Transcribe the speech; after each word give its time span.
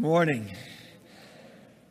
Good 0.00 0.06
morning. 0.06 0.50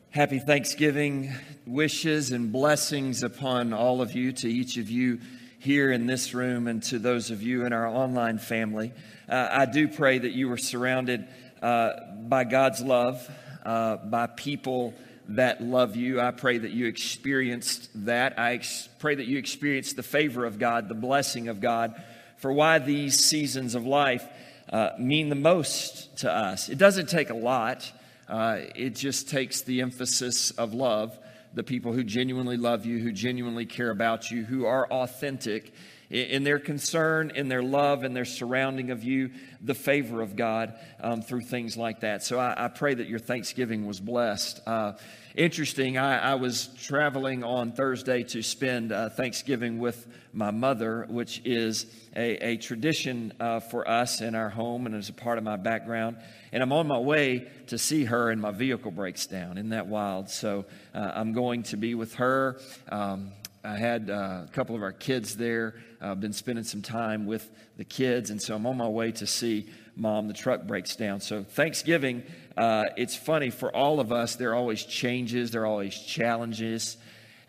Happy 0.09 0.39
Thanksgiving 0.39 1.31
wishes 1.67 2.31
and 2.31 2.51
blessings 2.51 3.21
upon 3.21 3.71
all 3.71 4.01
of 4.01 4.13
you, 4.13 4.31
to 4.31 4.49
each 4.51 4.77
of 4.77 4.89
you 4.89 5.19
here 5.59 5.91
in 5.91 6.07
this 6.07 6.33
room, 6.33 6.67
and 6.67 6.81
to 6.85 6.97
those 6.97 7.29
of 7.29 7.43
you 7.43 7.67
in 7.67 7.71
our 7.71 7.85
online 7.85 8.39
family. 8.39 8.93
Uh, 9.29 9.49
I 9.51 9.67
do 9.67 9.87
pray 9.87 10.17
that 10.17 10.31
you 10.31 10.51
are 10.51 10.57
surrounded 10.57 11.27
uh, 11.61 11.91
by 12.21 12.45
God's 12.45 12.81
love, 12.81 13.29
uh, 13.63 13.97
by 13.97 14.25
people 14.25 14.95
that 15.27 15.61
love 15.61 15.95
you. 15.95 16.19
I 16.19 16.31
pray 16.31 16.57
that 16.57 16.71
you 16.71 16.87
experienced 16.87 17.91
that. 18.05 18.39
I 18.39 18.53
ex- 18.55 18.89
pray 18.97 19.13
that 19.13 19.27
you 19.27 19.37
experienced 19.37 19.97
the 19.97 20.03
favor 20.03 20.45
of 20.45 20.57
God, 20.57 20.89
the 20.89 20.95
blessing 20.95 21.47
of 21.47 21.61
God, 21.61 21.93
for 22.37 22.51
why 22.51 22.79
these 22.79 23.23
seasons 23.23 23.75
of 23.75 23.85
life 23.85 24.27
uh, 24.71 24.93
mean 24.97 25.29
the 25.29 25.35
most 25.35 26.17
to 26.17 26.31
us. 26.31 26.69
It 26.69 26.79
doesn't 26.79 27.07
take 27.07 27.29
a 27.29 27.35
lot, 27.35 27.91
uh, 28.29 28.59
it 28.75 28.95
just 28.95 29.27
takes 29.27 29.61
the 29.61 29.81
emphasis 29.81 30.51
of 30.51 30.73
love. 30.73 31.17
The 31.53 31.63
people 31.63 31.93
who 31.93 32.03
genuinely 32.03 32.57
love 32.57 32.85
you, 32.85 32.99
who 32.99 33.11
genuinely 33.11 33.65
care 33.65 33.89
about 33.89 34.29
you, 34.29 34.43
who 34.45 34.65
are 34.65 34.85
authentic 34.87 35.73
in 36.09 36.43
their 36.43 36.59
concern, 36.59 37.31
in 37.35 37.49
their 37.49 37.61
love, 37.61 38.03
in 38.03 38.13
their 38.13 38.25
surrounding 38.25 38.89
of 38.89 39.03
you, 39.03 39.29
the 39.61 39.75
favor 39.75 40.21
of 40.21 40.35
God 40.35 40.73
um, 40.99 41.21
through 41.21 41.41
things 41.41 41.77
like 41.77 41.99
that. 41.99 42.23
So 42.23 42.39
I, 42.39 42.65
I, 42.65 42.67
pray 42.67 42.95
that 42.95 43.07
your 43.07 43.19
Thanksgiving 43.19 43.85
was 43.85 43.99
blessed. 43.99 44.61
Uh, 44.65 44.93
interesting, 45.35 45.97
I, 45.97 46.31
I, 46.31 46.35
was 46.35 46.67
traveling 46.81 47.43
on 47.43 47.73
Thursday 47.73 48.23
to 48.23 48.41
spend 48.41 48.91
uh, 48.91 49.09
Thanksgiving 49.09 49.77
with 49.77 50.07
my 50.33 50.49
mother, 50.49 51.05
which 51.09 51.41
is 51.45 51.85
a, 52.15 52.53
a 52.53 52.57
tradition 52.57 53.33
uh, 53.39 53.59
for 53.59 53.87
us 53.87 54.21
in 54.21 54.33
our 54.33 54.49
home 54.49 54.87
and 54.87 54.95
is 54.95 55.09
a 55.09 55.13
part 55.13 55.37
of 55.37 55.43
my 55.43 55.57
background. 55.57 56.17
And 56.51 56.63
I'm 56.63 56.71
on 56.71 56.87
my 56.87 56.97
way 56.97 57.47
to 57.67 57.77
see 57.77 58.05
her, 58.05 58.31
and 58.31 58.41
my 58.41 58.51
vehicle 58.51 58.89
breaks 58.89 59.27
down. 59.27 59.57
Isn't 59.57 59.69
that 59.69 59.87
wild? 59.87 60.29
So 60.29 60.65
uh, 60.95 61.11
I'm 61.13 61.33
going 61.33 61.63
to 61.63 61.77
be 61.77 61.93
with 61.93 62.15
her. 62.15 62.59
Um, 62.91 63.31
I 63.63 63.75
had 63.75 64.09
uh, 64.09 64.43
a 64.45 64.49
couple 64.53 64.75
of 64.75 64.83
our 64.83 64.93
kids 64.93 65.35
there. 65.35 65.75
I've 65.99 66.21
been 66.21 66.31
spending 66.31 66.63
some 66.63 66.81
time 66.81 67.25
with 67.25 67.49
the 67.75 67.83
kids, 67.83 68.29
and 68.29 68.41
so 68.41 68.55
I'm 68.55 68.65
on 68.65 68.77
my 68.77 68.87
way 68.87 69.11
to 69.13 69.27
see 69.27 69.67
mom. 69.97 70.29
The 70.29 70.33
truck 70.33 70.65
breaks 70.65 70.95
down. 70.95 71.19
So, 71.19 71.43
Thanksgiving, 71.43 72.23
uh, 72.55 72.85
it's 72.95 73.17
funny 73.17 73.49
for 73.49 73.75
all 73.75 73.99
of 73.99 74.13
us, 74.13 74.37
there 74.37 74.51
are 74.51 74.55
always 74.55 74.85
changes, 74.85 75.51
there 75.51 75.63
are 75.63 75.67
always 75.67 75.99
challenges. 75.99 76.95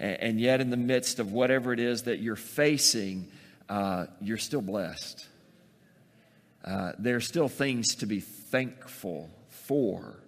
And, 0.01 0.21
and 0.21 0.41
yet, 0.41 0.61
in 0.61 0.71
the 0.71 0.77
midst 0.77 1.21
of 1.21 1.31
whatever 1.31 1.73
it 1.73 1.79
is 1.79 2.03
that 2.05 2.19
you're 2.19 2.35
facing, 2.35 3.29
uh, 3.69 4.07
you're 4.21 4.37
still 4.37 4.63
blessed. 4.63 5.29
Uh, 6.65 6.93
there 6.99 7.17
are 7.17 7.21
still 7.21 7.49
things 7.49 7.95
to 7.97 8.07
be 8.07 8.19
thankful 8.19 9.31
for. 9.49 10.19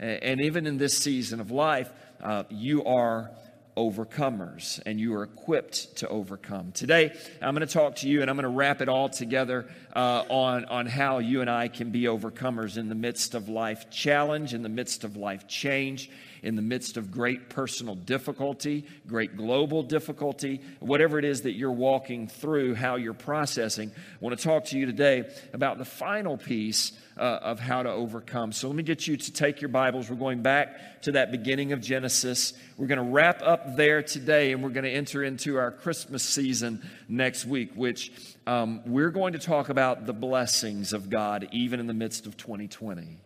And, 0.00 0.22
and 0.22 0.40
even 0.40 0.66
in 0.66 0.78
this 0.78 0.98
season 0.98 1.38
of 1.38 1.52
life, 1.52 1.90
uh, 2.20 2.42
you 2.50 2.84
are 2.84 3.30
overcomers 3.78 4.80
and 4.84 4.98
you 4.98 5.14
are 5.14 5.22
equipped 5.22 5.96
to 5.98 6.08
overcome. 6.08 6.72
Today, 6.72 7.12
I'm 7.40 7.54
going 7.54 7.66
to 7.66 7.72
talk 7.72 7.94
to 7.96 8.08
you 8.08 8.22
and 8.22 8.28
I'm 8.28 8.34
going 8.34 8.42
to 8.42 8.48
wrap 8.48 8.82
it 8.82 8.88
all 8.88 9.08
together 9.08 9.66
uh, 9.94 10.24
on, 10.28 10.64
on 10.64 10.86
how 10.86 11.18
you 11.18 11.42
and 11.42 11.48
I 11.48 11.68
can 11.68 11.90
be 11.90 12.02
overcomers 12.02 12.76
in 12.76 12.88
the 12.88 12.96
midst 12.96 13.36
of 13.36 13.48
life 13.48 13.88
challenge, 13.88 14.52
in 14.52 14.62
the 14.62 14.68
midst 14.68 15.04
of 15.04 15.16
life 15.16 15.46
change, 15.46 16.10
in 16.42 16.56
the 16.56 16.62
midst 16.62 16.96
of 16.96 17.10
great 17.10 17.48
personal 17.50 17.94
difficulty, 17.94 18.84
great 19.06 19.36
global 19.36 19.82
difficulty, 19.82 20.60
whatever 20.80 21.18
it 21.18 21.24
is 21.24 21.42
that 21.42 21.52
you're 21.52 21.70
walking 21.72 22.28
through, 22.28 22.74
how 22.74 22.96
you're 22.96 23.14
processing. 23.14 23.90
I 23.90 24.24
want 24.24 24.38
to 24.38 24.44
talk 24.44 24.66
to 24.66 24.78
you 24.78 24.86
today 24.86 25.28
about 25.52 25.78
the 25.78 25.84
final 25.84 26.36
piece 26.36 26.92
uh, 27.18 27.38
of 27.42 27.60
how 27.60 27.82
to 27.82 27.90
overcome. 27.90 28.52
So 28.52 28.68
let 28.68 28.76
me 28.76 28.82
get 28.82 29.06
you 29.06 29.16
to 29.16 29.32
take 29.32 29.60
your 29.60 29.68
Bibles. 29.68 30.08
We're 30.08 30.16
going 30.16 30.42
back 30.42 31.02
to 31.02 31.12
that 31.12 31.30
beginning 31.30 31.72
of 31.72 31.80
Genesis. 31.80 32.52
We're 32.76 32.86
going 32.86 33.04
to 33.04 33.12
wrap 33.12 33.42
up 33.42 33.76
there 33.76 34.02
today, 34.02 34.52
and 34.52 34.62
we're 34.62 34.70
going 34.70 34.84
to 34.84 34.90
enter 34.90 35.24
into 35.24 35.56
our 35.56 35.70
Christmas 35.70 36.22
season 36.22 36.88
next 37.08 37.44
week, 37.44 37.72
which 37.74 38.12
um, 38.46 38.82
we're 38.86 39.10
going 39.10 39.32
to 39.32 39.38
talk 39.38 39.68
about 39.68 40.06
the 40.06 40.12
blessings 40.12 40.92
of 40.92 41.10
God 41.10 41.48
even 41.52 41.80
in 41.80 41.86
the 41.86 41.94
midst 41.94 42.26
of 42.26 42.36
2020. 42.36 43.18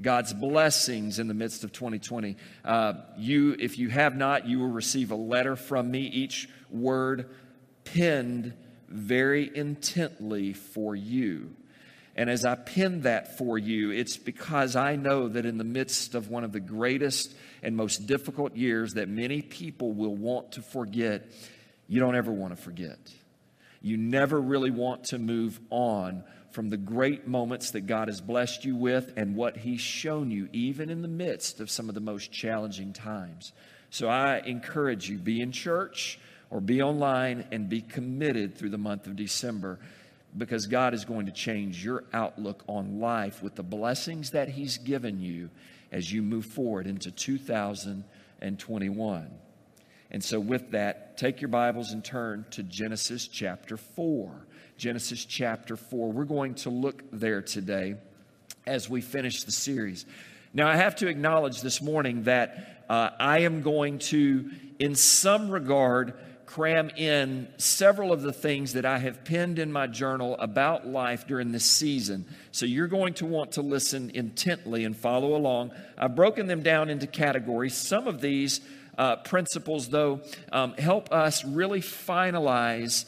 God's 0.00 0.34
blessings 0.34 1.18
in 1.18 1.26
the 1.26 1.34
midst 1.34 1.64
of 1.64 1.72
2020. 1.72 2.36
Uh, 2.64 2.94
you, 3.16 3.56
if 3.58 3.78
you 3.78 3.88
have 3.88 4.14
not, 4.14 4.46
you 4.46 4.58
will 4.58 4.70
receive 4.70 5.10
a 5.10 5.16
letter 5.16 5.56
from 5.56 5.90
me, 5.90 6.00
each 6.00 6.48
word 6.70 7.30
penned 7.84 8.52
very 8.88 9.50
intently 9.54 10.52
for 10.52 10.94
you. 10.94 11.54
And 12.14 12.30
as 12.30 12.44
I 12.44 12.54
pin 12.54 13.02
that 13.02 13.36
for 13.36 13.58
you, 13.58 13.90
it's 13.90 14.16
because 14.16 14.74
I 14.74 14.96
know 14.96 15.28
that 15.28 15.44
in 15.44 15.58
the 15.58 15.64
midst 15.64 16.14
of 16.14 16.30
one 16.30 16.44
of 16.44 16.52
the 16.52 16.60
greatest 16.60 17.34
and 17.62 17.76
most 17.76 18.06
difficult 18.06 18.56
years 18.56 18.94
that 18.94 19.08
many 19.08 19.42
people 19.42 19.92
will 19.92 20.16
want 20.16 20.52
to 20.52 20.62
forget, 20.62 21.26
you 21.88 22.00
don't 22.00 22.16
ever 22.16 22.32
want 22.32 22.56
to 22.56 22.62
forget. 22.62 22.98
You 23.82 23.98
never 23.98 24.40
really 24.40 24.70
want 24.70 25.04
to 25.04 25.18
move 25.18 25.60
on 25.70 26.24
from 26.56 26.70
the 26.70 26.76
great 26.78 27.28
moments 27.28 27.72
that 27.72 27.82
God 27.82 28.08
has 28.08 28.22
blessed 28.22 28.64
you 28.64 28.76
with 28.76 29.12
and 29.18 29.36
what 29.36 29.58
He's 29.58 29.82
shown 29.82 30.30
you, 30.30 30.48
even 30.54 30.88
in 30.88 31.02
the 31.02 31.08
midst 31.08 31.60
of 31.60 31.70
some 31.70 31.90
of 31.90 31.94
the 31.94 32.00
most 32.00 32.32
challenging 32.32 32.94
times. 32.94 33.52
So 33.90 34.08
I 34.08 34.38
encourage 34.38 35.10
you 35.10 35.18
be 35.18 35.42
in 35.42 35.52
church 35.52 36.18
or 36.48 36.62
be 36.62 36.80
online 36.80 37.44
and 37.52 37.68
be 37.68 37.82
committed 37.82 38.56
through 38.56 38.70
the 38.70 38.78
month 38.78 39.06
of 39.06 39.16
December 39.16 39.78
because 40.34 40.66
God 40.66 40.94
is 40.94 41.04
going 41.04 41.26
to 41.26 41.32
change 41.32 41.84
your 41.84 42.04
outlook 42.14 42.64
on 42.66 43.00
life 43.00 43.42
with 43.42 43.54
the 43.54 43.62
blessings 43.62 44.30
that 44.30 44.48
He's 44.48 44.78
given 44.78 45.20
you 45.20 45.50
as 45.92 46.10
you 46.10 46.22
move 46.22 46.46
forward 46.46 46.86
into 46.86 47.10
2021. 47.10 49.30
And 50.16 50.24
so, 50.24 50.40
with 50.40 50.70
that, 50.70 51.18
take 51.18 51.42
your 51.42 51.48
Bibles 51.48 51.92
and 51.92 52.02
turn 52.02 52.46
to 52.52 52.62
Genesis 52.62 53.28
chapter 53.28 53.76
4. 53.76 54.32
Genesis 54.78 55.26
chapter 55.26 55.76
4. 55.76 56.10
We're 56.10 56.24
going 56.24 56.54
to 56.54 56.70
look 56.70 57.02
there 57.12 57.42
today 57.42 57.96
as 58.66 58.88
we 58.88 59.02
finish 59.02 59.42
the 59.42 59.52
series. 59.52 60.06
Now, 60.54 60.68
I 60.68 60.76
have 60.76 60.96
to 60.96 61.08
acknowledge 61.08 61.60
this 61.60 61.82
morning 61.82 62.22
that 62.22 62.82
uh, 62.88 63.10
I 63.20 63.40
am 63.40 63.60
going 63.60 63.98
to, 63.98 64.50
in 64.78 64.94
some 64.94 65.50
regard, 65.50 66.14
cram 66.46 66.88
in 66.96 67.48
several 67.58 68.10
of 68.10 68.22
the 68.22 68.32
things 68.32 68.72
that 68.72 68.86
I 68.86 68.96
have 68.96 69.22
penned 69.22 69.58
in 69.58 69.70
my 69.70 69.86
journal 69.86 70.34
about 70.38 70.86
life 70.86 71.26
during 71.26 71.52
this 71.52 71.66
season. 71.66 72.24
So 72.52 72.64
you're 72.64 72.86
going 72.86 73.12
to 73.14 73.26
want 73.26 73.52
to 73.52 73.60
listen 73.60 74.10
intently 74.14 74.84
and 74.84 74.96
follow 74.96 75.36
along. 75.36 75.72
I've 75.98 76.14
broken 76.14 76.46
them 76.46 76.62
down 76.62 76.88
into 76.88 77.06
categories. 77.06 77.74
Some 77.74 78.06
of 78.06 78.22
these 78.22 78.62
uh, 78.98 79.16
principles, 79.16 79.88
though, 79.88 80.20
um, 80.52 80.74
help 80.74 81.12
us 81.12 81.44
really 81.44 81.80
finalize 81.80 83.04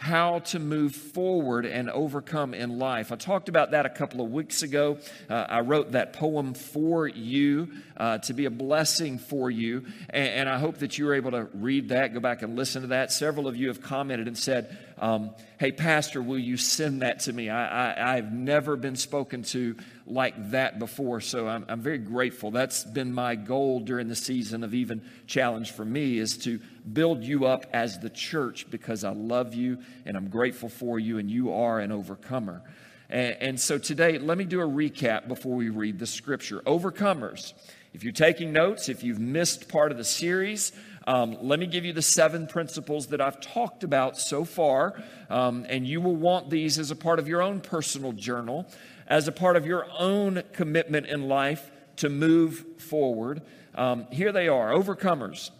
how 0.00 0.38
to 0.38 0.58
move 0.58 0.94
forward 0.94 1.66
and 1.66 1.90
overcome 1.90 2.54
in 2.54 2.78
life. 2.78 3.12
I 3.12 3.16
talked 3.16 3.50
about 3.50 3.72
that 3.72 3.84
a 3.84 3.90
couple 3.90 4.24
of 4.24 4.32
weeks 4.32 4.62
ago. 4.62 4.96
Uh, 5.28 5.44
I 5.46 5.60
wrote 5.60 5.92
that 5.92 6.14
poem 6.14 6.54
for 6.54 7.06
you 7.06 7.68
uh, 7.98 8.16
to 8.18 8.32
be 8.32 8.46
a 8.46 8.50
blessing 8.50 9.18
for 9.18 9.50
you, 9.50 9.84
and, 10.08 10.28
and, 10.28 10.48
I 10.48 10.58
hope 10.58 10.78
that 10.78 10.96
you 10.96 11.04
were 11.04 11.12
able 11.12 11.32
to 11.32 11.48
read 11.52 11.90
that, 11.90 12.14
go 12.14 12.20
back 12.20 12.40
and 12.40 12.56
listen 12.56 12.80
to 12.80 12.88
that. 12.88 13.12
Several 13.12 13.46
of 13.46 13.56
you 13.56 13.68
have 13.68 13.82
commented 13.82 14.26
and 14.26 14.38
said, 14.38 14.78
um, 14.98 15.32
Hey, 15.58 15.70
Pastor, 15.70 16.22
will 16.22 16.38
you 16.38 16.56
send 16.56 17.02
that 17.02 17.20
to 17.20 17.32
me? 17.34 17.50
I, 17.50 17.92
I, 17.92 18.16
I've 18.16 18.32
never 18.32 18.76
been 18.76 18.96
spoken 18.96 19.42
to 19.42 19.76
like 20.10 20.50
that 20.50 20.78
before. 20.78 21.20
So 21.20 21.48
I'm, 21.48 21.64
I'm 21.68 21.80
very 21.80 21.98
grateful. 21.98 22.50
That's 22.50 22.84
been 22.84 23.12
my 23.12 23.34
goal 23.34 23.80
during 23.80 24.08
the 24.08 24.16
season 24.16 24.64
of 24.64 24.74
even 24.74 25.02
challenge 25.26 25.70
for 25.72 25.84
me 25.84 26.18
is 26.18 26.38
to 26.38 26.60
build 26.92 27.22
you 27.22 27.46
up 27.46 27.66
as 27.72 27.98
the 27.98 28.10
church 28.10 28.70
because 28.70 29.04
I 29.04 29.10
love 29.10 29.54
you 29.54 29.78
and 30.04 30.16
I'm 30.16 30.28
grateful 30.28 30.68
for 30.68 30.98
you 30.98 31.18
and 31.18 31.30
you 31.30 31.52
are 31.52 31.80
an 31.80 31.92
overcomer. 31.92 32.62
And, 33.08 33.36
and 33.40 33.60
so 33.60 33.78
today, 33.78 34.18
let 34.18 34.38
me 34.38 34.44
do 34.44 34.60
a 34.60 34.68
recap 34.68 35.28
before 35.28 35.56
we 35.56 35.68
read 35.68 35.98
the 35.98 36.06
scripture. 36.06 36.60
Overcomers. 36.60 37.52
If 37.92 38.04
you're 38.04 38.12
taking 38.12 38.52
notes, 38.52 38.88
if 38.88 39.02
you've 39.02 39.18
missed 39.18 39.68
part 39.68 39.90
of 39.90 39.98
the 39.98 40.04
series, 40.04 40.72
um, 41.06 41.36
let 41.40 41.58
me 41.58 41.66
give 41.66 41.84
you 41.84 41.92
the 41.92 42.02
seven 42.02 42.46
principles 42.46 43.08
that 43.08 43.20
I've 43.20 43.40
talked 43.40 43.82
about 43.82 44.16
so 44.16 44.44
far, 44.44 45.02
um, 45.28 45.66
and 45.68 45.86
you 45.86 46.00
will 46.00 46.14
want 46.14 46.50
these 46.50 46.78
as 46.78 46.92
a 46.92 46.96
part 46.96 47.18
of 47.18 47.26
your 47.26 47.42
own 47.42 47.60
personal 47.60 48.12
journal 48.12 48.66
as 49.10 49.26
a 49.26 49.32
part 49.32 49.56
of 49.56 49.66
your 49.66 49.86
own 49.98 50.44
commitment 50.52 51.06
in 51.06 51.28
life 51.28 51.70
to 51.96 52.08
move 52.08 52.64
forward. 52.78 53.42
Um, 53.74 54.06
here 54.12 54.30
they 54.30 54.48
are 54.48 54.70
overcomers. 54.70 55.50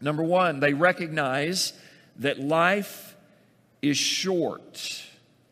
Number 0.00 0.22
one, 0.22 0.60
they 0.60 0.72
recognize 0.72 1.74
that 2.18 2.40
life 2.40 3.14
is 3.82 3.98
short. 3.98 5.04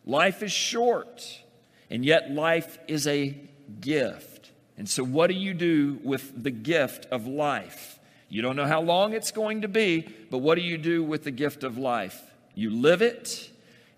Life 0.06 0.42
is 0.42 0.52
short, 0.52 1.42
and 1.90 2.04
yet 2.04 2.30
life 2.30 2.78
is 2.88 3.06
a 3.06 3.38
gift. 3.80 4.50
And 4.76 4.88
so, 4.88 5.04
what 5.04 5.28
do 5.28 5.34
you 5.34 5.54
do 5.54 6.00
with 6.02 6.42
the 6.42 6.50
gift 6.50 7.06
of 7.10 7.26
life? 7.26 7.98
You 8.28 8.42
don't 8.42 8.56
know 8.56 8.66
how 8.66 8.80
long 8.80 9.12
it's 9.12 9.30
going 9.30 9.62
to 9.62 9.68
be, 9.68 10.08
but 10.30 10.38
what 10.38 10.56
do 10.56 10.62
you 10.62 10.76
do 10.76 11.04
with 11.04 11.24
the 11.24 11.30
gift 11.30 11.62
of 11.62 11.78
life? 11.78 12.20
You 12.54 12.70
live 12.70 13.02
it 13.02 13.50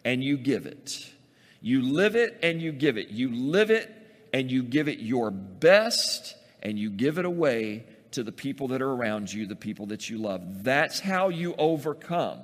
and 0.04 0.22
you 0.22 0.36
give 0.36 0.66
it. 0.66 1.10
You 1.60 1.82
live 1.82 2.16
it 2.16 2.38
and 2.42 2.60
you 2.60 2.72
give 2.72 2.98
it. 2.98 3.08
You 3.08 3.34
live 3.34 3.70
it 3.70 3.90
and 4.32 4.50
you 4.50 4.62
give 4.62 4.88
it 4.88 4.98
your 4.98 5.30
best 5.30 6.36
and 6.62 6.78
you 6.78 6.90
give 6.90 7.18
it 7.18 7.24
away 7.24 7.86
to 8.12 8.22
the 8.22 8.32
people 8.32 8.68
that 8.68 8.82
are 8.82 8.90
around 8.90 9.32
you, 9.32 9.46
the 9.46 9.56
people 9.56 9.86
that 9.86 10.08
you 10.08 10.18
love. 10.18 10.64
That's 10.64 11.00
how 11.00 11.28
you 11.28 11.54
overcome, 11.56 12.40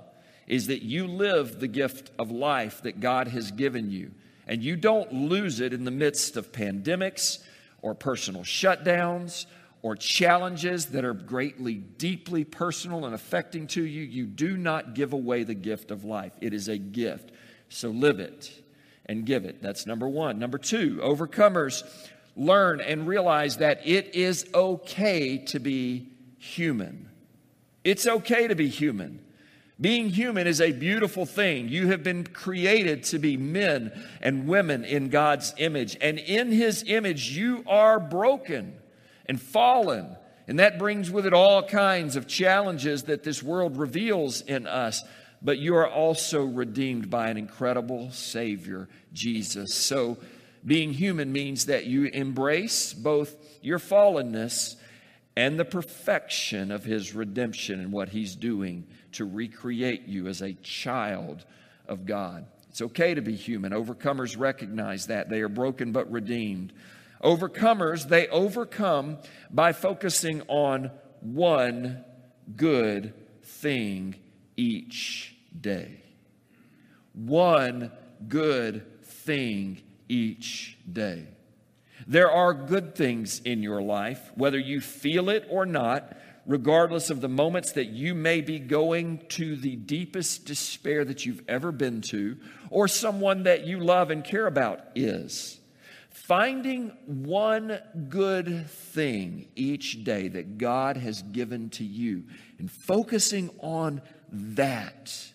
is 0.46 0.66
that 0.66 0.82
you 0.82 1.06
live 1.06 1.60
the 1.60 1.68
gift 1.68 2.10
of 2.18 2.30
life 2.30 2.82
that 2.82 3.00
God 3.00 3.28
has 3.28 3.50
given 3.50 3.90
you. 3.90 4.12
And 4.46 4.62
you 4.62 4.76
don't 4.76 5.12
lose 5.12 5.60
it 5.60 5.72
in 5.72 5.84
the 5.84 5.90
midst 5.90 6.36
of 6.36 6.52
pandemics 6.52 7.42
or 7.80 7.94
personal 7.94 8.42
shutdowns 8.42 9.46
or 9.82 9.96
challenges 9.96 10.86
that 10.86 11.04
are 11.04 11.14
greatly, 11.14 11.74
deeply 11.74 12.44
personal 12.44 13.04
and 13.04 13.14
affecting 13.14 13.66
to 13.68 13.82
you. 13.82 14.02
You 14.02 14.26
do 14.26 14.56
not 14.56 14.94
give 14.94 15.12
away 15.12 15.44
the 15.44 15.54
gift 15.54 15.90
of 15.90 16.04
life. 16.04 16.32
It 16.40 16.54
is 16.54 16.68
a 16.68 16.78
gift. 16.78 17.32
So 17.68 17.90
live 17.90 18.20
it 18.20 18.61
and 19.12 19.24
give 19.24 19.44
it. 19.44 19.62
That's 19.62 19.86
number 19.86 20.08
one. 20.08 20.40
Number 20.40 20.58
two, 20.58 20.96
overcomers 21.02 21.84
learn 22.34 22.80
and 22.80 23.06
realize 23.06 23.58
that 23.58 23.86
it 23.86 24.14
is 24.14 24.46
okay 24.52 25.38
to 25.38 25.60
be 25.60 26.08
human. 26.38 27.08
It's 27.84 28.06
okay 28.06 28.48
to 28.48 28.56
be 28.56 28.68
human. 28.68 29.20
Being 29.80 30.08
human 30.08 30.46
is 30.46 30.60
a 30.60 30.72
beautiful 30.72 31.26
thing. 31.26 31.68
You 31.68 31.88
have 31.88 32.02
been 32.02 32.24
created 32.24 33.04
to 33.04 33.18
be 33.18 33.36
men 33.36 33.92
and 34.20 34.46
women 34.46 34.84
in 34.84 35.08
God's 35.08 35.54
image. 35.58 35.96
And 36.00 36.18
in 36.18 36.52
His 36.52 36.84
image, 36.86 37.36
you 37.36 37.64
are 37.66 37.98
broken 38.00 38.74
and 39.26 39.40
fallen. 39.40 40.16
And 40.46 40.58
that 40.58 40.78
brings 40.78 41.10
with 41.10 41.26
it 41.26 41.32
all 41.32 41.62
kinds 41.62 42.16
of 42.16 42.26
challenges 42.26 43.04
that 43.04 43.24
this 43.24 43.42
world 43.42 43.76
reveals 43.76 44.40
in 44.40 44.66
us. 44.66 45.04
But 45.44 45.58
you 45.58 45.74
are 45.76 45.88
also 45.88 46.44
redeemed 46.44 47.10
by 47.10 47.28
an 47.28 47.36
incredible 47.36 48.10
Savior, 48.12 48.88
Jesus. 49.12 49.74
So, 49.74 50.18
being 50.64 50.92
human 50.92 51.32
means 51.32 51.66
that 51.66 51.86
you 51.86 52.04
embrace 52.04 52.92
both 52.92 53.34
your 53.60 53.80
fallenness 53.80 54.76
and 55.36 55.58
the 55.58 55.64
perfection 55.64 56.70
of 56.70 56.84
His 56.84 57.14
redemption 57.14 57.80
and 57.80 57.90
what 57.90 58.10
He's 58.10 58.36
doing 58.36 58.86
to 59.12 59.24
recreate 59.24 60.06
you 60.06 60.28
as 60.28 60.42
a 60.42 60.52
child 60.54 61.44
of 61.88 62.06
God. 62.06 62.46
It's 62.70 62.82
okay 62.82 63.14
to 63.14 63.20
be 63.20 63.34
human. 63.34 63.72
Overcomers 63.72 64.38
recognize 64.38 65.08
that. 65.08 65.28
They 65.28 65.40
are 65.40 65.48
broken 65.48 65.92
but 65.92 66.10
redeemed. 66.10 66.72
Overcomers, 67.22 68.08
they 68.08 68.28
overcome 68.28 69.18
by 69.50 69.72
focusing 69.72 70.42
on 70.48 70.90
one 71.20 72.04
good 72.56 73.14
thing 73.42 74.16
each 74.56 75.36
day. 75.58 76.02
One 77.14 77.92
good 78.28 79.02
thing 79.04 79.82
each 80.08 80.78
day. 80.90 81.26
There 82.06 82.30
are 82.30 82.52
good 82.54 82.94
things 82.94 83.40
in 83.40 83.62
your 83.62 83.82
life, 83.82 84.32
whether 84.34 84.58
you 84.58 84.80
feel 84.80 85.28
it 85.28 85.46
or 85.48 85.66
not, 85.66 86.16
regardless 86.46 87.10
of 87.10 87.20
the 87.20 87.28
moments 87.28 87.72
that 87.72 87.86
you 87.86 88.14
may 88.14 88.40
be 88.40 88.58
going 88.58 89.18
to 89.28 89.54
the 89.56 89.76
deepest 89.76 90.44
despair 90.44 91.04
that 91.04 91.24
you've 91.24 91.42
ever 91.46 91.70
been 91.70 92.00
to, 92.00 92.36
or 92.70 92.88
someone 92.88 93.44
that 93.44 93.64
you 93.64 93.78
love 93.78 94.10
and 94.10 94.24
care 94.24 94.46
about 94.46 94.80
is. 94.96 95.60
Finding 96.10 96.88
one 97.06 97.78
good 98.08 98.68
thing 98.68 99.48
each 99.54 100.02
day 100.04 100.28
that 100.28 100.58
God 100.58 100.96
has 100.96 101.22
given 101.22 101.70
to 101.70 101.84
you 101.84 102.24
and 102.58 102.70
focusing 102.70 103.50
on 103.60 104.02
that, 104.32 105.30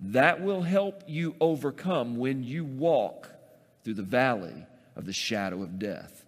that 0.00 0.42
will 0.42 0.62
help 0.62 1.02
you 1.06 1.34
overcome 1.40 2.16
when 2.16 2.42
you 2.44 2.64
walk 2.64 3.30
through 3.84 3.94
the 3.94 4.02
valley 4.02 4.64
of 4.94 5.04
the 5.04 5.12
shadow 5.12 5.62
of 5.62 5.78
death. 5.78 6.24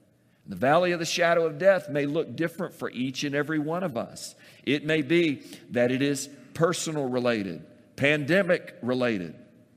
The 0.46 0.56
valley 0.56 0.92
of 0.92 0.98
the 0.98 1.04
shadow 1.04 1.44
of 1.44 1.58
death 1.58 1.90
may 1.90 2.06
look 2.06 2.34
different 2.34 2.74
for 2.74 2.90
each 2.90 3.22
and 3.22 3.34
every 3.34 3.58
one 3.58 3.82
of 3.82 3.96
us. 3.96 4.34
It 4.64 4.84
may 4.84 5.02
be 5.02 5.42
that 5.70 5.92
it 5.92 6.00
is 6.00 6.28
personal 6.54 7.08
related, 7.08 7.64
pandemic 7.96 8.76
related, 8.82 9.34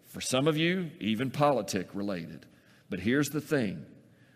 for 0.07 0.21
some 0.21 0.47
of 0.47 0.57
you, 0.57 0.91
even 0.99 1.29
politic 1.29 1.89
related. 1.93 2.45
But 2.89 3.01
here's 3.01 3.29
the 3.29 3.41
thing 3.41 3.85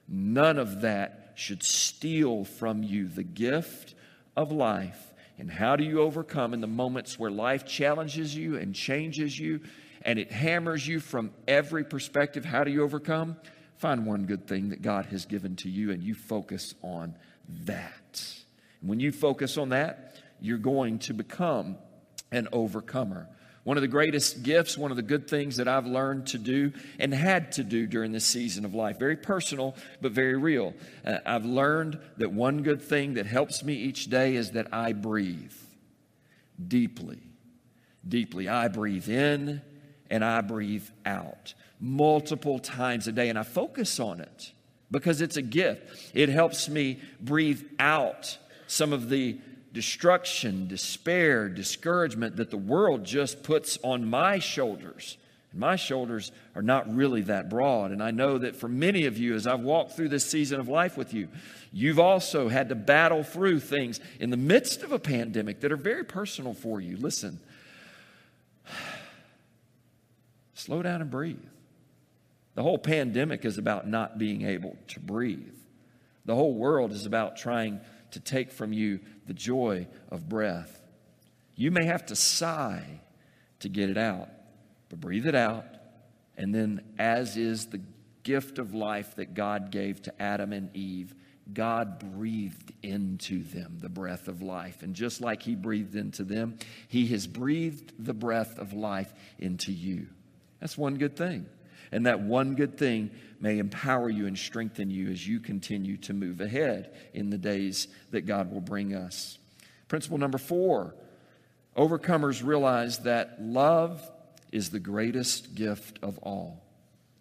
none 0.07 0.57
of 0.57 0.81
that 0.81 1.33
should 1.35 1.63
steal 1.63 2.43
from 2.43 2.83
you 2.83 3.07
the 3.07 3.23
gift 3.23 3.95
of 4.35 4.51
life. 4.51 5.13
And 5.37 5.51
how 5.51 5.75
do 5.75 5.83
you 5.83 6.01
overcome 6.01 6.53
in 6.53 6.61
the 6.61 6.67
moments 6.67 7.19
where 7.19 7.31
life 7.31 7.65
challenges 7.65 8.35
you 8.35 8.57
and 8.57 8.73
changes 8.73 9.37
you 9.37 9.61
and 10.01 10.17
it 10.17 10.31
hammers 10.31 10.87
you 10.87 10.99
from 10.99 11.31
every 11.47 11.83
perspective? 11.83 12.45
How 12.45 12.63
do 12.63 12.71
you 12.71 12.83
overcome? 12.83 13.37
Find 13.77 14.05
one 14.05 14.25
good 14.25 14.47
thing 14.47 14.69
that 14.69 14.81
God 14.81 15.07
has 15.07 15.25
given 15.25 15.55
to 15.57 15.69
you 15.69 15.91
and 15.91 16.01
you 16.01 16.15
focus 16.15 16.73
on 16.81 17.15
that. 17.65 18.25
And 18.79 18.89
when 18.89 18.99
you 18.99 19.11
focus 19.11 19.57
on 19.57 19.69
that, 19.69 20.15
you're 20.39 20.57
going 20.57 20.99
to 20.99 21.13
become 21.13 21.77
an 22.31 22.47
overcomer. 22.51 23.27
One 23.65 23.77
of 23.77 23.81
the 23.81 23.87
greatest 23.87 24.43
gifts, 24.43 24.77
one 24.77 24.91
of 24.91 24.97
the 24.97 25.03
good 25.03 25.27
things 25.27 25.57
that 25.57 25.67
I've 25.67 25.87
learned 25.87 26.27
to 26.27 26.37
do 26.37 26.71
and 26.99 27.11
had 27.11 27.51
to 27.53 27.63
do 27.63 27.87
during 27.87 28.11
this 28.11 28.23
season 28.23 28.63
of 28.63 28.75
life, 28.75 28.99
very 28.99 29.17
personal, 29.17 29.75
but 30.01 30.11
very 30.11 30.37
real. 30.37 30.75
Uh, 31.03 31.17
I've 31.25 31.45
learned 31.45 31.99
that 32.17 32.31
one 32.31 32.61
good 32.61 32.79
thing 32.79 33.15
that 33.15 33.25
helps 33.25 33.63
me 33.63 33.73
each 33.73 34.05
day 34.05 34.35
is 34.35 34.51
that 34.51 34.67
I 34.71 34.93
breathe 34.93 35.51
deeply. 36.67 37.23
Deeply. 38.07 38.47
I 38.47 38.67
breathe 38.67 39.09
in 39.09 39.63
and 40.11 40.23
I 40.23 40.41
breathe 40.41 40.87
out 41.03 41.55
multiple 41.79 42.59
times 42.59 43.07
a 43.07 43.11
day, 43.11 43.29
and 43.29 43.37
I 43.37 43.43
focus 43.43 43.99
on 43.99 44.21
it 44.21 44.51
because 44.91 45.21
it's 45.21 45.37
a 45.37 45.41
gift. 45.41 46.11
It 46.13 46.29
helps 46.29 46.69
me 46.69 46.99
breathe 47.19 47.63
out 47.79 48.37
some 48.67 48.93
of 48.93 49.09
the 49.09 49.39
destruction, 49.75 50.69
despair, 50.69 51.49
discouragement 51.49 52.37
that 52.37 52.49
the 52.49 52.57
world 52.57 53.03
just 53.03 53.43
puts 53.43 53.77
on 53.83 54.09
my 54.09 54.39
shoulders. 54.39 55.17
And 55.51 55.59
my 55.59 55.75
shoulders 55.75 56.31
are 56.55 56.61
not 56.61 56.95
really 56.95 57.23
that 57.23 57.49
broad. 57.49 57.91
And 57.91 58.01
I 58.01 58.11
know 58.11 58.37
that 58.37 58.55
for 58.55 58.69
many 58.69 59.05
of 59.05 59.17
you, 59.17 59.35
as 59.35 59.45
I've 59.45 59.59
walked 59.59 59.91
through 59.91 60.07
this 60.09 60.25
season 60.25 60.61
of 60.61 60.69
life 60.69 60.95
with 60.95 61.13
you, 61.13 61.27
you've 61.73 61.99
also 61.99 62.47
had 62.47 62.69
to 62.69 62.75
battle 62.75 63.21
through 63.21 63.59
things 63.59 63.99
in 64.17 64.29
the 64.29 64.37
midst 64.37 64.81
of 64.81 64.93
a 64.93 64.97
pandemic 64.97 65.59
that 65.59 65.73
are 65.73 65.77
very 65.77 66.05
personal 66.05 66.53
for 66.53 66.79
you. 66.79 66.95
Listen, 66.95 67.41
slow 70.53 70.83
down 70.83 71.01
and 71.01 71.11
breathe. 71.11 71.43
The 72.53 72.63
whole 72.63 72.77
pandemic 72.77 73.43
is 73.43 73.57
about 73.57 73.89
not 73.89 74.17
being 74.17 74.43
able 74.43 74.77
to 74.87 75.01
breathe. 75.01 75.53
The 76.23 76.33
whole 76.33 76.53
world 76.53 76.93
is 76.93 77.05
about 77.05 77.35
trying 77.35 77.81
to 78.11 78.21
take 78.21 78.53
from 78.53 78.71
you 78.71 79.01
the 79.25 79.33
joy 79.33 79.87
of 80.09 80.27
breath. 80.29 80.81
You 81.55 81.71
may 81.71 81.85
have 81.85 82.05
to 82.07 82.15
sigh 82.15 83.01
to 83.59 83.69
get 83.69 83.89
it 83.89 83.97
out, 83.97 84.29
but 84.89 84.99
breathe 84.99 85.25
it 85.25 85.35
out. 85.35 85.65
And 86.37 86.53
then, 86.53 86.81
as 86.99 87.37
is 87.37 87.67
the 87.67 87.81
gift 88.23 88.59
of 88.59 88.73
life 88.73 89.15
that 89.15 89.33
God 89.33 89.71
gave 89.71 90.01
to 90.03 90.21
Adam 90.21 90.51
and 90.51 90.75
Eve, 90.75 91.15
God 91.53 91.99
breathed 91.99 92.73
into 92.81 93.43
them 93.43 93.77
the 93.79 93.89
breath 93.89 94.27
of 94.27 94.41
life. 94.41 94.81
And 94.81 94.95
just 94.95 95.21
like 95.21 95.43
He 95.43 95.55
breathed 95.55 95.95
into 95.95 96.23
them, 96.23 96.57
He 96.87 97.07
has 97.07 97.27
breathed 97.27 97.93
the 98.03 98.13
breath 98.13 98.57
of 98.57 98.73
life 98.73 99.13
into 99.39 99.71
you. 99.71 100.07
That's 100.59 100.77
one 100.77 100.95
good 100.95 101.15
thing. 101.15 101.45
And 101.91 102.07
that 102.07 102.19
one 102.19 102.55
good 102.55 102.77
thing 102.77 103.11
may 103.39 103.59
empower 103.59 104.09
you 104.09 104.27
and 104.27 104.37
strengthen 104.37 104.89
you 104.89 105.09
as 105.09 105.27
you 105.27 105.39
continue 105.39 105.97
to 105.97 106.13
move 106.13 106.41
ahead 106.41 106.93
in 107.13 107.29
the 107.29 107.37
days 107.37 107.87
that 108.11 108.25
God 108.25 108.51
will 108.51 108.61
bring 108.61 108.93
us. 108.95 109.37
Principle 109.87 110.17
number 110.17 110.37
four 110.37 110.95
overcomers 111.77 112.45
realize 112.45 112.99
that 112.99 113.41
love 113.41 114.01
is 114.51 114.69
the 114.69 114.79
greatest 114.79 115.55
gift 115.55 115.99
of 116.01 116.17
all. 116.19 116.63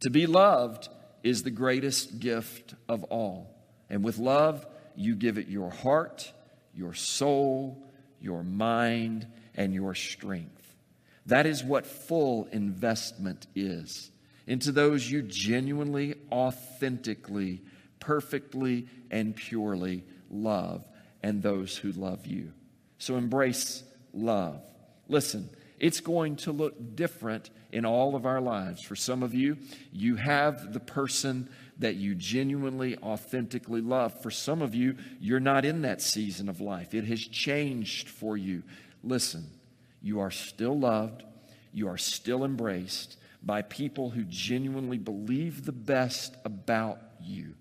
To 0.00 0.10
be 0.10 0.26
loved 0.26 0.88
is 1.22 1.42
the 1.42 1.50
greatest 1.50 2.20
gift 2.20 2.74
of 2.88 3.02
all. 3.04 3.50
And 3.90 4.04
with 4.04 4.18
love, 4.18 4.66
you 4.94 5.16
give 5.16 5.38
it 5.38 5.48
your 5.48 5.70
heart, 5.70 6.32
your 6.74 6.94
soul, 6.94 7.82
your 8.20 8.44
mind, 8.44 9.26
and 9.54 9.74
your 9.74 9.94
strength. 9.94 10.74
That 11.26 11.46
is 11.46 11.64
what 11.64 11.86
full 11.86 12.46
investment 12.52 13.46
is 13.54 14.10
into 14.46 14.72
those 14.72 15.10
you 15.10 15.22
genuinely, 15.22 16.14
authentically, 16.30 17.62
perfectly, 18.00 18.86
and 19.10 19.34
purely 19.34 20.04
love, 20.30 20.86
and 21.22 21.42
those 21.42 21.76
who 21.76 21.92
love 21.92 22.26
you. 22.26 22.52
So 22.98 23.16
embrace 23.16 23.82
love. 24.12 24.60
Listen, 25.08 25.48
it's 25.78 26.00
going 26.00 26.36
to 26.36 26.52
look 26.52 26.96
different 26.96 27.50
in 27.72 27.84
all 27.84 28.14
of 28.14 28.26
our 28.26 28.40
lives. 28.40 28.82
For 28.82 28.96
some 28.96 29.22
of 29.22 29.34
you, 29.34 29.58
you 29.92 30.16
have 30.16 30.72
the 30.72 30.80
person 30.80 31.48
that 31.78 31.96
you 31.96 32.14
genuinely, 32.14 32.96
authentically 32.98 33.80
love. 33.80 34.22
For 34.22 34.30
some 34.30 34.62
of 34.62 34.74
you, 34.74 34.96
you're 35.20 35.40
not 35.40 35.64
in 35.64 35.82
that 35.82 36.00
season 36.00 36.48
of 36.48 36.60
life, 36.60 36.94
it 36.94 37.04
has 37.04 37.20
changed 37.20 38.08
for 38.08 38.36
you. 38.36 38.62
Listen, 39.02 39.46
you 40.00 40.20
are 40.20 40.30
still 40.30 40.78
loved, 40.78 41.24
you 41.72 41.88
are 41.88 41.98
still 41.98 42.44
embraced 42.44 43.16
by 43.44 43.62
people 43.62 44.10
who 44.10 44.24
genuinely 44.24 44.98
believe 44.98 45.64
the 45.64 45.72
best 45.72 46.36
about 46.44 47.00
you. 47.20 47.54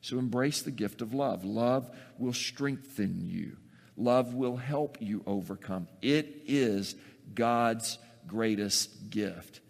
So 0.00 0.18
embrace 0.18 0.62
the 0.62 0.70
gift 0.70 1.02
of 1.02 1.12
love. 1.12 1.44
Love 1.44 1.90
will 2.18 2.32
strengthen 2.32 3.26
you, 3.26 3.56
love 3.96 4.34
will 4.34 4.56
help 4.56 4.98
you 5.00 5.22
overcome. 5.26 5.88
It 6.00 6.42
is 6.46 6.94
God's 7.34 7.98
greatest 8.26 9.10
gift, 9.10 9.60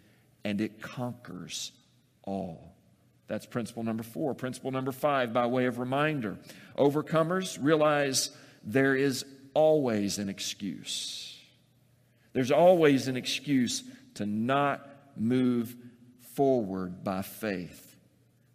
and 0.43 0.61
it 0.61 0.81
conquers 0.81 1.71
all. 2.23 2.75
That's 3.27 3.45
principle 3.45 3.83
number 3.83 4.03
four. 4.03 4.33
Principle 4.33 4.71
number 4.71 4.91
five, 4.91 5.33
by 5.33 5.47
way 5.47 5.65
of 5.65 5.79
reminder 5.79 6.37
overcomers 6.77 7.57
realize 7.61 8.29
there 8.63 8.95
is 8.95 9.25
always 9.53 10.19
an 10.19 10.29
excuse. 10.29 11.35
There's 12.33 12.51
always 12.51 13.07
an 13.07 13.17
excuse 13.17 13.83
to 14.15 14.25
not 14.25 14.86
move 15.19 15.75
forward 16.35 17.03
by 17.03 17.21
faith. 17.21 17.95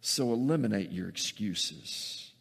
So 0.01 0.33
eliminate 0.33 0.91
your 0.91 1.09
excuses. 1.09 2.31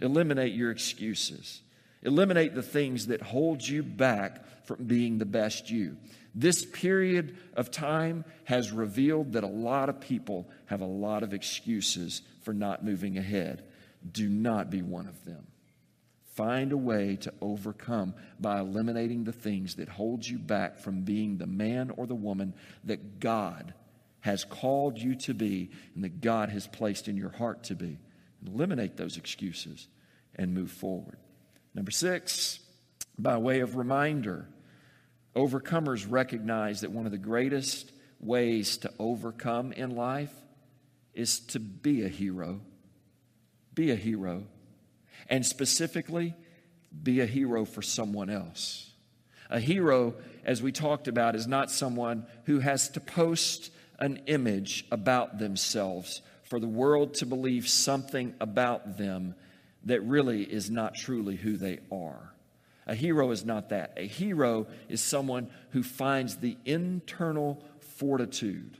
Eliminate 0.00 0.54
your 0.54 0.70
excuses. 0.70 1.62
Eliminate 2.02 2.54
the 2.54 2.62
things 2.62 3.06
that 3.06 3.22
hold 3.22 3.66
you 3.66 3.82
back 3.82 4.66
from 4.66 4.84
being 4.84 5.18
the 5.18 5.24
best 5.24 5.70
you. 5.70 5.96
This 6.34 6.64
period 6.64 7.36
of 7.54 7.70
time 7.70 8.24
has 8.44 8.72
revealed 8.72 9.32
that 9.34 9.44
a 9.44 9.48
lot 9.48 9.88
of 9.88 10.00
people 10.00 10.48
have 10.66 10.80
a 10.80 10.86
lot 10.86 11.22
of 11.22 11.34
excuses 11.34 12.22
for 12.42 12.54
not 12.54 12.84
moving 12.84 13.18
ahead. 13.18 13.64
Do 14.10 14.28
not 14.28 14.70
be 14.70 14.82
one 14.82 15.06
of 15.06 15.24
them. 15.24 15.46
Find 16.34 16.72
a 16.72 16.76
way 16.76 17.16
to 17.16 17.34
overcome 17.42 18.14
by 18.40 18.60
eliminating 18.60 19.24
the 19.24 19.32
things 19.32 19.74
that 19.74 19.88
hold 19.88 20.26
you 20.26 20.38
back 20.38 20.78
from 20.78 21.02
being 21.02 21.36
the 21.36 21.46
man 21.46 21.90
or 21.90 22.06
the 22.06 22.14
woman 22.14 22.54
that 22.84 23.20
God 23.20 23.74
has 24.20 24.44
called 24.44 24.98
you 24.98 25.14
to 25.16 25.34
be 25.34 25.70
and 25.94 26.04
that 26.04 26.20
God 26.20 26.48
has 26.48 26.66
placed 26.66 27.06
in 27.08 27.16
your 27.16 27.30
heart 27.30 27.64
to 27.64 27.74
be. 27.74 27.98
Eliminate 28.46 28.96
those 28.96 29.18
excuses 29.18 29.88
and 30.34 30.54
move 30.54 30.70
forward. 30.70 31.18
Number 31.74 31.90
six, 31.90 32.60
by 33.18 33.36
way 33.36 33.60
of 33.60 33.76
reminder, 33.76 34.48
overcomers 35.36 36.06
recognize 36.08 36.80
that 36.80 36.92
one 36.92 37.04
of 37.04 37.12
the 37.12 37.18
greatest 37.18 37.92
ways 38.20 38.78
to 38.78 38.92
overcome 38.98 39.72
in 39.72 39.90
life 39.90 40.32
is 41.12 41.40
to 41.40 41.60
be 41.60 42.04
a 42.04 42.08
hero. 42.08 42.60
Be 43.74 43.90
a 43.90 43.96
hero. 43.96 44.44
And 45.28 45.44
specifically, 45.44 46.34
be 47.02 47.20
a 47.20 47.26
hero 47.26 47.64
for 47.64 47.82
someone 47.82 48.30
else. 48.30 48.90
A 49.50 49.60
hero, 49.60 50.14
as 50.44 50.62
we 50.62 50.72
talked 50.72 51.08
about, 51.08 51.34
is 51.34 51.46
not 51.46 51.70
someone 51.70 52.26
who 52.44 52.60
has 52.60 52.88
to 52.90 53.00
post 53.00 53.70
an 53.98 54.22
image 54.26 54.86
about 54.90 55.38
themselves 55.38 56.22
for 56.42 56.58
the 56.58 56.68
world 56.68 57.14
to 57.14 57.26
believe 57.26 57.68
something 57.68 58.34
about 58.40 58.98
them 58.98 59.34
that 59.84 60.00
really 60.02 60.42
is 60.42 60.70
not 60.70 60.94
truly 60.94 61.36
who 61.36 61.56
they 61.56 61.78
are. 61.90 62.32
A 62.86 62.94
hero 62.94 63.30
is 63.30 63.44
not 63.44 63.68
that. 63.68 63.92
A 63.96 64.06
hero 64.06 64.66
is 64.88 65.00
someone 65.00 65.48
who 65.70 65.82
finds 65.82 66.36
the 66.36 66.56
internal 66.64 67.62
fortitude 67.80 68.76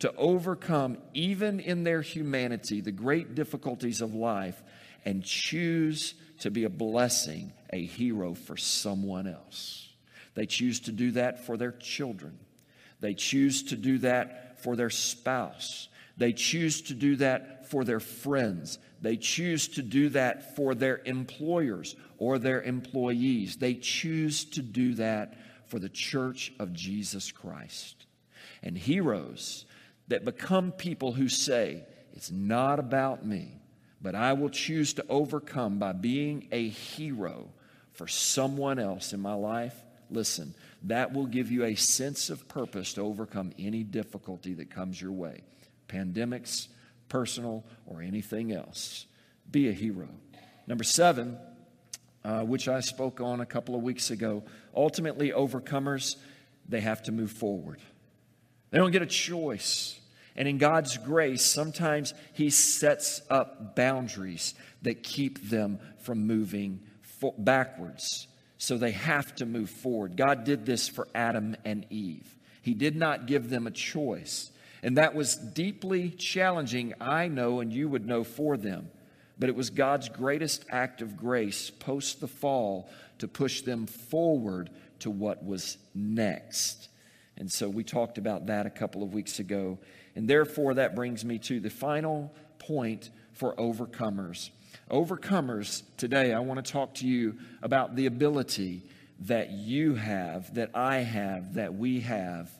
to 0.00 0.14
overcome, 0.16 0.98
even 1.14 1.60
in 1.60 1.84
their 1.84 2.02
humanity, 2.02 2.80
the 2.80 2.92
great 2.92 3.34
difficulties 3.34 4.00
of 4.00 4.14
life 4.14 4.62
and 5.04 5.24
choose 5.24 6.14
to 6.40 6.50
be 6.50 6.64
a 6.64 6.70
blessing, 6.70 7.52
a 7.72 7.84
hero 7.84 8.34
for 8.34 8.56
someone 8.56 9.26
else. 9.26 9.88
They 10.34 10.46
choose 10.46 10.80
to 10.80 10.92
do 10.92 11.12
that 11.12 11.46
for 11.46 11.56
their 11.56 11.72
children. 11.72 12.38
They 13.00 13.14
choose 13.14 13.64
to 13.64 13.76
do 13.76 13.98
that 13.98 14.62
for 14.62 14.76
their 14.76 14.90
spouse. 14.90 15.88
They 16.16 16.32
choose 16.32 16.82
to 16.82 16.94
do 16.94 17.16
that 17.16 17.70
for 17.70 17.84
their 17.84 18.00
friends. 18.00 18.78
They 19.00 19.16
choose 19.16 19.68
to 19.68 19.82
do 19.82 20.08
that 20.10 20.56
for 20.56 20.74
their 20.74 21.00
employers 21.04 21.96
or 22.18 22.38
their 22.38 22.62
employees. 22.62 23.56
They 23.56 23.74
choose 23.74 24.44
to 24.46 24.62
do 24.62 24.94
that 24.94 25.36
for 25.66 25.78
the 25.78 25.88
church 25.88 26.52
of 26.58 26.72
Jesus 26.72 27.32
Christ. 27.32 28.06
And 28.62 28.78
heroes 28.78 29.66
that 30.08 30.24
become 30.24 30.72
people 30.72 31.12
who 31.12 31.28
say, 31.28 31.84
It's 32.12 32.30
not 32.30 32.78
about 32.78 33.26
me, 33.26 33.60
but 34.04 34.14
I 34.14 34.34
will 34.34 34.50
choose 34.50 34.92
to 34.94 35.06
overcome 35.08 35.78
by 35.78 35.92
being 35.92 36.46
a 36.52 36.68
hero 36.68 37.48
for 37.92 38.06
someone 38.06 38.78
else 38.78 39.14
in 39.14 39.20
my 39.20 39.32
life. 39.32 39.74
Listen, 40.10 40.54
that 40.82 41.14
will 41.14 41.24
give 41.24 41.50
you 41.50 41.64
a 41.64 41.74
sense 41.74 42.28
of 42.28 42.46
purpose 42.46 42.92
to 42.92 43.00
overcome 43.00 43.52
any 43.58 43.82
difficulty 43.82 44.52
that 44.54 44.70
comes 44.70 45.00
your 45.00 45.10
way 45.10 45.40
pandemics, 45.88 46.68
personal, 47.08 47.64
or 47.86 48.02
anything 48.02 48.52
else. 48.52 49.06
Be 49.50 49.68
a 49.68 49.72
hero. 49.72 50.08
Number 50.66 50.84
seven, 50.84 51.38
uh, 52.24 52.42
which 52.42 52.68
I 52.68 52.80
spoke 52.80 53.22
on 53.22 53.40
a 53.40 53.46
couple 53.46 53.74
of 53.74 53.82
weeks 53.82 54.10
ago, 54.10 54.42
ultimately, 54.76 55.30
overcomers, 55.30 56.16
they 56.68 56.80
have 56.80 57.02
to 57.04 57.12
move 57.12 57.30
forward. 57.30 57.80
They 58.70 58.76
don't 58.76 58.90
get 58.90 59.02
a 59.02 59.06
choice. 59.06 59.98
And 60.36 60.48
in 60.48 60.58
God's 60.58 60.96
grace, 60.98 61.44
sometimes 61.44 62.14
He 62.32 62.50
sets 62.50 63.22
up 63.30 63.76
boundaries 63.76 64.54
that 64.82 65.02
keep 65.02 65.48
them 65.48 65.78
from 66.00 66.26
moving 66.26 66.80
backwards. 67.38 68.26
So 68.58 68.76
they 68.78 68.92
have 68.92 69.34
to 69.36 69.46
move 69.46 69.70
forward. 69.70 70.16
God 70.16 70.44
did 70.44 70.66
this 70.66 70.88
for 70.88 71.08
Adam 71.14 71.56
and 71.64 71.86
Eve. 71.90 72.34
He 72.62 72.74
did 72.74 72.96
not 72.96 73.26
give 73.26 73.50
them 73.50 73.66
a 73.66 73.70
choice. 73.70 74.50
And 74.82 74.96
that 74.96 75.14
was 75.14 75.36
deeply 75.36 76.10
challenging, 76.10 76.94
I 77.00 77.28
know, 77.28 77.60
and 77.60 77.72
you 77.72 77.88
would 77.88 78.06
know 78.06 78.24
for 78.24 78.56
them. 78.56 78.90
But 79.38 79.48
it 79.48 79.56
was 79.56 79.70
God's 79.70 80.08
greatest 80.08 80.64
act 80.70 81.02
of 81.02 81.16
grace 81.16 81.70
post 81.70 82.20
the 82.20 82.28
fall 82.28 82.88
to 83.18 83.28
push 83.28 83.62
them 83.62 83.86
forward 83.86 84.70
to 85.00 85.10
what 85.10 85.44
was 85.44 85.76
next. 85.94 86.88
And 87.36 87.50
so 87.50 87.68
we 87.68 87.82
talked 87.82 88.18
about 88.18 88.46
that 88.46 88.66
a 88.66 88.70
couple 88.70 89.02
of 89.02 89.12
weeks 89.12 89.38
ago. 89.38 89.78
And 90.14 90.28
therefore, 90.28 90.74
that 90.74 90.94
brings 90.94 91.24
me 91.24 91.38
to 91.40 91.60
the 91.60 91.70
final 91.70 92.32
point 92.58 93.10
for 93.32 93.54
overcomers. 93.56 94.50
Overcomers, 94.90 95.82
today, 95.96 96.32
I 96.32 96.40
want 96.40 96.64
to 96.64 96.72
talk 96.72 96.94
to 96.96 97.06
you 97.06 97.38
about 97.62 97.96
the 97.96 98.06
ability 98.06 98.82
that 99.20 99.50
you 99.50 99.94
have, 99.94 100.54
that 100.54 100.70
I 100.74 100.98
have, 100.98 101.54
that 101.54 101.74
we 101.74 102.00
have 102.00 102.50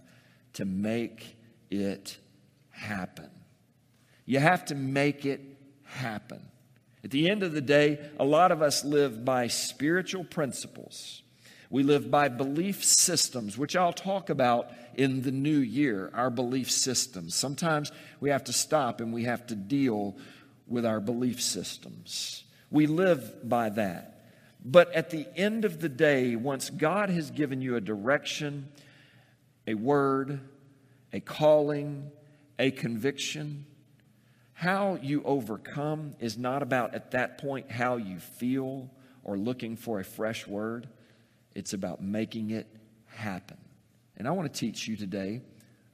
to 0.54 0.64
make 0.64 1.37
it 1.70 2.18
happen. 2.70 3.30
You 4.26 4.38
have 4.38 4.64
to 4.66 4.75
make 4.75 5.26
it 5.26 5.40
happen. 5.84 6.40
At 7.02 7.11
the 7.11 7.28
end 7.28 7.42
of 7.42 7.52
the 7.52 7.61
day, 7.61 8.00
a 8.18 8.25
lot 8.25 8.50
of 8.50 8.62
us 8.62 8.84
live 8.84 9.25
by 9.25 9.49
spiritual 9.49 10.25
principles. 10.25 11.23
We 11.74 11.82
live 11.82 12.08
by 12.08 12.28
belief 12.28 12.84
systems, 12.84 13.58
which 13.58 13.74
I'll 13.74 13.92
talk 13.92 14.30
about 14.30 14.70
in 14.94 15.22
the 15.22 15.32
new 15.32 15.58
year, 15.58 16.08
our 16.14 16.30
belief 16.30 16.70
systems. 16.70 17.34
Sometimes 17.34 17.90
we 18.20 18.30
have 18.30 18.44
to 18.44 18.52
stop 18.52 19.00
and 19.00 19.12
we 19.12 19.24
have 19.24 19.44
to 19.48 19.56
deal 19.56 20.16
with 20.68 20.86
our 20.86 21.00
belief 21.00 21.42
systems. 21.42 22.44
We 22.70 22.86
live 22.86 23.48
by 23.48 23.70
that. 23.70 24.22
But 24.64 24.92
at 24.92 25.10
the 25.10 25.26
end 25.36 25.64
of 25.64 25.80
the 25.80 25.88
day, 25.88 26.36
once 26.36 26.70
God 26.70 27.10
has 27.10 27.32
given 27.32 27.60
you 27.60 27.74
a 27.74 27.80
direction, 27.80 28.68
a 29.66 29.74
word, 29.74 30.38
a 31.12 31.18
calling, 31.18 32.12
a 32.56 32.70
conviction, 32.70 33.66
how 34.52 34.96
you 35.02 35.24
overcome 35.24 36.14
is 36.20 36.38
not 36.38 36.62
about 36.62 36.94
at 36.94 37.10
that 37.10 37.38
point 37.38 37.68
how 37.68 37.96
you 37.96 38.20
feel 38.20 38.88
or 39.24 39.36
looking 39.36 39.74
for 39.74 39.98
a 39.98 40.04
fresh 40.04 40.46
word. 40.46 40.86
It's 41.54 41.73
about 41.73 42.02
making 42.02 42.50
it 42.50 42.66
happen. 43.06 43.56
And 44.16 44.28
I 44.28 44.32
want 44.32 44.52
to 44.52 44.58
teach 44.58 44.87
you 44.87 44.96
today 44.96 45.42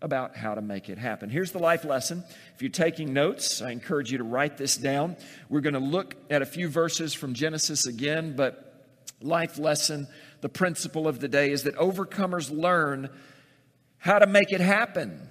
about 0.02 0.36
how 0.36 0.54
to 0.54 0.62
make 0.62 0.88
it 0.88 0.98
happen. 0.98 1.28
Here's 1.28 1.52
the 1.52 1.58
life 1.58 1.84
lesson. 1.84 2.24
If 2.54 2.62
you're 2.62 2.70
taking 2.70 3.12
notes, 3.12 3.60
I 3.60 3.70
encourage 3.70 4.10
you 4.10 4.18
to 4.18 4.24
write 4.24 4.56
this 4.56 4.76
down. 4.76 5.16
We're 5.48 5.60
going 5.60 5.74
to 5.74 5.80
look 5.80 6.16
at 6.30 6.42
a 6.42 6.46
few 6.46 6.68
verses 6.68 7.12
from 7.12 7.34
Genesis 7.34 7.86
again, 7.86 8.34
but 8.36 8.86
life 9.20 9.58
lesson, 9.58 10.08
the 10.40 10.48
principle 10.48 11.06
of 11.06 11.20
the 11.20 11.28
day 11.28 11.50
is 11.50 11.64
that 11.64 11.76
overcomers 11.76 12.50
learn 12.50 13.10
how 13.98 14.18
to 14.18 14.26
make 14.26 14.52
it 14.52 14.60
happen 14.60 15.28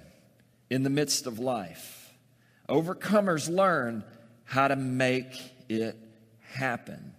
in 0.68 0.84
the 0.84 0.90
midst 0.90 1.26
of 1.26 1.40
life. 1.40 2.12
Overcomers 2.68 3.48
learn 3.48 4.04
how 4.44 4.68
to 4.68 4.76
make 4.76 5.34
it 5.68 5.96
happen 6.52 7.14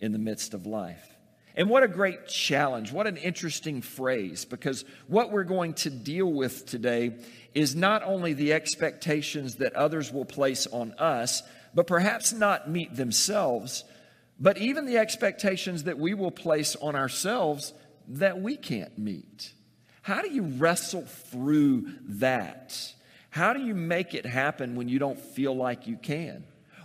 in 0.00 0.12
the 0.12 0.18
midst 0.18 0.54
of 0.54 0.66
life. 0.66 1.13
And 1.56 1.70
what 1.70 1.84
a 1.84 1.88
great 1.88 2.26
challenge. 2.26 2.90
What 2.90 3.06
an 3.06 3.16
interesting 3.16 3.80
phrase, 3.80 4.44
because 4.44 4.84
what 5.06 5.30
we're 5.30 5.44
going 5.44 5.74
to 5.74 5.90
deal 5.90 6.32
with 6.32 6.66
today 6.66 7.16
is 7.54 7.76
not 7.76 8.02
only 8.02 8.32
the 8.32 8.52
expectations 8.52 9.56
that 9.56 9.74
others 9.74 10.12
will 10.12 10.24
place 10.24 10.66
on 10.66 10.92
us, 10.98 11.42
but 11.72 11.86
perhaps 11.86 12.32
not 12.32 12.68
meet 12.68 12.96
themselves, 12.96 13.84
but 14.40 14.58
even 14.58 14.86
the 14.86 14.98
expectations 14.98 15.84
that 15.84 15.98
we 15.98 16.14
will 16.14 16.32
place 16.32 16.74
on 16.76 16.96
ourselves 16.96 17.72
that 18.08 18.40
we 18.40 18.56
can't 18.56 18.98
meet. 18.98 19.52
How 20.02 20.22
do 20.22 20.30
you 20.30 20.42
wrestle 20.42 21.06
through 21.06 21.86
that? 22.02 22.94
How 23.30 23.52
do 23.52 23.60
you 23.60 23.74
make 23.74 24.14
it 24.14 24.26
happen 24.26 24.74
when 24.74 24.88
you 24.88 24.98
don't 24.98 25.18
feel 25.18 25.56
like 25.56 25.86
you 25.86 25.96
can? 25.96 26.44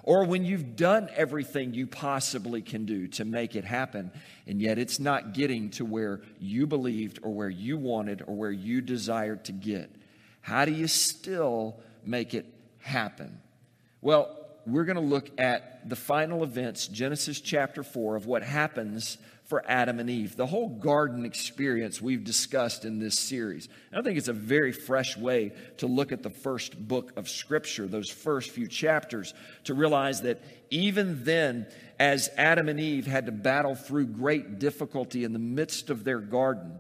Or 0.10 0.24
when 0.24 0.44
you've 0.44 0.76
done 0.76 1.08
everything 1.16 1.72
you 1.72 1.86
possibly 1.86 2.64
can 2.64 2.84
do 2.84 3.08
to 3.08 3.24
make 3.24 3.56
it 3.56 3.64
happen, 3.64 4.10
and 4.48 4.60
yet 4.60 4.80
it's 4.80 5.00
not 5.00 5.36
getting 5.36 5.70
to 5.70 5.86
where 5.86 6.20
you 6.40 6.66
believed 6.66 7.20
or 7.22 7.32
where 7.32 7.48
you 7.48 7.78
wanted 7.78 8.24
or 8.26 8.36
where 8.36 8.50
you 8.50 8.82
desired 8.82 9.46
to 9.46 9.52
get. 9.52 9.88
How 10.42 10.66
do 10.66 10.72
you 10.72 10.88
still 10.88 11.80
make 12.04 12.34
it 12.34 12.48
happen? 12.80 13.40
Well, 14.02 14.36
we're 14.66 14.86
going 14.86 14.96
to 14.96 15.02
look 15.02 15.30
at 15.40 15.88
the 15.88 15.96
final 15.96 16.44
events, 16.44 16.88
Genesis 16.88 17.40
chapter 17.40 17.84
4, 17.84 18.16
of 18.16 18.26
what 18.26 18.42
happens 18.42 19.20
for 19.50 19.64
Adam 19.68 20.00
and 20.00 20.12
Eve. 20.12 20.36
The 20.36 20.46
whole 20.46 20.70
garden 20.70 21.26
experience 21.26 22.00
we've 22.00 22.24
discussed 22.24 22.86
in 22.86 23.00
this 23.00 23.18
series. 23.18 23.68
And 23.92 24.00
I 24.00 24.04
think 24.04 24.20
it's 24.20 24.28
a 24.28 24.34
very 24.34 24.72
fresh 24.72 25.18
way 25.18 25.54
to 25.78 25.88
look 25.88 26.12
at 26.12 26.22
the 26.22 26.30
first 26.30 26.78
book 26.88 27.12
of 27.18 27.28
Scripture, 27.28 27.88
those 27.88 28.12
first 28.12 28.52
few 28.52 28.68
chapters, 28.68 29.34
to 29.64 29.74
realize 29.74 30.22
that 30.22 30.40
even 30.70 31.24
then, 31.24 31.66
as 31.98 32.30
Adam 32.38 32.70
and 32.70 32.80
Eve 32.80 33.08
had 33.08 33.26
to 33.26 33.32
battle 33.32 33.74
through 33.74 34.06
great 34.06 34.60
difficulty 34.60 35.24
in 35.24 35.34
the 35.34 35.40
midst 35.40 35.90
of 35.90 36.04
their 36.04 36.20
garden, 36.20 36.80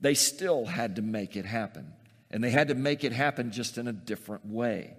they 0.00 0.14
still 0.14 0.64
had 0.64 0.96
to 0.96 1.02
make 1.02 1.34
it 1.34 1.44
happen. 1.44 1.92
And 2.30 2.44
they 2.44 2.50
had 2.50 2.68
to 2.68 2.76
make 2.76 3.02
it 3.02 3.12
happen 3.12 3.50
just 3.50 3.76
in 3.76 3.88
a 3.88 3.92
different 3.92 4.46
way. 4.46 4.94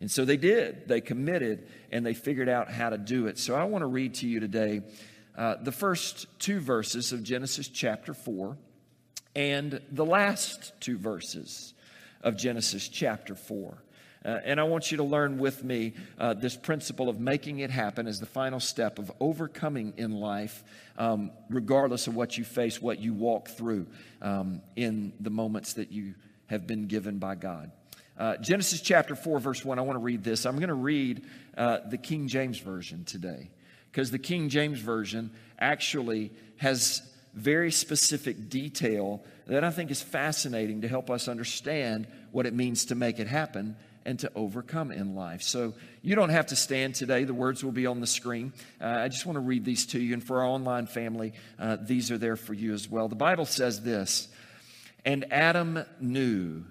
And 0.00 0.10
so 0.10 0.24
they 0.24 0.36
did. 0.36 0.86
They 0.86 1.00
committed 1.00 1.68
and 1.90 2.06
they 2.06 2.14
figured 2.14 2.48
out 2.48 2.70
how 2.70 2.90
to 2.90 2.98
do 2.98 3.26
it. 3.26 3.38
So 3.38 3.54
I 3.56 3.64
want 3.64 3.82
to 3.82 3.86
read 3.86 4.14
to 4.14 4.28
you 4.28 4.38
today 4.38 4.82
uh, 5.36 5.56
the 5.62 5.72
first 5.72 6.26
two 6.38 6.60
verses 6.60 7.12
of 7.12 7.22
Genesis 7.22 7.68
chapter 7.68 8.12
4 8.14 8.56
and 9.34 9.80
the 9.90 10.04
last 10.04 10.72
two 10.80 10.98
verses 10.98 11.74
of 12.22 12.36
Genesis 12.36 12.88
chapter 12.88 13.34
4. 13.34 13.76
Uh, 14.24 14.38
and 14.44 14.60
I 14.60 14.64
want 14.64 14.90
you 14.90 14.98
to 14.98 15.02
learn 15.02 15.38
with 15.38 15.64
me 15.64 15.94
uh, 16.18 16.34
this 16.34 16.56
principle 16.56 17.08
of 17.08 17.18
making 17.18 17.58
it 17.58 17.70
happen 17.70 18.06
as 18.06 18.20
the 18.20 18.26
final 18.26 18.60
step 18.60 18.98
of 18.98 19.10
overcoming 19.18 19.94
in 19.96 20.12
life, 20.12 20.62
um, 20.96 21.32
regardless 21.48 22.06
of 22.06 22.14
what 22.14 22.38
you 22.38 22.44
face, 22.44 22.80
what 22.80 23.00
you 23.00 23.14
walk 23.14 23.48
through 23.48 23.86
um, 24.20 24.60
in 24.76 25.12
the 25.18 25.30
moments 25.30 25.72
that 25.74 25.90
you 25.90 26.14
have 26.46 26.66
been 26.66 26.86
given 26.86 27.18
by 27.18 27.34
God. 27.34 27.72
Uh, 28.16 28.36
Genesis 28.36 28.80
chapter 28.80 29.16
4, 29.16 29.40
verse 29.40 29.64
1, 29.64 29.78
I 29.78 29.82
want 29.82 29.96
to 29.96 30.02
read 30.02 30.22
this. 30.22 30.46
I'm 30.46 30.56
going 30.56 30.68
to 30.68 30.74
read 30.74 31.24
uh, 31.56 31.78
the 31.88 31.98
King 31.98 32.28
James 32.28 32.58
Version 32.58 33.04
today 33.04 33.50
because 33.92 34.10
the 34.10 34.18
King 34.18 34.48
James 34.48 34.80
Version 34.80 35.30
actually 35.58 36.32
has 36.56 37.02
very 37.34 37.70
specific 37.70 38.48
detail 38.48 39.22
that 39.46 39.64
I 39.64 39.70
think 39.70 39.90
is 39.90 40.00
fascinating 40.00 40.80
to 40.80 40.88
help 40.88 41.10
us 41.10 41.28
understand 41.28 42.06
what 42.30 42.46
it 42.46 42.54
means 42.54 42.86
to 42.86 42.94
make 42.94 43.18
it 43.18 43.26
happen 43.26 43.76
and 44.04 44.18
to 44.20 44.32
overcome 44.34 44.90
in 44.90 45.14
life. 45.14 45.42
So 45.42 45.74
you 46.00 46.14
don't 46.14 46.30
have 46.30 46.46
to 46.46 46.56
stand 46.56 46.94
today. 46.94 47.24
The 47.24 47.34
words 47.34 47.62
will 47.62 47.72
be 47.72 47.86
on 47.86 48.00
the 48.00 48.06
screen. 48.06 48.52
Uh, 48.80 48.86
I 48.86 49.08
just 49.08 49.26
want 49.26 49.36
to 49.36 49.40
read 49.40 49.64
these 49.64 49.86
to 49.86 50.00
you. 50.00 50.14
And 50.14 50.24
for 50.24 50.40
our 50.40 50.46
online 50.46 50.86
family, 50.86 51.34
uh, 51.58 51.76
these 51.80 52.10
are 52.10 52.18
there 52.18 52.36
for 52.36 52.54
you 52.54 52.72
as 52.72 52.88
well. 52.88 53.08
The 53.08 53.14
Bible 53.14 53.44
says 53.44 53.82
this 53.82 54.28
And 55.04 55.30
Adam 55.30 55.84
knew 56.00 56.64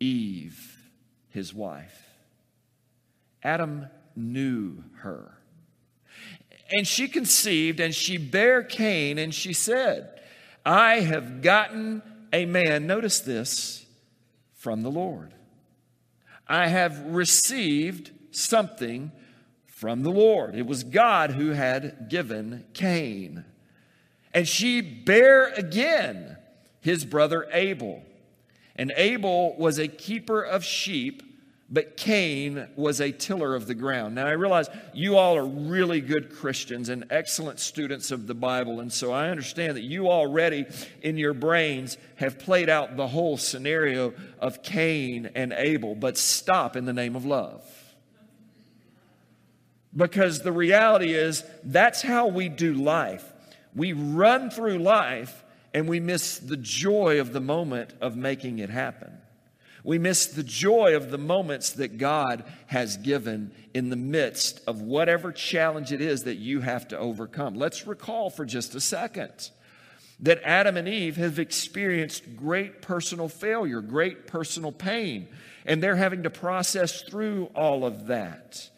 Eve, 0.00 0.76
his 1.28 1.54
wife. 1.54 2.04
Adam 3.42 3.86
knew 4.16 4.82
her. 4.96 5.39
And 6.70 6.86
she 6.86 7.08
conceived 7.08 7.80
and 7.80 7.94
she 7.94 8.16
bare 8.16 8.62
Cain 8.62 9.18
and 9.18 9.34
she 9.34 9.52
said, 9.52 10.20
I 10.64 11.00
have 11.00 11.42
gotten 11.42 12.02
a 12.32 12.44
man, 12.46 12.86
notice 12.86 13.20
this, 13.20 13.86
from 14.54 14.82
the 14.82 14.90
Lord. 14.90 15.34
I 16.46 16.68
have 16.68 17.06
received 17.06 18.10
something 18.30 19.12
from 19.66 20.02
the 20.02 20.10
Lord. 20.10 20.54
It 20.54 20.66
was 20.66 20.84
God 20.84 21.32
who 21.32 21.50
had 21.50 22.08
given 22.08 22.66
Cain. 22.74 23.44
And 24.32 24.46
she 24.46 24.80
bare 24.80 25.48
again 25.54 26.36
his 26.80 27.04
brother 27.04 27.48
Abel. 27.52 28.02
And 28.76 28.92
Abel 28.96 29.56
was 29.56 29.78
a 29.78 29.88
keeper 29.88 30.42
of 30.42 30.64
sheep, 30.64 31.22
but 31.70 31.96
Cain 31.96 32.66
was 32.74 33.00
a 33.00 33.12
tiller 33.12 33.54
of 33.54 33.68
the 33.68 33.74
ground. 33.74 34.16
Now, 34.16 34.26
I 34.26 34.32
realize 34.32 34.68
you 34.92 35.16
all 35.16 35.36
are 35.36 35.46
really 35.46 36.00
good 36.00 36.34
Christians 36.34 36.88
and 36.88 37.04
excellent 37.10 37.60
students 37.60 38.10
of 38.10 38.26
the 38.26 38.34
Bible, 38.34 38.80
and 38.80 38.92
so 38.92 39.12
I 39.12 39.28
understand 39.28 39.76
that 39.76 39.84
you 39.84 40.08
already 40.08 40.66
in 41.02 41.16
your 41.16 41.32
brains 41.32 41.96
have 42.16 42.40
played 42.40 42.68
out 42.68 42.96
the 42.96 43.06
whole 43.06 43.36
scenario 43.36 44.12
of 44.40 44.64
Cain 44.64 45.30
and 45.36 45.52
Abel, 45.52 45.94
but 45.94 46.18
stop 46.18 46.74
in 46.74 46.86
the 46.86 46.92
name 46.92 47.14
of 47.14 47.24
love. 47.24 47.64
Because 49.94 50.40
the 50.40 50.52
reality 50.52 51.12
is, 51.12 51.44
that's 51.62 52.02
how 52.02 52.26
we 52.28 52.48
do 52.48 52.74
life. 52.74 53.24
We 53.74 53.92
run 53.92 54.50
through 54.50 54.78
life 54.78 55.44
and 55.72 55.88
we 55.88 56.00
miss 56.00 56.38
the 56.38 56.56
joy 56.56 57.20
of 57.20 57.32
the 57.32 57.40
moment 57.40 57.94
of 58.00 58.16
making 58.16 58.58
it 58.58 58.70
happen. 58.70 59.20
We 59.84 59.98
miss 59.98 60.26
the 60.26 60.42
joy 60.42 60.94
of 60.94 61.10
the 61.10 61.18
moments 61.18 61.70
that 61.70 61.98
God 61.98 62.44
has 62.66 62.96
given 62.96 63.52
in 63.72 63.88
the 63.88 63.96
midst 63.96 64.60
of 64.66 64.82
whatever 64.82 65.32
challenge 65.32 65.92
it 65.92 66.00
is 66.00 66.24
that 66.24 66.36
you 66.36 66.60
have 66.60 66.88
to 66.88 66.98
overcome. 66.98 67.54
Let's 67.54 67.86
recall 67.86 68.30
for 68.30 68.44
just 68.44 68.74
a 68.74 68.80
second 68.80 69.50
that 70.20 70.40
Adam 70.44 70.76
and 70.76 70.86
Eve 70.86 71.16
have 71.16 71.38
experienced 71.38 72.36
great 72.36 72.82
personal 72.82 73.28
failure, 73.28 73.80
great 73.80 74.26
personal 74.26 74.70
pain, 74.70 75.28
and 75.64 75.82
they're 75.82 75.96
having 75.96 76.24
to 76.24 76.30
process 76.30 77.02
through 77.02 77.50
all 77.54 77.84
of 77.86 78.08
that. 78.08 78.68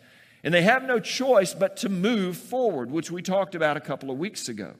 And 0.44 0.54
they 0.54 0.62
have 0.62 0.84
no 0.84 1.00
choice 1.00 1.54
but 1.54 1.78
to 1.78 1.88
move 1.88 2.36
forward, 2.36 2.90
which 2.90 3.10
we 3.10 3.22
talked 3.22 3.54
about 3.54 3.76
a 3.76 3.80
couple 3.80 4.10
of 4.10 4.18
weeks 4.18 4.48
ago. 4.48 4.74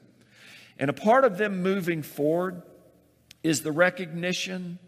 And 0.77 0.89
a 0.89 0.93
part 0.93 1.23
of 1.25 1.37
them 1.37 1.61
moving 1.61 2.01
forward 2.01 2.61
is 3.43 3.61
the 3.61 3.71
recognition 3.71 4.79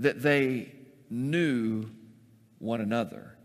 that 0.00 0.20
they 0.22 0.72
knew 1.08 1.88
one 2.58 2.80
another. 2.80 3.36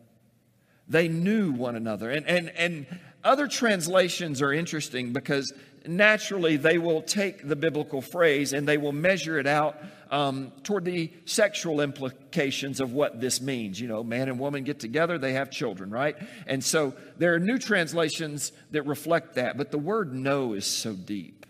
They 0.87 1.07
knew 1.07 1.51
one 1.51 1.75
another. 1.75 2.09
And, 2.09 2.27
and, 2.27 2.49
and 2.49 2.85
other 3.23 3.47
translations 3.47 4.41
are 4.41 4.53
interesting 4.53 5.13
because 5.13 5.51
naturally 5.87 6.57
they 6.57 6.77
will 6.77 7.01
take 7.01 7.47
the 7.47 7.55
biblical 7.55 8.01
phrase 8.01 8.53
and 8.53 8.67
they 8.67 8.77
will 8.77 8.91
measure 8.91 9.39
it 9.39 9.47
out 9.47 9.77
um, 10.11 10.51
toward 10.63 10.85
the 10.85 11.11
sexual 11.25 11.81
implications 11.81 12.79
of 12.79 12.93
what 12.93 13.19
this 13.19 13.41
means. 13.41 13.79
You 13.79 13.87
know, 13.87 14.03
man 14.03 14.29
and 14.29 14.39
woman 14.39 14.63
get 14.63 14.79
together, 14.79 15.17
they 15.17 15.33
have 15.33 15.49
children, 15.49 15.89
right? 15.89 16.15
And 16.47 16.63
so 16.63 16.93
there 17.17 17.33
are 17.33 17.39
new 17.39 17.57
translations 17.57 18.51
that 18.71 18.83
reflect 18.83 19.35
that, 19.35 19.57
but 19.57 19.71
the 19.71 19.77
word 19.77 20.13
know 20.13 20.53
is 20.53 20.65
so 20.65 20.93
deep. 20.93 21.45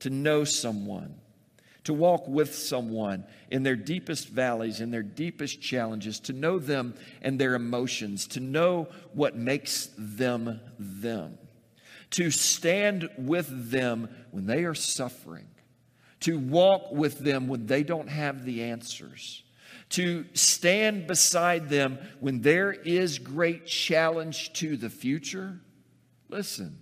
To 0.00 0.10
know 0.10 0.44
someone, 0.44 1.16
to 1.88 1.94
walk 1.94 2.28
with 2.28 2.54
someone 2.54 3.24
in 3.50 3.62
their 3.62 3.74
deepest 3.74 4.28
valleys, 4.28 4.82
in 4.82 4.90
their 4.90 5.02
deepest 5.02 5.58
challenges, 5.58 6.20
to 6.20 6.34
know 6.34 6.58
them 6.58 6.94
and 7.22 7.38
their 7.38 7.54
emotions, 7.54 8.26
to 8.26 8.40
know 8.40 8.86
what 9.14 9.34
makes 9.34 9.88
them 9.96 10.60
them 10.78 11.38
to 12.10 12.30
stand 12.30 13.08
with 13.16 13.70
them 13.70 14.06
when 14.32 14.44
they 14.44 14.64
are 14.64 14.74
suffering, 14.74 15.46
to 16.20 16.38
walk 16.38 16.92
with 16.92 17.20
them 17.20 17.48
when 17.48 17.64
they 17.66 17.82
don't 17.82 18.08
have 18.08 18.44
the 18.44 18.64
answers, 18.64 19.42
to 19.88 20.26
stand 20.34 21.06
beside 21.06 21.70
them 21.70 21.98
when 22.20 22.42
there 22.42 22.72
is 22.72 23.18
great 23.18 23.66
challenge 23.66 24.52
to 24.52 24.76
the 24.76 24.90
future. 24.90 25.58
Listen, 26.28 26.78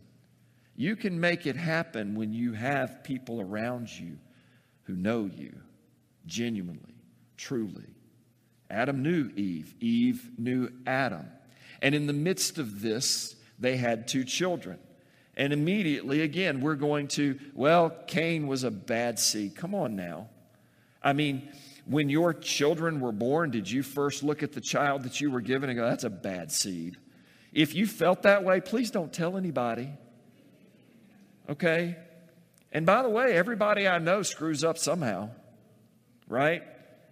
you 0.74 0.96
can 0.96 1.20
make 1.20 1.46
it 1.46 1.54
happen 1.54 2.16
when 2.16 2.32
you 2.32 2.54
have 2.54 3.04
people 3.04 3.40
around 3.40 3.88
you 3.88 4.18
who 4.86 4.94
know 4.94 5.30
you 5.34 5.54
genuinely, 6.26 6.94
truly. 7.36 7.86
Adam 8.70 9.02
knew 9.02 9.30
Eve, 9.36 9.74
Eve 9.80 10.30
knew 10.38 10.70
Adam. 10.86 11.26
And 11.82 11.94
in 11.94 12.06
the 12.06 12.12
midst 12.12 12.58
of 12.58 12.80
this, 12.80 13.36
they 13.58 13.76
had 13.76 14.08
two 14.08 14.24
children. 14.24 14.78
And 15.36 15.52
immediately, 15.52 16.22
again, 16.22 16.60
we're 16.60 16.76
going 16.76 17.08
to, 17.08 17.38
well, 17.54 17.90
Cain 18.06 18.46
was 18.46 18.64
a 18.64 18.70
bad 18.70 19.18
seed. 19.18 19.54
Come 19.54 19.74
on 19.74 19.94
now. 19.94 20.28
I 21.02 21.12
mean, 21.12 21.48
when 21.84 22.08
your 22.08 22.32
children 22.32 23.00
were 23.00 23.12
born, 23.12 23.50
did 23.50 23.70
you 23.70 23.82
first 23.82 24.22
look 24.22 24.42
at 24.42 24.52
the 24.52 24.60
child 24.60 25.02
that 25.02 25.20
you 25.20 25.30
were 25.30 25.40
given 25.40 25.68
and 25.68 25.78
go, 25.78 25.84
that's 25.88 26.04
a 26.04 26.10
bad 26.10 26.50
seed? 26.50 26.96
If 27.52 27.74
you 27.74 27.86
felt 27.86 28.22
that 28.22 28.44
way, 28.44 28.60
please 28.60 28.90
don't 28.90 29.12
tell 29.12 29.36
anybody. 29.36 29.90
Okay? 31.48 31.96
And 32.72 32.84
by 32.84 33.02
the 33.02 33.08
way, 33.08 33.36
everybody 33.36 33.88
I 33.88 33.98
know 33.98 34.22
screws 34.22 34.64
up 34.64 34.78
somehow, 34.78 35.30
right? 36.28 36.62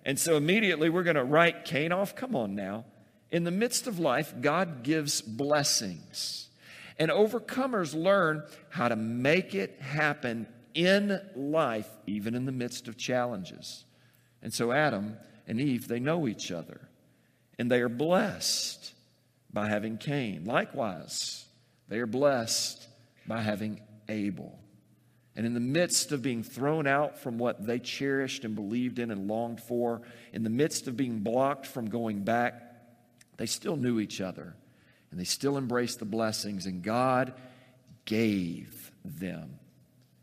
And 0.04 0.18
so 0.18 0.36
immediately 0.36 0.90
we're 0.90 1.04
going 1.04 1.16
to 1.16 1.24
write 1.24 1.64
Cain 1.64 1.92
off. 1.92 2.14
Come 2.14 2.36
on 2.36 2.54
now. 2.54 2.84
In 3.30 3.44
the 3.44 3.50
midst 3.50 3.86
of 3.86 3.98
life, 3.98 4.34
God 4.40 4.82
gives 4.82 5.20
blessings. 5.22 6.48
And 6.98 7.10
overcomers 7.10 7.94
learn 7.94 8.44
how 8.68 8.88
to 8.88 8.96
make 8.96 9.54
it 9.54 9.80
happen 9.80 10.46
in 10.74 11.20
life, 11.34 11.88
even 12.06 12.34
in 12.34 12.44
the 12.44 12.52
midst 12.52 12.86
of 12.86 12.96
challenges. 12.96 13.84
And 14.42 14.52
so 14.52 14.72
Adam 14.72 15.16
and 15.46 15.60
Eve, 15.60 15.88
they 15.88 16.00
know 16.00 16.28
each 16.28 16.52
other 16.52 16.88
and 17.58 17.70
they 17.70 17.80
are 17.80 17.88
blessed 17.88 18.92
by 19.52 19.68
having 19.68 19.98
Cain. 19.98 20.44
Likewise, 20.44 21.46
they 21.88 21.98
are 21.98 22.06
blessed 22.06 22.86
by 23.26 23.40
having 23.40 23.80
Abel. 24.08 24.58
And 25.36 25.46
in 25.46 25.54
the 25.54 25.60
midst 25.60 26.12
of 26.12 26.22
being 26.22 26.42
thrown 26.44 26.86
out 26.86 27.18
from 27.18 27.38
what 27.38 27.66
they 27.66 27.80
cherished 27.80 28.44
and 28.44 28.54
believed 28.54 28.98
in 28.98 29.10
and 29.10 29.26
longed 29.26 29.60
for, 29.60 30.02
in 30.32 30.44
the 30.44 30.50
midst 30.50 30.86
of 30.86 30.96
being 30.96 31.20
blocked 31.20 31.66
from 31.66 31.90
going 31.90 32.22
back, 32.22 32.62
they 33.36 33.46
still 33.46 33.76
knew 33.76 33.98
each 33.98 34.20
other 34.20 34.54
and 35.14 35.20
they 35.20 35.24
still 35.24 35.56
embraced 35.56 36.00
the 36.00 36.04
blessings, 36.04 36.66
and 36.66 36.82
God 36.82 37.34
gave 38.04 38.90
them. 39.04 39.60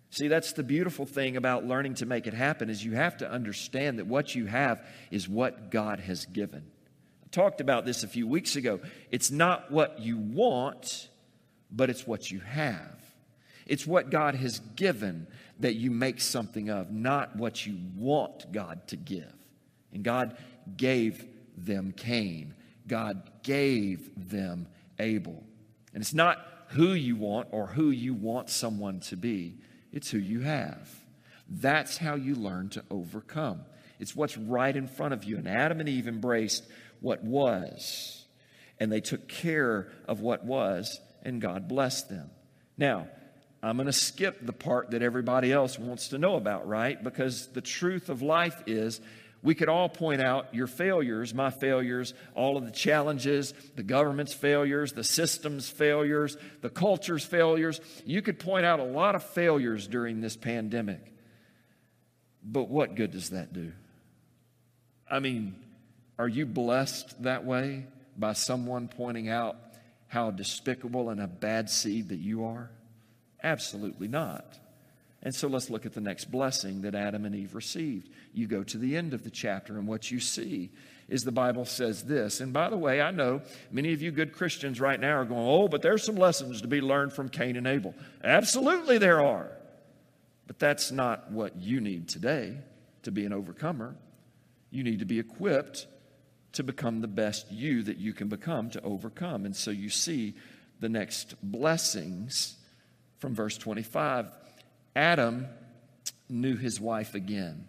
See, 0.10 0.28
that's 0.28 0.52
the 0.52 0.64
beautiful 0.64 1.06
thing 1.06 1.38
about 1.38 1.66
learning 1.66 1.94
to 1.96 2.06
make 2.06 2.28
it 2.28 2.34
happen 2.34 2.70
is 2.70 2.84
you 2.84 2.92
have 2.92 3.16
to 3.20 3.32
understand 3.32 4.00
that 4.00 4.08
what 4.08 4.36
you 4.36 4.48
have 4.48 4.86
is 5.10 5.30
what 5.30 5.72
God 5.72 6.02
has 6.02 6.26
given. 6.26 6.66
I 7.24 7.30
talked 7.32 7.62
about 7.62 7.86
this 7.86 8.04
a 8.04 8.08
few 8.10 8.28
weeks 8.28 8.58
ago. 8.58 8.82
It's 9.12 9.32
not 9.32 9.72
what 9.72 10.02
you 10.02 10.18
want, 10.18 11.08
but 11.72 11.90
it's 11.90 12.06
what 12.06 12.30
you 12.30 12.42
have. 12.42 13.01
It's 13.72 13.88
what 13.88 14.10
God 14.10 14.36
has 14.36 14.60
given 14.76 15.28
that 15.62 15.76
you 15.76 15.92
make 15.92 16.20
something 16.20 16.70
of, 16.70 16.92
not 16.92 17.38
what 17.38 17.66
you 17.66 17.78
want 17.96 18.52
God 18.52 18.86
to 18.90 18.98
give. 18.98 19.34
And 19.94 20.04
God 20.04 20.36
gave 20.76 21.26
them 21.56 21.94
Cain. 21.96 22.54
God 22.86 23.32
gave 23.44 24.10
them 24.30 24.68
Abel. 25.00 25.42
And 25.94 26.02
it's 26.02 26.14
not 26.14 26.46
who 26.72 26.92
you 26.92 27.16
want 27.16 27.48
or 27.52 27.66
who 27.66 27.92
you 27.92 28.14
want 28.14 28.50
someone 28.50 29.00
to 29.00 29.16
be, 29.16 29.56
it's 29.94 30.12
who 30.12 30.18
you 30.18 30.42
have. 30.42 30.90
That's 31.48 31.96
how 31.96 32.16
you 32.16 32.36
learn 32.36 32.68
to 32.72 32.84
overcome. 32.92 33.62
It's 34.02 34.14
what's 34.14 34.38
right 34.38 34.76
in 34.76 34.90
front 34.90 35.14
of 35.14 35.24
you. 35.24 35.38
And 35.38 35.48
Adam 35.48 35.80
and 35.80 35.88
Eve 35.88 36.10
embraced 36.10 36.66
what 37.00 37.24
was, 37.24 38.26
and 38.82 38.92
they 38.92 39.00
took 39.00 39.30
care 39.30 39.88
of 40.10 40.20
what 40.20 40.44
was, 40.44 41.00
and 41.24 41.40
God 41.40 41.70
blessed 41.70 42.10
them. 42.10 42.32
Now, 42.78 43.08
I'm 43.64 43.78
going 43.78 43.88
to 43.88 43.94
skip 43.94 44.46
the 44.46 44.54
part 44.54 44.92
that 44.92 45.04
everybody 45.04 45.52
else 45.52 45.78
wants 45.78 46.10
to 46.10 46.18
know 46.18 46.36
about, 46.36 46.68
right? 46.68 47.02
Because 47.02 47.48
the 47.48 47.62
truth 47.62 48.10
of 48.10 48.22
life 48.22 48.64
is 48.66 49.00
we 49.44 49.56
could 49.56 49.70
all 49.70 49.90
point 49.90 50.22
out 50.22 50.54
your 50.54 50.68
failures, 50.68 51.34
my 51.34 51.50
failures, 51.50 52.14
all 52.36 52.58
of 52.58 52.66
the 52.66 52.72
challenges, 52.72 53.54
the 53.76 53.84
government's 53.84 54.34
failures, 54.34 54.94
the 54.94 55.04
system's 55.04 55.70
failures, 55.70 56.38
the 56.62 56.70
culture's 56.70 57.26
failures. 57.26 57.82
You 58.06 58.22
could 58.22 58.40
point 58.40 58.66
out 58.66 58.80
a 58.80 58.84
lot 58.84 59.16
of 59.16 59.24
failures 59.24 59.88
during 59.88 60.22
this 60.22 60.36
pandemic. 60.36 61.14
But 62.44 62.70
what 62.70 62.96
good 62.96 63.12
does 63.12 63.32
that 63.32 63.54
do? 63.54 63.72
I 65.10 65.20
mean, 65.20 65.56
are 66.18 66.28
you 66.28 66.46
blessed 66.46 67.24
that 67.24 67.46
way 67.46 67.86
by 68.18 68.34
someone 68.34 68.88
pointing 68.88 69.30
out 69.30 69.58
how 70.08 70.32
despicable 70.32 71.10
and 71.10 71.22
a 71.22 71.28
bad 71.28 71.70
seed 71.70 72.10
that 72.10 72.20
you 72.20 72.46
are? 72.46 72.70
Absolutely 73.44 74.08
not. 74.08 74.60
And 75.24 75.36
so 75.36 75.48
let's 75.48 75.70
look 75.70 75.86
at 75.86 75.94
the 75.94 76.02
next 76.02 76.32
blessing 76.32 76.82
that 76.82 76.96
Adam 76.96 77.26
and 77.26 77.36
Eve 77.36 77.54
received. 77.54 78.10
You 78.34 78.48
go 78.48 78.64
to 78.64 78.78
the 78.78 78.98
end 78.98 79.14
of 79.14 79.24
the 79.24 79.30
chapter, 79.30 79.78
and 79.78 79.88
what 79.88 80.10
you 80.10 80.20
see 80.20 80.72
is 81.08 81.24
the 81.24 81.32
Bible 81.32 81.66
says 81.66 82.04
this. 82.04 82.40
And 82.42 82.54
by 82.54 82.70
the 82.70 82.78
way, 82.78 83.02
I 83.02 83.12
know 83.12 83.42
many 83.72 83.94
of 83.94 84.02
you 84.02 84.12
good 84.12 84.34
Christians 84.34 84.80
right 84.80 85.00
now 85.00 85.18
are 85.18 85.26
going, 85.26 85.46
oh, 85.46 85.68
but 85.68 85.84
there's 85.84 86.04
some 86.04 86.16
lessons 86.16 86.62
to 86.62 86.68
be 86.68 86.82
learned 86.82 87.14
from 87.14 87.30
Cain 87.30 87.56
and 87.56 87.68
Abel. 87.68 87.94
Absolutely, 88.24 88.98
there 88.98 89.22
are. 89.22 89.52
But 90.48 90.58
that's 90.58 90.92
not 90.92 91.32
what 91.32 91.56
you 91.58 91.82
need 91.82 92.08
today 92.08 92.58
to 93.04 93.12
be 93.12 93.26
an 93.26 93.34
overcomer. 93.34 93.96
You 94.72 94.84
need 94.84 95.00
to 95.00 95.06
be 95.06 95.20
equipped 95.20 95.86
to 96.54 96.64
become 96.64 97.02
the 97.02 97.08
best 97.08 97.52
you 97.52 97.84
that 97.84 97.98
you 97.98 98.14
can 98.14 98.28
become 98.28 98.70
to 98.72 98.82
overcome. 98.82 99.46
And 99.46 99.56
so 99.56 99.70
you 99.70 99.90
see 99.90 100.36
the 100.80 100.90
next 100.90 101.36
blessings 101.44 102.56
from 103.22 103.36
verse 103.36 103.58
25 103.58 104.26
Adam 104.94 105.48
knew 106.28 106.58
his 106.58 106.82
wife 106.82 107.16
again, 107.16 107.66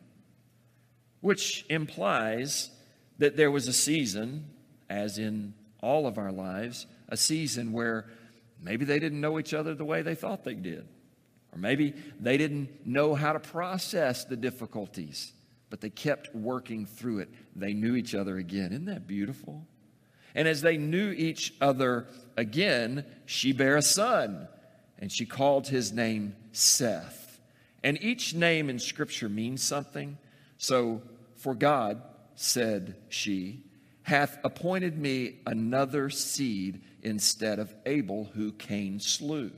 which 1.21 1.65
implies 1.69 2.71
that 3.19 3.37
there 3.37 3.51
was 3.51 3.69
a 3.69 3.73
season, 3.73 4.47
as 4.91 5.19
in 5.19 5.55
all 5.81 6.09
of 6.09 6.19
our 6.19 6.33
lives, 6.33 6.87
a 7.09 7.17
season 7.17 7.73
where 7.73 8.07
maybe 8.61 8.85
they 8.85 8.99
didn't 8.99 9.21
know 9.21 9.39
each 9.39 9.55
other 9.55 9.75
the 9.75 9.85
way 9.85 10.03
they 10.03 10.17
thought 10.17 10.43
they 10.43 10.55
did. 10.55 10.89
Or 11.53 11.59
maybe 11.59 11.95
they 12.19 12.39
didn't 12.39 12.87
know 12.87 13.15
how 13.15 13.33
to 13.33 13.39
process 13.39 14.25
the 14.25 14.37
difficulties, 14.37 15.33
but 15.71 15.81
they 15.81 15.91
kept 15.91 16.35
working 16.35 16.87
through 16.87 17.21
it. 17.21 17.29
They 17.55 17.75
knew 17.75 17.95
each 17.95 18.15
other 18.15 18.39
again. 18.39 18.73
Isn't 18.73 18.87
that 18.87 19.07
beautiful? 19.07 19.67
And 20.35 20.49
as 20.49 20.63
they 20.63 20.77
knew 20.79 21.11
each 21.11 21.55
other 21.61 22.09
again, 22.37 23.05
she 23.27 23.53
bare 23.53 23.77
a 23.77 23.83
son 23.83 24.49
and 25.03 25.11
she 25.11 25.27
called 25.27 25.67
his 25.67 25.93
name 25.93 26.37
Seth. 26.53 27.41
And 27.83 28.01
each 28.01 28.35
name 28.35 28.71
in 28.71 28.79
Scripture 28.79 29.29
means 29.29 29.61
something. 29.61 30.17
So, 30.59 31.03
for 31.35 31.57
God, 31.57 32.01
said 32.37 32.95
she, 33.09 33.65
hath 34.05 34.39
appointed 34.45 34.97
me 34.97 35.41
another 35.45 36.09
seed 36.09 36.83
instead 37.03 37.59
of 37.59 37.75
Abel, 37.85 38.31
who 38.35 38.53
Cain 38.53 39.01
slew. 39.01 39.51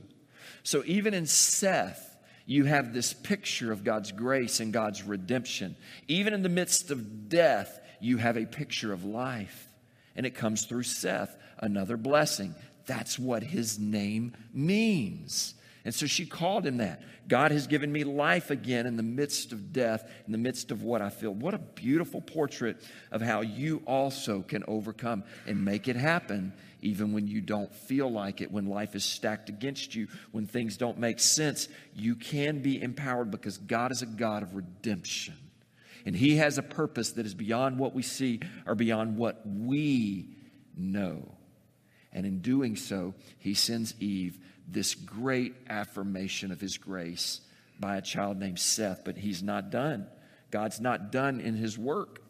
So, 0.63 0.81
even 0.87 1.13
in 1.13 1.27
Seth, 1.27 2.17
you 2.47 2.63
have 2.63 2.91
this 2.91 3.13
picture 3.13 3.71
of 3.71 3.83
God's 3.83 4.11
grace 4.11 4.59
and 4.59 4.73
God's 4.73 5.03
redemption. 5.03 5.75
Even 6.07 6.33
in 6.33 6.41
the 6.41 6.49
midst 6.49 6.89
of 6.89 7.29
death, 7.29 7.79
you 7.99 8.17
have 8.17 8.35
a 8.35 8.47
picture 8.47 8.91
of 8.91 9.05
life. 9.05 9.67
And 10.15 10.25
it 10.25 10.33
comes 10.33 10.65
through 10.65 10.83
Seth, 10.83 11.37
another 11.59 11.97
blessing. 11.97 12.55
That's 12.85 13.17
what 13.17 13.43
his 13.43 13.79
name 13.79 14.33
means. 14.53 15.55
And 15.85 15.93
so 15.93 16.07
she 16.07 16.25
called 16.25 16.65
him 16.65 16.77
that. 16.77 17.01
God 17.27 17.51
has 17.51 17.67
given 17.67 17.91
me 17.91 18.03
life 18.03 18.49
again 18.51 18.85
in 18.85 18.97
the 18.97 19.03
midst 19.03 19.51
of 19.51 19.71
death, 19.71 20.09
in 20.25 20.31
the 20.31 20.37
midst 20.37 20.71
of 20.71 20.83
what 20.83 21.01
I 21.01 21.09
feel. 21.09 21.31
What 21.31 21.53
a 21.53 21.59
beautiful 21.59 22.21
portrait 22.21 22.77
of 23.11 23.21
how 23.21 23.41
you 23.41 23.81
also 23.85 24.41
can 24.41 24.63
overcome 24.67 25.23
and 25.47 25.63
make 25.63 25.87
it 25.87 25.95
happen, 25.95 26.53
even 26.81 27.13
when 27.13 27.27
you 27.27 27.41
don't 27.41 27.73
feel 27.73 28.11
like 28.11 28.41
it, 28.41 28.51
when 28.51 28.67
life 28.67 28.95
is 28.95 29.05
stacked 29.05 29.49
against 29.49 29.95
you, 29.95 30.07
when 30.31 30.45
things 30.45 30.77
don't 30.77 30.99
make 30.99 31.19
sense. 31.19 31.67
You 31.95 32.15
can 32.15 32.61
be 32.61 32.81
empowered 32.81 33.31
because 33.31 33.57
God 33.57 33.91
is 33.91 34.01
a 34.01 34.07
God 34.07 34.43
of 34.43 34.55
redemption. 34.55 35.35
And 36.05 36.15
He 36.15 36.37
has 36.37 36.57
a 36.59 36.63
purpose 36.63 37.13
that 37.13 37.25
is 37.25 37.33
beyond 37.33 37.79
what 37.79 37.95
we 37.95 38.03
see 38.03 38.39
or 38.67 38.75
beyond 38.75 39.17
what 39.17 39.41
we 39.45 40.29
know. 40.75 41.35
And 42.15 42.25
in 42.25 42.39
doing 42.39 42.77
so, 42.77 43.13
he 43.37 43.53
sends 43.53 43.93
Eve 43.99 44.39
this 44.67 44.95
great 44.95 45.53
affirmation 45.69 46.51
of 46.51 46.61
his 46.61 46.77
grace 46.77 47.41
by 47.77 47.97
a 47.97 48.01
child 48.01 48.39
named 48.39 48.57
Seth. 48.57 49.03
But 49.03 49.17
he's 49.17 49.43
not 49.43 49.69
done. 49.69 50.07
God's 50.49 50.79
not 50.79 51.11
done 51.11 51.41
in 51.41 51.55
his 51.55 51.77
work. 51.77 52.21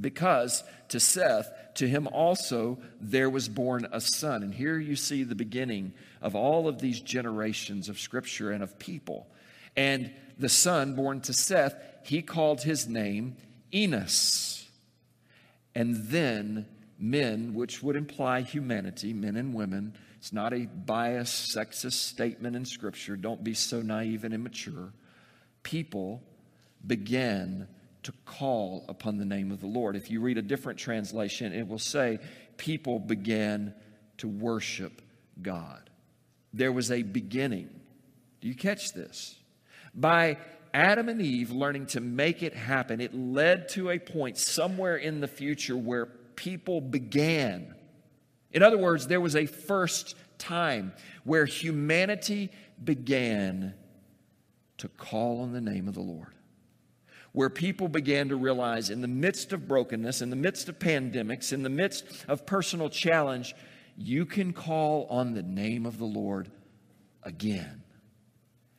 Because 0.00 0.62
to 0.90 1.00
Seth, 1.00 1.50
to 1.74 1.88
him 1.88 2.06
also 2.06 2.78
there 3.00 3.28
was 3.28 3.48
born 3.48 3.88
a 3.90 4.00
son. 4.00 4.44
And 4.44 4.54
here 4.54 4.78
you 4.78 4.94
see 4.94 5.24
the 5.24 5.34
beginning 5.34 5.94
of 6.22 6.36
all 6.36 6.68
of 6.68 6.80
these 6.80 7.00
generations 7.00 7.88
of 7.88 7.98
scripture 7.98 8.52
and 8.52 8.62
of 8.62 8.78
people. 8.78 9.26
And 9.76 10.12
the 10.38 10.48
son 10.48 10.94
born 10.94 11.20
to 11.22 11.32
Seth, 11.32 11.74
he 12.04 12.22
called 12.22 12.62
his 12.62 12.86
name 12.86 13.36
Enos. 13.74 14.68
And 15.74 15.96
then 16.06 16.66
men, 16.98 17.54
which 17.54 17.82
would 17.82 17.96
imply 17.96 18.40
humanity, 18.40 19.12
men 19.12 19.36
and 19.36 19.54
women. 19.54 19.94
It's 20.18 20.32
not 20.32 20.52
a 20.52 20.66
biased, 20.66 21.54
sexist 21.54 21.92
statement 21.92 22.56
in 22.56 22.64
Scripture. 22.64 23.16
Don't 23.16 23.44
be 23.44 23.54
so 23.54 23.82
naive 23.82 24.24
and 24.24 24.34
immature. 24.34 24.92
People 25.62 26.22
began 26.86 27.68
to 28.04 28.12
call 28.24 28.84
upon 28.88 29.18
the 29.18 29.24
name 29.24 29.50
of 29.50 29.60
the 29.60 29.66
Lord. 29.66 29.96
If 29.96 30.10
you 30.10 30.20
read 30.20 30.38
a 30.38 30.42
different 30.42 30.78
translation, 30.78 31.52
it 31.52 31.66
will 31.66 31.78
say, 31.78 32.18
people 32.56 32.98
began 32.98 33.74
to 34.18 34.28
worship 34.28 35.02
God. 35.42 35.90
There 36.52 36.72
was 36.72 36.90
a 36.90 37.02
beginning. 37.02 37.68
Do 38.40 38.48
you 38.48 38.54
catch 38.54 38.92
this? 38.92 39.36
By 39.94 40.38
Adam 40.72 41.08
and 41.08 41.20
Eve 41.20 41.50
learning 41.50 41.86
to 41.86 42.00
make 42.00 42.42
it 42.42 42.54
happen, 42.54 43.00
it 43.00 43.14
led 43.14 43.68
to 43.70 43.90
a 43.90 43.98
point 43.98 44.38
somewhere 44.38 44.96
in 44.96 45.20
the 45.20 45.28
future 45.28 45.76
where 45.76 46.06
people 46.36 46.80
began. 46.80 47.74
In 48.52 48.62
other 48.62 48.78
words, 48.78 49.06
there 49.06 49.20
was 49.20 49.34
a 49.34 49.46
first 49.46 50.14
time 50.38 50.92
where 51.24 51.46
humanity 51.46 52.50
began 52.82 53.74
to 54.78 54.88
call 54.88 55.40
on 55.40 55.52
the 55.52 55.60
name 55.60 55.88
of 55.88 55.94
the 55.94 56.02
Lord. 56.02 56.34
Where 57.32 57.50
people 57.50 57.88
began 57.88 58.28
to 58.28 58.36
realize, 58.36 58.88
in 58.88 59.02
the 59.02 59.08
midst 59.08 59.52
of 59.52 59.68
brokenness, 59.68 60.22
in 60.22 60.30
the 60.30 60.36
midst 60.36 60.68
of 60.68 60.78
pandemics, 60.78 61.52
in 61.52 61.62
the 61.62 61.68
midst 61.68 62.04
of 62.28 62.46
personal 62.46 62.88
challenge, 62.88 63.54
you 63.96 64.24
can 64.24 64.52
call 64.52 65.06
on 65.10 65.34
the 65.34 65.42
name 65.42 65.84
of 65.84 65.98
the 65.98 66.06
Lord 66.06 66.50
again. 67.22 67.82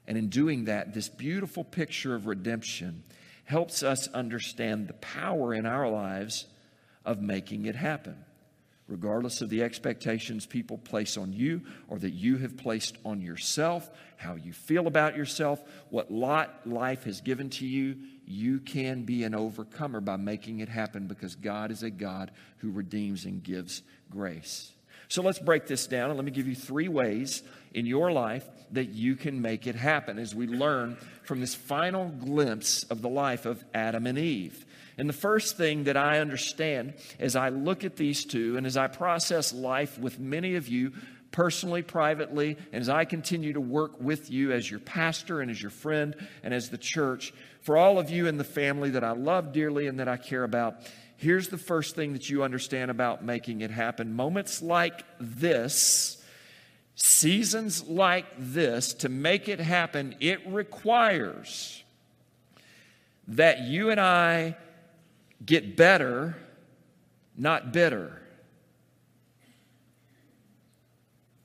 And 0.08 0.18
in 0.18 0.30
doing 0.30 0.66
that, 0.66 0.94
this 0.94 1.10
beautiful 1.10 1.64
picture 1.64 2.16
of 2.16 2.26
redemption 2.26 3.04
helps 3.46 3.84
us 3.84 4.08
understand 4.10 4.88
the 4.88 4.94
power 4.94 5.54
in 5.54 5.66
our 5.66 5.90
lives 5.90 6.46
of 7.08 7.20
making 7.22 7.66
it 7.66 7.76
happen. 7.76 8.24
regardless 8.88 9.42
of 9.42 9.50
the 9.50 9.64
expectations 9.64 10.46
people 10.46 10.78
place 10.78 11.18
on 11.18 11.34
you 11.34 11.62
or 11.88 12.00
that 12.00 12.12
you 12.12 12.38
have 12.38 12.58
placed 12.58 12.98
on 13.04 13.22
yourself, 13.22 13.90
how 14.16 14.36
you 14.36 14.54
feel 14.54 14.88
about 14.88 15.16
yourself, 15.16 15.62
what 15.90 16.12
lot 16.12 16.62
life 16.66 17.04
has 17.04 17.22
given 17.22 17.50
to 17.50 17.66
you, 17.66 17.98
you 18.26 18.60
can 18.60 19.04
be 19.04 19.24
an 19.24 19.36
overcomer 19.36 20.00
by 20.00 20.16
making 20.16 20.60
it 20.60 20.70
happen 20.70 21.08
because 21.08 21.36
God 21.36 21.72
is 21.72 21.84
a 21.84 21.90
God 21.90 22.32
who 22.58 22.72
redeems 22.72 23.26
and 23.26 23.44
gives 23.44 23.84
grace. 24.10 24.72
So 25.10 25.22
let's 25.22 25.40
break 25.40 25.68
this 25.68 25.88
down 25.88 26.10
and 26.10 26.18
let 26.18 26.26
me 26.26 26.32
give 26.32 26.48
you 26.48 26.56
three 26.56 26.90
ways 26.90 27.44
in 27.78 27.86
your 27.86 28.12
life 28.12 28.44
that 28.72 28.90
you 28.90 29.16
can 29.16 29.40
make 29.40 29.68
it 29.68 29.76
happen 29.76 30.18
as 30.18 30.34
we 30.34 30.48
learn 30.48 30.98
from 31.24 31.40
this 31.40 31.54
final 31.54 32.10
glimpse 32.10 32.84
of 32.86 33.04
the 33.04 33.08
life 33.08 33.46
of 33.46 33.64
Adam 33.72 34.08
and 34.08 34.18
Eve. 34.18 34.66
And 34.98 35.08
the 35.08 35.14
first 35.14 35.58
thing 35.58 35.84
that 35.84 35.96
I 35.96 36.20
understand 36.20 36.96
as 37.20 37.36
I 37.36 37.50
look 37.50 37.84
at 37.84 37.96
these 37.96 38.26
two 38.26 38.58
and 38.58 38.66
as 38.66 38.78
I 38.78 38.88
process 38.88 39.54
life 39.54 40.00
with 40.00 40.20
many 40.20 40.56
of 40.56 40.68
you 40.68 40.92
personally, 41.30 41.84
privately, 41.84 42.58
and 42.74 42.82
as 42.82 42.90
I 42.90 43.06
continue 43.06 43.54
to 43.54 43.62
work 43.62 44.02
with 44.02 44.32
you 44.32 44.54
as 44.54 44.70
your 44.70 44.80
pastor 44.80 45.40
and 45.40 45.52
as 45.52 45.62
your 45.62 45.70
friend 45.70 46.16
and 46.42 46.56
as 46.56 46.72
the 46.72 46.80
church, 46.80 47.32
for 47.62 47.78
all 47.78 48.00
of 48.00 48.10
you 48.10 48.26
in 48.26 48.38
the 48.38 48.44
family 48.44 48.90
that 48.92 49.04
I 49.04 49.12
love 49.12 49.54
dearly 49.54 49.86
and 49.86 50.00
that 50.00 50.08
I 50.08 50.18
care 50.18 50.44
about, 50.44 50.78
here's 51.18 51.50
the 51.50 51.60
first 51.60 51.96
thing 51.96 52.14
that 52.14 52.28
you 52.28 52.42
understand 52.42 52.90
about 52.90 53.24
making 53.24 53.62
it 53.62 53.70
happen. 53.70 54.14
Moments 54.14 54.64
like 54.64 55.04
this, 55.20 56.17
seasons 56.98 57.88
like 57.88 58.26
this, 58.38 58.96
to 58.96 59.08
make 59.08 59.48
it 59.48 59.60
happen, 59.60 60.16
it 60.20 60.46
requires 60.48 61.84
that 63.28 63.62
you 63.62 63.92
and 63.92 64.00
I 64.00 64.58
get 65.46 65.78
better, 65.78 66.36
not 67.38 67.72
bitter. 67.72 68.20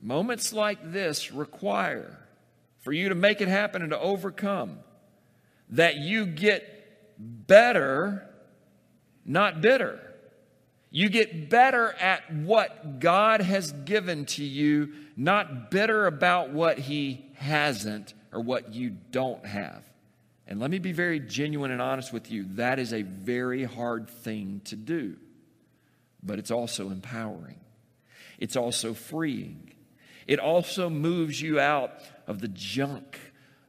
Moments 0.00 0.54
like 0.54 0.90
this 0.90 1.30
require 1.30 2.18
for 2.80 2.92
you 2.92 3.10
to 3.10 3.14
make 3.14 3.40
it 3.40 3.48
happen 3.48 3.82
and 3.82 3.90
to 3.90 4.00
overcome 4.00 4.78
that 5.68 5.96
you 5.96 6.24
get 6.24 6.66
better, 7.18 8.26
not 9.26 9.60
bitter. 9.60 10.00
You 10.92 11.08
get 11.08 11.48
better 11.48 11.92
at 11.94 12.32
what 12.32 13.00
God 13.00 13.40
has 13.40 13.72
given 13.72 14.26
to 14.26 14.44
you, 14.44 14.92
not 15.16 15.70
bitter 15.70 16.06
about 16.06 16.50
what 16.50 16.78
He 16.78 17.24
hasn't 17.36 18.12
or 18.30 18.42
what 18.42 18.74
you 18.74 18.90
don't 19.10 19.44
have. 19.46 19.82
And 20.46 20.60
let 20.60 20.70
me 20.70 20.78
be 20.78 20.92
very 20.92 21.18
genuine 21.18 21.70
and 21.70 21.80
honest 21.80 22.12
with 22.12 22.30
you 22.30 22.44
that 22.56 22.78
is 22.78 22.92
a 22.92 23.02
very 23.02 23.64
hard 23.64 24.10
thing 24.10 24.60
to 24.66 24.76
do, 24.76 25.16
but 26.22 26.38
it's 26.38 26.50
also 26.50 26.90
empowering, 26.90 27.60
it's 28.38 28.54
also 28.56 28.92
freeing. 28.92 29.70
It 30.26 30.38
also 30.38 30.88
moves 30.88 31.40
you 31.40 31.58
out 31.58 31.94
of 32.26 32.40
the 32.40 32.48
junk, 32.48 33.18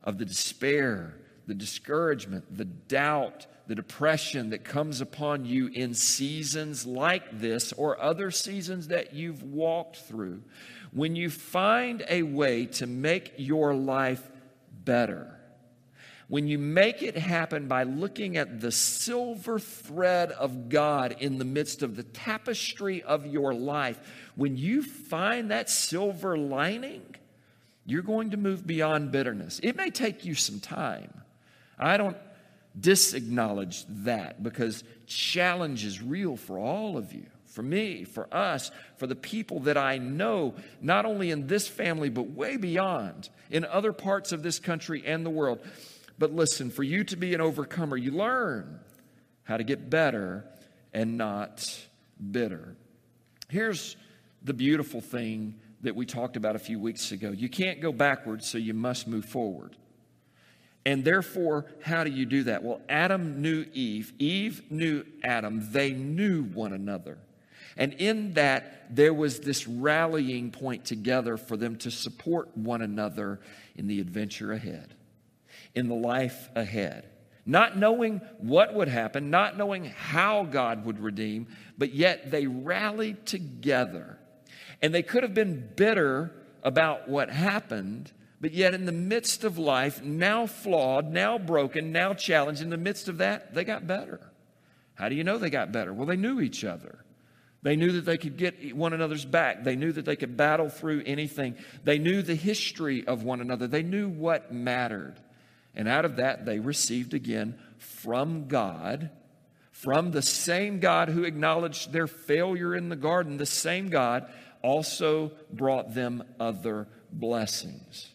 of 0.03 0.17
the 0.17 0.25
despair, 0.25 1.15
the 1.47 1.55
discouragement, 1.55 2.55
the 2.55 2.65
doubt, 2.65 3.47
the 3.67 3.76
depression 3.76 4.49
that 4.49 4.63
comes 4.63 4.99
upon 4.99 5.45
you 5.45 5.67
in 5.67 5.93
seasons 5.93 6.86
like 6.86 7.39
this 7.39 7.71
or 7.73 8.02
other 8.02 8.30
seasons 8.30 8.89
that 8.89 9.13
you've 9.13 9.43
walked 9.43 9.97
through. 9.97 10.41
When 10.91 11.15
you 11.15 11.30
find 11.30 12.04
a 12.10 12.23
way 12.23 12.65
to 12.65 12.88
make 12.88 13.34
your 13.38 13.73
life 13.73 14.30
better, 14.84 15.39
when 16.28 16.47
you 16.47 16.58
make 16.58 17.02
it 17.02 17.17
happen 17.17 17.67
by 17.67 17.84
looking 17.84 18.38
at 18.38 18.60
the 18.60 18.71
silver 18.71 19.60
thread 19.60 20.32
of 20.32 20.69
God 20.69 21.15
in 21.19 21.38
the 21.38 21.45
midst 21.45 21.84
of 21.84 21.95
the 21.95 22.04
tapestry 22.04 23.02
of 23.04 23.26
your 23.26 23.54
life, 23.54 23.99
when 24.36 24.58
you 24.58 24.82
find 24.82 25.52
that 25.52 25.69
silver 25.69 26.38
lining, 26.38 27.04
you're 27.86 28.02
going 28.02 28.32
to 28.32 28.38
move 28.38 28.65
beyond 28.65 29.12
bitterness. 29.12 29.60
It 29.62 29.76
may 29.76 29.89
take 29.89 30.26
you 30.26 30.36
some 30.36 30.60
time. 30.60 31.13
I 31.78 31.97
don't 31.97 32.17
disacknowledge 32.79 33.86
that 33.88 34.41
because 34.41 34.83
challenge 35.05 35.86
is 35.86 36.01
real 36.01 36.36
for 36.36 36.57
all 36.57 36.97
of 36.97 37.13
you, 37.13 37.25
for 37.45 37.62
me, 37.62 38.03
for 38.03 38.27
us, 38.33 38.71
for 38.97 39.05
the 39.05 39.15
people 39.15 39.62
that 39.62 39.77
I 39.77 39.99
know, 39.99 40.55
not 40.81 41.05
only 41.05 41.29
in 41.29 41.47
this 41.47 41.67
family, 41.67 42.09
but 42.09 42.31
way 42.31 42.57
beyond, 42.57 43.29
in 43.51 43.63
other 43.65 43.93
parts 43.93 44.31
of 44.31 44.41
this 44.41 44.59
country 44.59 45.03
and 45.05 45.25
the 45.25 45.29
world. 45.29 45.59
But 46.17 46.33
listen, 46.33 46.71
for 46.71 46.83
you 46.83 47.03
to 47.05 47.15
be 47.15 47.33
an 47.33 47.41
overcomer, 47.41 47.97
you 47.97 48.12
learn 48.12 48.79
how 49.43 49.57
to 49.57 49.63
get 49.63 49.89
better 49.89 50.45
and 50.93 51.17
not 51.17 51.88
bitter. 52.31 52.75
Here's 53.49 53.95
the 54.43 54.53
beautiful 54.53 55.01
thing 55.01 55.55
that 55.81 55.95
we 55.95 56.05
talked 56.05 56.38
about 56.38 56.55
a 56.55 56.59
few 56.59 56.79
weeks 56.79 57.12
ago 57.12 57.31
you 57.31 57.49
can't 57.49 57.81
go 57.81 57.91
backwards, 57.91 58.47
so 58.47 58.57
you 58.57 58.73
must 58.73 59.07
move 59.07 59.25
forward. 59.25 59.75
And 60.86 61.06
therefore, 61.06 61.65
how 61.82 62.04
do 62.04 62.12
you 62.12 62.26
do 62.26 62.43
that? 62.43 62.63
Well, 62.63 62.82
Adam 62.89 63.41
knew 63.41 63.65
Eve, 63.74 64.13
Eve 64.19 64.63
knew 64.69 65.06
Adam, 65.24 65.72
they 65.72 65.91
knew 65.93 66.43
one 66.43 66.74
another. 66.74 67.17
And 67.78 67.93
in 67.93 68.34
that, 68.34 68.93
there 68.96 69.13
was 69.13 69.39
this 69.39 69.67
rallying 69.67 70.52
point 70.52 70.86
together 70.86 71.38
for 71.38 71.58
them 71.58 71.78
to 71.78 71.91
support 71.91 72.56
one 72.56 72.82
another 72.82 73.39
in 73.76 73.88
the 73.88 74.00
adventure 74.00 74.52
ahead 74.52 74.93
in 75.76 75.88
the 75.88 75.96
life 75.96 76.50
ahead. 76.56 77.10
Not 77.46 77.78
knowing 77.78 78.22
what 78.38 78.74
would 78.74 78.88
happen, 78.88 79.30
not 79.30 79.58
knowing 79.58 79.86
how 79.86 80.43
God 80.43 80.86
would 80.86 81.00
redeem, 81.00 81.48
but 81.78 81.93
yet 81.93 82.32
they 82.32 82.48
rallied 82.48 83.26
together. 83.26 84.17
And 84.82 84.93
they 84.93 85.04
could 85.04 85.24
have 85.24 85.34
been 85.34 85.69
bitter 85.76 86.32
about 86.63 87.10
what 87.10 87.30
happened, 87.30 88.12
but 88.43 88.51
yet 88.51 88.73
in 88.73 88.84
the 88.84 88.91
midst 88.91 89.45
of 89.45 89.58
life, 89.58 90.03
now 90.03 90.47
flawed, 90.47 91.10
now 91.10 91.38
broken, 91.38 91.93
now 91.93 92.13
challenged, 92.13 92.62
in 92.62 92.69
the 92.69 92.75
midst 92.75 93.08
of 93.08 93.19
that, 93.19 93.53
they 93.53 93.63
got 93.63 93.88
better. 93.88 94.19
How 94.95 95.08
do 95.08 95.15
you 95.15 95.23
know 95.23 95.38
they 95.38 95.49
got 95.49 95.71
better? 95.71 95.93
Well, 95.93 96.06
they 96.06 96.17
knew 96.17 96.41
each 96.41 96.65
other. 96.65 97.06
They 97.62 97.77
knew 97.77 97.93
that 97.93 98.03
they 98.03 98.17
could 98.17 98.36
get 98.36 98.75
one 98.75 98.91
another's 98.91 99.23
back. 99.23 99.63
They 99.63 99.77
knew 99.77 99.93
that 99.93 100.03
they 100.03 100.17
could 100.17 100.36
battle 100.36 100.67
through 100.67 101.03
anything. 101.06 101.56
They 101.86 101.99
knew 101.99 102.21
the 102.21 102.36
history 102.36 103.08
of 103.08 103.23
one 103.23 103.39
another. 103.39 103.65
They 103.65 103.82
knew 103.82 104.10
what 104.10 104.53
mattered. 104.53 105.15
And 105.73 105.88
out 105.88 106.03
of 106.03 106.17
that, 106.17 106.45
they 106.45 106.60
received 106.60 107.13
again 107.13 107.58
from 107.77 108.49
God, 108.49 109.10
from 109.71 110.12
the 110.12 110.21
same 110.21 110.82
God 110.82 111.08
who 111.08 111.23
acknowledged 111.23 111.93
their 111.93 112.08
failure 112.08 112.75
in 112.75 112.89
the 112.89 112.97
garden, 112.97 113.38
the 113.38 113.45
same 113.45 113.88
God 113.88 114.29
also 114.62 115.32
brought 115.49 115.93
them 115.95 116.25
other 116.41 116.89
blessings. 117.10 118.10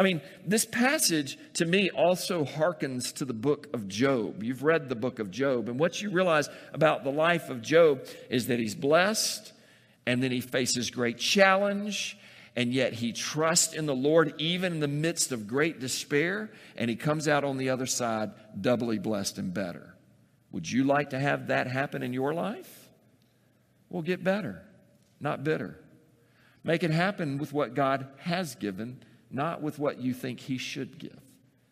I 0.00 0.02
mean, 0.02 0.22
this 0.46 0.64
passage 0.64 1.36
to 1.54 1.66
me 1.66 1.90
also 1.90 2.46
harkens 2.46 3.12
to 3.16 3.26
the 3.26 3.34
book 3.34 3.68
of 3.74 3.86
Job. 3.86 4.42
You've 4.42 4.62
read 4.62 4.88
the 4.88 4.94
book 4.94 5.18
of 5.18 5.30
Job, 5.30 5.68
and 5.68 5.78
what 5.78 6.00
you 6.00 6.08
realize 6.08 6.48
about 6.72 7.04
the 7.04 7.10
life 7.10 7.50
of 7.50 7.60
Job 7.60 8.06
is 8.30 8.46
that 8.46 8.58
he's 8.58 8.74
blessed, 8.74 9.52
and 10.06 10.22
then 10.22 10.30
he 10.30 10.40
faces 10.40 10.88
great 10.88 11.18
challenge, 11.18 12.16
and 12.56 12.72
yet 12.72 12.94
he 12.94 13.12
trusts 13.12 13.74
in 13.74 13.84
the 13.84 13.94
Lord 13.94 14.32
even 14.38 14.72
in 14.72 14.80
the 14.80 14.88
midst 14.88 15.32
of 15.32 15.46
great 15.46 15.80
despair, 15.80 16.50
and 16.76 16.88
he 16.88 16.96
comes 16.96 17.28
out 17.28 17.44
on 17.44 17.58
the 17.58 17.68
other 17.68 17.84
side 17.84 18.30
doubly 18.58 18.98
blessed 18.98 19.36
and 19.36 19.52
better. 19.52 19.94
Would 20.52 20.70
you 20.70 20.84
like 20.84 21.10
to 21.10 21.18
have 21.18 21.48
that 21.48 21.66
happen 21.66 22.02
in 22.02 22.14
your 22.14 22.32
life? 22.32 22.88
Well, 23.90 24.00
get 24.00 24.24
better, 24.24 24.62
not 25.20 25.44
bitter. 25.44 25.78
Make 26.64 26.84
it 26.84 26.90
happen 26.90 27.36
with 27.36 27.52
what 27.52 27.74
God 27.74 28.08
has 28.20 28.54
given, 28.54 29.04
not 29.30 29.62
with 29.62 29.78
what 29.78 29.98
you 29.98 30.12
think 30.12 30.40
he 30.40 30.58
should 30.58 30.98
give. 30.98 31.18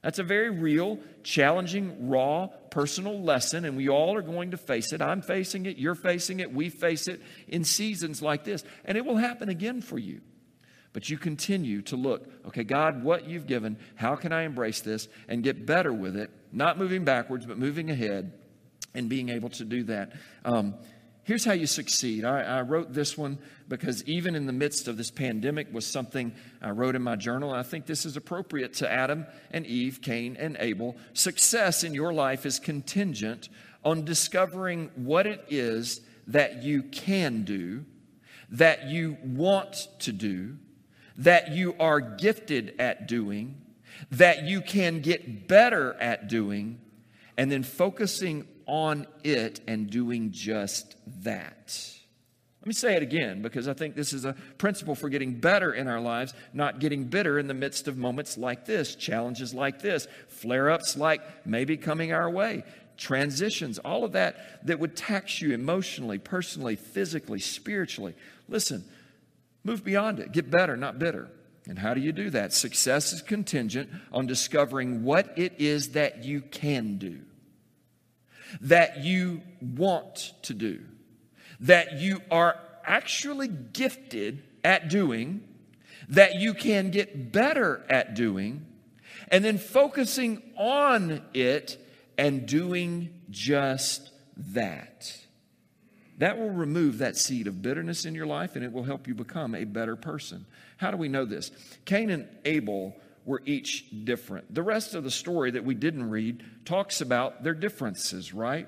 That's 0.03 0.21
a 0.21 0.25
very 0.25 0.51
real, 0.51 1.01
challenging, 1.25 2.09
raw, 2.09 2.49
personal 2.71 3.21
lesson, 3.21 3.65
and 3.65 3.77
we 3.77 3.89
all 3.89 4.15
are 4.15 4.23
going 4.23 4.53
to 4.53 4.57
face 4.57 4.93
it. 4.93 5.03
I'm 5.03 5.23
facing 5.23 5.67
it, 5.67 5.77
you're 5.77 5.97
facing 5.97 6.41
it, 6.41 6.53
we 6.53 6.69
face 6.69 7.09
it 7.09 7.21
in 7.49 7.65
seasons 7.65 8.23
like 8.23 8.45
this, 8.45 8.63
and 8.85 8.97
it 8.97 9.05
will 9.05 9.17
happen 9.17 9.49
again 9.49 9.81
for 9.81 9.99
you. 9.99 10.21
But 10.93 11.11
you 11.11 11.19
continue 11.19 11.83
to 11.83 11.97
look, 11.97 12.29
okay, 12.47 12.65
God, 12.65 13.03
what 13.03 13.29
you've 13.29 13.47
given, 13.47 13.77
how 13.97 14.17
can 14.17 14.33
I 14.33 14.43
embrace 14.43 14.81
this 14.81 15.09
and 15.29 15.43
get 15.43 15.67
better 15.67 15.93
with 15.93 16.17
it? 16.17 16.31
Not 16.53 16.79
moving 16.79 17.05
backwards, 17.05 17.45
but 17.45 17.59
moving 17.59 17.91
ahead 17.91 18.33
and 18.95 19.09
being 19.09 19.29
able 19.29 19.51
to 19.51 19.65
do 19.65 19.85
that. 19.85 20.13
Um, 20.45 20.75
here's 21.29 21.45
how 21.45 21.53
you 21.53 21.67
succeed. 21.67 22.25
I, 22.25 22.41
I, 22.41 22.63
wrote 22.63 22.95
this 22.95 23.19
one 23.19 23.37
because 23.69 24.03
even 24.05 24.35
in 24.35 24.47
the 24.47 24.53
midst 24.53 24.89
of 24.89 24.97
this 24.97 25.11
pandemic 25.11 25.71
was 25.71 25.87
something 25.87 26.33
I 26.63 26.71
wrote 26.71 26.97
in 26.97 27.03
my 27.03 27.17
journal. 27.17 27.53
I 27.53 27.63
think 27.63 27.85
this 27.85 28.07
is 28.07 28.17
appropriate 28.17 28.73
to 28.77 28.91
Adam 28.91 29.27
and 29.51 29.67
Eve, 29.67 30.01
Cain 30.01 30.39
and 30.39 30.57
Abel. 30.59 30.97
Success 31.13 31.85
in 31.85 31.93
your 31.93 32.15
life 32.15 32.47
is 32.47 32.59
contingent 32.59 33.51
on 33.85 34.07
discovering 34.07 34.91
what 34.97 35.27
it 35.27 35.45
is 35.51 36.01
that 36.29 36.63
you 36.63 36.83
can 36.85 37.45
do, 37.45 37.85
that 38.49 38.87
you 38.87 39.19
want 39.23 39.89
to 39.99 40.13
do, 40.13 40.57
that 41.19 41.53
you 41.53 41.75
are 41.79 42.01
gifted 42.01 42.75
at 42.79 43.07
doing, 43.07 43.61
that 44.11 44.45
you 44.45 44.63
can 44.63 45.03
get 45.03 45.47
better 45.47 45.93
at 46.01 46.27
doing, 46.27 46.81
and 47.37 47.53
then 47.53 47.63
focusing 47.63 48.49
on 48.69 49.07
it 49.25 49.61
and 49.67 49.91
doing 49.91 50.31
just 50.31 50.95
that. 51.23 51.95
Let 52.61 52.67
me 52.67 52.75
say 52.75 52.97
it 52.97 53.03
again 53.03 53.41
because 53.41 53.67
I 53.67 53.73
think 53.73 53.95
this 53.95 54.13
is 54.13 54.25
a 54.25 54.35
principle 54.59 54.95
for 54.95 55.09
getting 55.09 55.35
better 55.35 55.73
in 55.73 55.89
our 55.89 56.01
lives, 56.01 56.35
not 56.53 56.81
getting 56.81 57.05
bitter 57.05 57.39
in 57.39 57.47
the 57.47 57.55
midst 57.55 57.89
of 57.89 57.97
moments 57.97 58.37
like 58.37 58.67
this, 58.67 58.95
challenges 58.95 59.55
like 59.55 59.81
this, 59.81 60.07
flare 60.29 60.71
ups 60.71 60.97
like 60.97 61.47
maybe 61.47 61.77
coming 61.77 62.13
our 62.13 62.29
way, 62.29 62.65
transitions, 62.99 63.79
all 63.79 64.05
of 64.05 64.13
that 64.13 64.67
that 64.67 64.79
would 64.79 64.97
tax 64.97 65.41
you 65.41 65.53
emotionally, 65.55 66.19
personally, 66.19 66.77
physically, 66.77 67.39
spiritually. 67.39 68.15
Listen, 68.49 68.85
move 69.65 69.83
beyond 69.85 70.19
it. 70.19 70.33
Get 70.33 70.51
better, 70.51 70.77
not 70.77 70.99
bitter. 70.99 71.31
And 71.69 71.79
how 71.79 71.95
do 71.95 72.01
you 72.01 72.13
do 72.13 72.31
that? 72.31 72.53
Success 72.53 73.13
is 73.13 73.23
contingent 73.23 73.91
on 74.13 74.27
discovering 74.27 75.05
what 75.05 75.33
it 75.39 75.55
is 75.59 75.91
that 75.91 76.25
you 76.25 76.41
can 76.41 76.97
do, 76.97 77.21
that 78.61 78.99
you 79.05 79.43
want 79.61 80.33
to 80.43 80.55
do, 80.55 80.81
that 81.61 81.95
you 82.01 82.21
are 82.31 82.57
actually 82.85 83.49
gifted 83.49 84.43
at 84.65 84.89
doing, 84.89 85.43
that 86.09 86.37
you 86.37 86.55
can 86.55 86.91
get 86.91 87.33
better 87.33 87.85
at 87.89 88.15
doing, 88.15 88.67
and 89.31 89.45
then 89.45 89.59
focusing 89.59 90.43
on 90.57 91.23
it 91.35 91.77
and 92.17 92.47
doing 92.47 93.11
just 93.31 94.11
that. 94.37 95.17
That 96.19 96.37
will 96.37 96.51
remove 96.51 96.99
that 96.99 97.17
seed 97.17 97.47
of 97.47 97.63
bitterness 97.63 98.05
in 98.05 98.15
your 98.15 98.27
life 98.27 98.57
and 98.57 98.65
it 98.65 98.73
will 98.73 98.83
help 98.83 99.07
you 99.07 99.15
become 99.15 99.55
a 99.55 99.65
better 99.65 99.95
person. 99.95 100.47
How 100.77 100.91
do 100.91 100.97
we 100.97 101.09
know 101.09 101.25
this? 101.25 101.51
Cain 101.85 102.11
and 102.11 102.29
Abel 102.45 102.97
were 103.29 103.43
each 103.45 103.85
different. 104.05 104.53
The 104.55 104.63
rest 104.63 104.95
of 104.95 105.05
the 105.05 105.11
story 105.11 105.51
that 105.51 105.63
we 105.63 105.75
didn't 105.75 106.09
read 106.09 106.43
talks 106.65 107.03
about 107.03 107.45
their 107.45 107.53
differences, 107.53 108.33
right? 108.33 108.67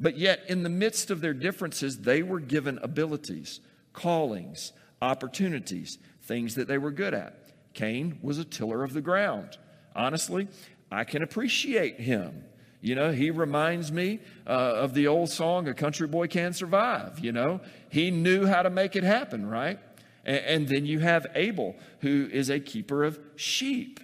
But 0.00 0.18
yet, 0.18 0.40
in 0.48 0.64
the 0.64 0.68
midst 0.68 1.12
of 1.12 1.20
their 1.20 1.32
differences, 1.32 1.98
they 1.98 2.24
were 2.24 2.40
given 2.40 2.80
abilities, 2.82 3.60
callings, 3.92 4.72
opportunities, 5.00 5.98
things 6.22 6.56
that 6.56 6.66
they 6.66 6.76
were 6.76 6.90
good 6.90 7.14
at. 7.14 7.52
Cain 7.72 8.18
was 8.20 8.38
a 8.38 8.44
tiller 8.44 8.82
of 8.82 8.94
the 8.94 9.00
ground. 9.00 9.56
Honestly, 9.94 10.48
I 10.90 11.04
can 11.04 11.22
appreciate 11.22 12.00
him. 12.00 12.44
You 12.80 12.96
know, 12.96 13.12
he 13.12 13.30
reminds 13.30 13.92
me 13.92 14.18
uh, 14.44 14.50
of 14.50 14.92
the 14.94 15.06
old 15.06 15.30
song, 15.30 15.68
A 15.68 15.74
Country 15.74 16.08
Boy 16.08 16.26
Can 16.26 16.52
Survive. 16.52 17.20
You 17.20 17.30
know, 17.30 17.60
he 17.90 18.10
knew 18.10 18.44
how 18.44 18.62
to 18.62 18.70
make 18.70 18.96
it 18.96 19.04
happen, 19.04 19.46
right? 19.46 19.78
And, 20.24 20.68
then 20.68 20.84
you 20.84 20.98
have 20.98 21.26
Abel, 21.34 21.76
who 22.00 22.28
is 22.30 22.50
a 22.50 22.60
keeper 22.60 23.04
of 23.04 23.18
sheep. 23.36 24.00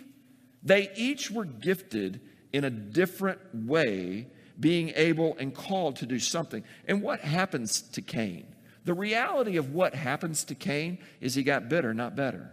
They 0.62 0.90
each 0.96 1.30
were 1.30 1.44
gifted 1.44 2.20
in 2.52 2.64
a 2.64 2.70
different 2.70 3.40
way, 3.52 4.28
being 4.58 4.92
able 4.96 5.36
and 5.38 5.54
called 5.54 5.96
to 5.96 6.06
do 6.06 6.18
something. 6.18 6.64
And 6.88 7.02
what 7.02 7.20
happens 7.20 7.82
to 7.82 8.00
Cain? 8.00 8.46
The 8.84 8.94
reality 8.94 9.56
of 9.58 9.74
what 9.74 9.94
happens 9.94 10.44
to 10.44 10.54
Cain 10.54 10.98
is 11.20 11.34
he 11.34 11.42
got 11.42 11.68
bitter, 11.68 11.92
not 11.92 12.16
better. 12.16 12.50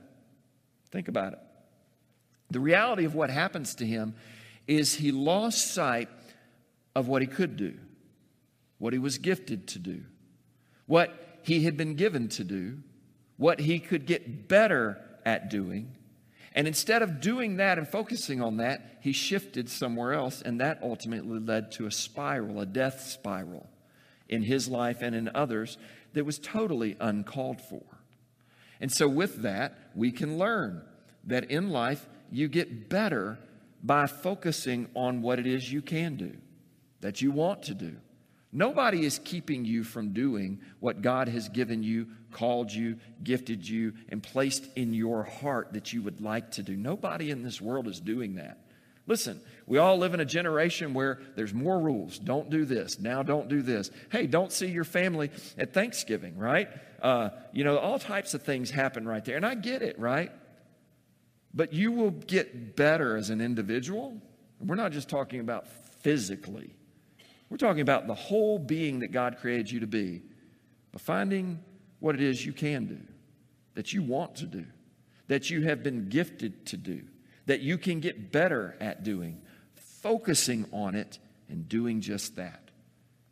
Think 0.91 1.08
about 1.08 1.34
it. 1.34 1.39
The 2.52 2.60
reality 2.60 3.06
of 3.06 3.15
what 3.15 3.30
happens 3.30 3.76
to 3.76 3.86
him 3.86 4.15
is 4.67 4.95
he 4.95 5.12
lost 5.12 5.73
sight 5.73 6.10
of 6.95 7.08
what 7.08 7.21
he 7.21 7.28
could 7.28 7.58
do, 7.58 7.76
what 8.78 8.93
he 8.93 8.99
was 8.99 9.17
gifted 9.17 9.67
to 9.69 9.80
do, 9.80 10.04
what 10.86 11.39
he 11.43 11.63
had 11.63 11.78
been 11.78 11.95
given 11.95 12.28
to 12.30 12.43
do, 12.43 12.80
what 13.37 13.59
he 13.59 13.79
could 13.79 14.05
get 14.05 14.47
better 14.47 15.01
at 15.25 15.49
doing. 15.49 15.95
And 16.55 16.67
instead 16.67 17.01
of 17.01 17.19
doing 17.19 17.57
that 17.57 17.77
and 17.77 17.87
focusing 17.87 18.41
on 18.41 18.57
that, 18.57 18.97
he 19.01 19.11
shifted 19.11 19.69
somewhere 19.69 20.13
else, 20.13 20.41
and 20.41 20.61
that 20.61 20.79
ultimately 20.83 21.39
led 21.39 21.71
to 21.73 21.87
a 21.87 21.91
spiral, 21.91 22.59
a 22.59 22.65
death 22.65 23.01
spiral 23.01 23.67
in 24.29 24.43
his 24.43 24.67
life 24.67 25.01
and 25.01 25.15
in 25.15 25.29
others 25.33 25.77
that 26.13 26.25
was 26.25 26.39
totally 26.39 26.95
uncalled 26.99 27.59
for. 27.61 27.83
And 28.79 28.91
so, 28.91 29.07
with 29.07 29.41
that, 29.41 29.77
we 29.95 30.11
can 30.11 30.37
learn 30.37 30.83
that 31.25 31.49
in 31.49 31.69
life 31.69 32.07
you 32.31 32.47
get 32.47 32.89
better 32.89 33.39
by 33.83 34.07
focusing 34.07 34.89
on 34.95 35.21
what 35.21 35.39
it 35.39 35.47
is 35.47 35.71
you 35.71 35.81
can 35.81 36.15
do, 36.15 36.33
that 37.01 37.21
you 37.21 37.31
want 37.31 37.63
to 37.63 37.73
do. 37.73 37.95
Nobody 38.51 39.05
is 39.05 39.19
keeping 39.19 39.65
you 39.65 39.83
from 39.83 40.13
doing 40.13 40.61
what 40.79 41.01
God 41.01 41.27
has 41.27 41.49
given 41.49 41.81
you, 41.81 42.07
called 42.33 42.71
you, 42.71 42.97
gifted 43.23 43.67
you, 43.67 43.93
and 44.09 44.21
placed 44.21 44.67
in 44.75 44.93
your 44.93 45.23
heart 45.23 45.73
that 45.73 45.93
you 45.93 46.01
would 46.01 46.19
like 46.19 46.51
to 46.51 46.63
do. 46.63 46.75
Nobody 46.75 47.31
in 47.31 47.43
this 47.43 47.61
world 47.61 47.87
is 47.87 47.99
doing 47.99 48.35
that. 48.35 48.59
Listen, 49.05 49.41
we 49.67 49.77
all 49.77 49.97
live 49.97 50.13
in 50.13 50.21
a 50.21 50.25
generation 50.25 50.93
where 50.93 51.19
there's 51.35 51.53
more 51.53 51.79
rules. 51.79 52.17
Don't 52.17 52.49
do 52.49 52.63
this. 52.63 52.99
Now 52.99 53.21
don't 53.21 53.49
do 53.49 53.61
this. 53.61 53.91
Hey, 54.11 54.27
don't 54.27 54.51
see 54.51 54.67
your 54.67 54.85
family 54.85 55.29
at 55.57 55.73
Thanksgiving, 55.73 56.37
right? 56.37 56.69
Uh, 57.01 57.29
you 57.51 57.65
know, 57.65 57.77
all 57.77 57.99
types 57.99 58.33
of 58.33 58.43
things 58.43 58.71
happen 58.71 59.05
right 59.05 59.23
there. 59.25 59.35
And 59.35 59.45
I 59.45 59.55
get 59.55 59.81
it, 59.81 59.99
right? 59.99 60.31
But 61.53 61.73
you 61.73 61.91
will 61.91 62.11
get 62.11 62.77
better 62.77 63.17
as 63.17 63.29
an 63.29 63.41
individual. 63.41 64.21
We're 64.59 64.75
not 64.75 64.93
just 64.93 65.09
talking 65.09 65.41
about 65.41 65.67
physically, 66.01 66.73
we're 67.49 67.57
talking 67.57 67.81
about 67.81 68.07
the 68.07 68.15
whole 68.15 68.57
being 68.57 68.99
that 68.99 69.11
God 69.11 69.37
created 69.39 69.69
you 69.69 69.81
to 69.81 69.87
be 69.87 70.21
by 70.91 70.99
finding 70.99 71.59
what 72.03 72.15
it 72.15 72.21
is 72.21 72.45
you 72.45 72.51
can 72.51 72.85
do, 72.85 72.99
that 73.75 73.93
you 73.93 74.03
want 74.03 74.35
to 74.35 74.45
do, 74.45 74.65
that 75.29 75.49
you 75.49 75.61
have 75.61 75.81
been 75.81 76.09
gifted 76.09 76.65
to 76.65 76.75
do, 76.75 77.01
that 77.45 77.61
you 77.61 77.77
can 77.77 78.01
get 78.01 78.29
better 78.29 78.75
at 78.81 79.05
doing, 79.05 79.41
focusing 80.01 80.65
on 80.73 80.95
it 80.95 81.17
and 81.47 81.69
doing 81.69 82.01
just 82.01 82.35
that. 82.35 82.71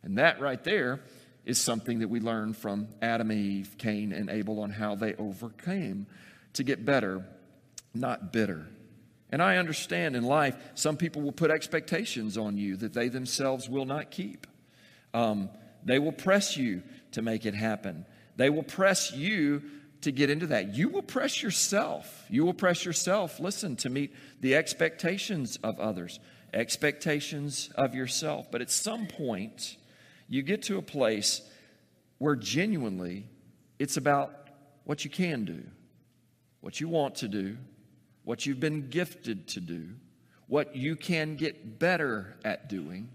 And 0.02 0.16
that 0.16 0.40
right 0.40 0.64
there 0.64 1.02
is 1.44 1.60
something 1.60 1.98
that 1.98 2.08
we 2.08 2.18
learn 2.18 2.54
from 2.54 2.88
Adam 3.02 3.30
Eve, 3.30 3.76
Cain 3.76 4.10
and 4.10 4.30
Abel, 4.30 4.60
on 4.60 4.70
how 4.70 4.94
they 4.94 5.12
overcame 5.16 6.06
to 6.54 6.64
get 6.64 6.82
better 6.82 7.26
not 7.92 8.32
bitter. 8.32 8.66
And 9.28 9.42
I 9.42 9.58
understand 9.58 10.16
in 10.16 10.24
life, 10.24 10.56
some 10.76 10.96
people 10.96 11.20
will 11.20 11.30
put 11.30 11.50
expectations 11.50 12.38
on 12.38 12.56
you 12.56 12.76
that 12.76 12.94
they 12.94 13.08
themselves 13.08 13.68
will 13.68 13.84
not 13.84 14.10
keep. 14.10 14.46
Um, 15.12 15.50
they 15.84 15.98
will 15.98 16.12
press 16.12 16.56
you 16.56 16.82
to 17.10 17.20
make 17.20 17.44
it 17.44 17.54
happen. 17.54 18.06
They 18.42 18.50
will 18.50 18.64
press 18.64 19.12
you 19.12 19.62
to 20.00 20.10
get 20.10 20.28
into 20.28 20.48
that. 20.48 20.74
You 20.74 20.88
will 20.88 21.02
press 21.02 21.44
yourself. 21.44 22.24
You 22.28 22.44
will 22.44 22.52
press 22.52 22.84
yourself, 22.84 23.38
listen, 23.38 23.76
to 23.76 23.88
meet 23.88 24.12
the 24.40 24.56
expectations 24.56 25.60
of 25.62 25.78
others, 25.78 26.18
expectations 26.52 27.70
of 27.76 27.94
yourself. 27.94 28.50
But 28.50 28.60
at 28.60 28.68
some 28.68 29.06
point, 29.06 29.76
you 30.28 30.42
get 30.42 30.62
to 30.62 30.76
a 30.76 30.82
place 30.82 31.40
where 32.18 32.34
genuinely 32.34 33.26
it's 33.78 33.96
about 33.96 34.34
what 34.82 35.04
you 35.04 35.10
can 35.12 35.44
do, 35.44 35.62
what 36.62 36.80
you 36.80 36.88
want 36.88 37.14
to 37.18 37.28
do, 37.28 37.56
what 38.24 38.44
you've 38.44 38.58
been 38.58 38.88
gifted 38.88 39.46
to 39.50 39.60
do, 39.60 39.90
what 40.48 40.74
you 40.74 40.96
can 40.96 41.36
get 41.36 41.78
better 41.78 42.34
at 42.44 42.68
doing, 42.68 43.08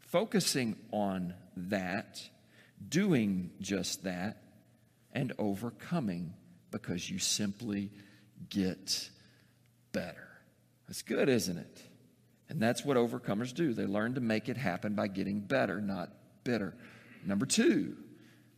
focusing 0.00 0.76
on 0.92 1.32
that, 1.56 2.20
doing 2.86 3.50
just 3.62 4.04
that, 4.04 4.42
and 5.18 5.32
overcoming 5.36 6.32
because 6.70 7.10
you 7.10 7.18
simply 7.18 7.90
get 8.50 9.10
better. 9.90 10.28
That's 10.86 11.02
good, 11.02 11.28
isn't 11.28 11.58
it? 11.58 11.82
And 12.48 12.62
that's 12.62 12.84
what 12.84 12.96
overcomers 12.96 13.52
do. 13.52 13.74
They 13.74 13.84
learn 13.84 14.14
to 14.14 14.20
make 14.20 14.48
it 14.48 14.56
happen 14.56 14.94
by 14.94 15.08
getting 15.08 15.40
better, 15.40 15.80
not 15.80 16.10
bitter. 16.44 16.76
Number 17.26 17.46
two, 17.46 17.96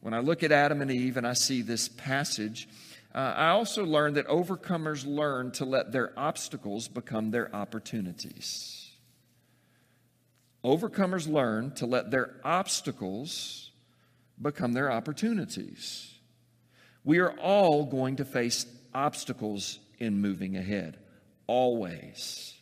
when 0.01 0.13
I 0.13 0.19
look 0.19 0.43
at 0.43 0.53
Adam 0.53 0.83
and 0.83 0.91
Eve 0.91 1.17
and 1.17 1.27
I 1.27 1.33
see 1.33 1.63
this 1.63 1.89
passage, 1.89 2.69
uh, 3.15 3.33
I 3.35 3.49
also 3.49 3.83
learned 3.87 4.17
that 4.17 4.29
overcomers 4.29 5.07
learn 5.07 5.53
to 5.53 5.65
let 5.65 5.93
their 5.93 6.13
obstacles 6.15 6.89
become 6.89 7.31
their 7.31 7.55
opportunities. 7.57 8.91
Overcomers 10.63 11.27
learn 11.27 11.73
to 11.77 11.87
let 11.87 12.11
their 12.11 12.37
obstacles 12.45 13.71
become 14.41 14.75
their 14.75 14.93
opportunities. 14.93 16.10
We 17.05 17.19
are 17.19 17.33
all 17.39 17.85
going 17.87 18.17
to 18.17 18.25
face 18.25 18.67
obstacles 18.95 19.79
in 19.99 20.21
moving 20.21 20.57
ahead, 20.57 20.99
always. 21.47 22.55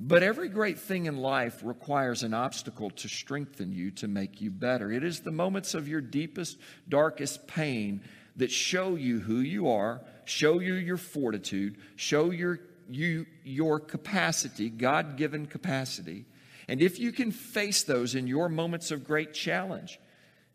But 0.00 0.22
every 0.22 0.48
great 0.48 0.78
thing 0.78 1.06
in 1.06 1.16
life 1.16 1.60
requires 1.64 2.22
an 2.22 2.32
obstacle 2.32 2.90
to 2.90 3.08
strengthen 3.08 3.72
you, 3.72 3.90
to 3.92 4.06
make 4.06 4.40
you 4.40 4.50
better. 4.50 4.92
It 4.92 5.02
is 5.02 5.20
the 5.20 5.32
moments 5.32 5.74
of 5.74 5.88
your 5.88 6.00
deepest, 6.00 6.58
darkest 6.88 7.48
pain 7.48 8.02
that 8.36 8.52
show 8.52 8.94
you 8.94 9.18
who 9.18 9.40
you 9.40 9.68
are, 9.68 10.00
show 10.24 10.60
you 10.60 10.74
your 10.74 10.96
fortitude, 10.96 11.76
show 11.96 12.30
your, 12.30 12.60
you, 12.88 13.26
your 13.42 13.80
capacity, 13.80 14.70
God 14.70 15.16
given 15.16 15.46
capacity. 15.46 16.26
And 16.68 16.80
if 16.80 17.00
you 17.00 17.10
can 17.10 17.32
face 17.32 17.82
those 17.82 18.14
in 18.14 18.28
your 18.28 18.48
moments 18.48 18.92
of 18.92 19.02
great 19.02 19.34
challenge 19.34 19.98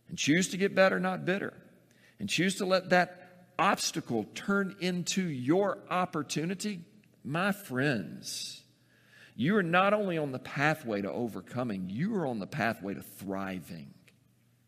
and 0.08 0.18
choose 0.18 0.48
to 0.50 0.58
get 0.58 0.74
better, 0.74 1.02
not 1.02 1.26
bitter, 1.26 1.54
and 2.20 2.30
choose 2.30 2.56
to 2.56 2.66
let 2.66 2.90
that 2.90 3.46
obstacle 3.58 4.26
turn 4.36 4.76
into 4.80 5.24
your 5.24 5.78
opportunity, 5.90 6.82
my 7.24 7.52
friends, 7.52 8.64
you 9.36 9.56
are 9.56 9.64
not 9.64 9.94
only 9.94 10.18
on 10.18 10.32
the 10.32 10.40
pathway 10.40 11.02
to 11.02 11.12
overcoming, 11.12 11.90
you 11.90 12.16
are 12.16 12.28
on 12.28 12.40
the 12.40 12.48
pathway 12.48 12.94
to 12.94 13.02
thriving. 13.02 13.94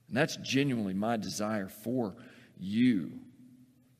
And 0.07 0.17
that's 0.17 0.35
genuinely 0.37 0.93
my 0.93 1.17
desire 1.17 1.67
for 1.67 2.15
you. 2.57 3.11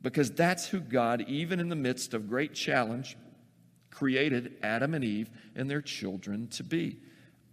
Because 0.02 0.32
that's 0.32 0.68
who 0.68 0.80
God, 0.80 1.26
even 1.28 1.60
in 1.60 1.70
the 1.70 1.76
midst 1.76 2.14
of 2.14 2.30
great 2.30 2.54
challenge, 2.54 3.18
created 3.89 4.58
Adam 4.62 4.93
and 4.93 5.04
Eve 5.04 5.30
and 5.56 5.70
their 5.70 5.82
children 5.82 6.48
to 6.50 6.64
be. 6.64 7.00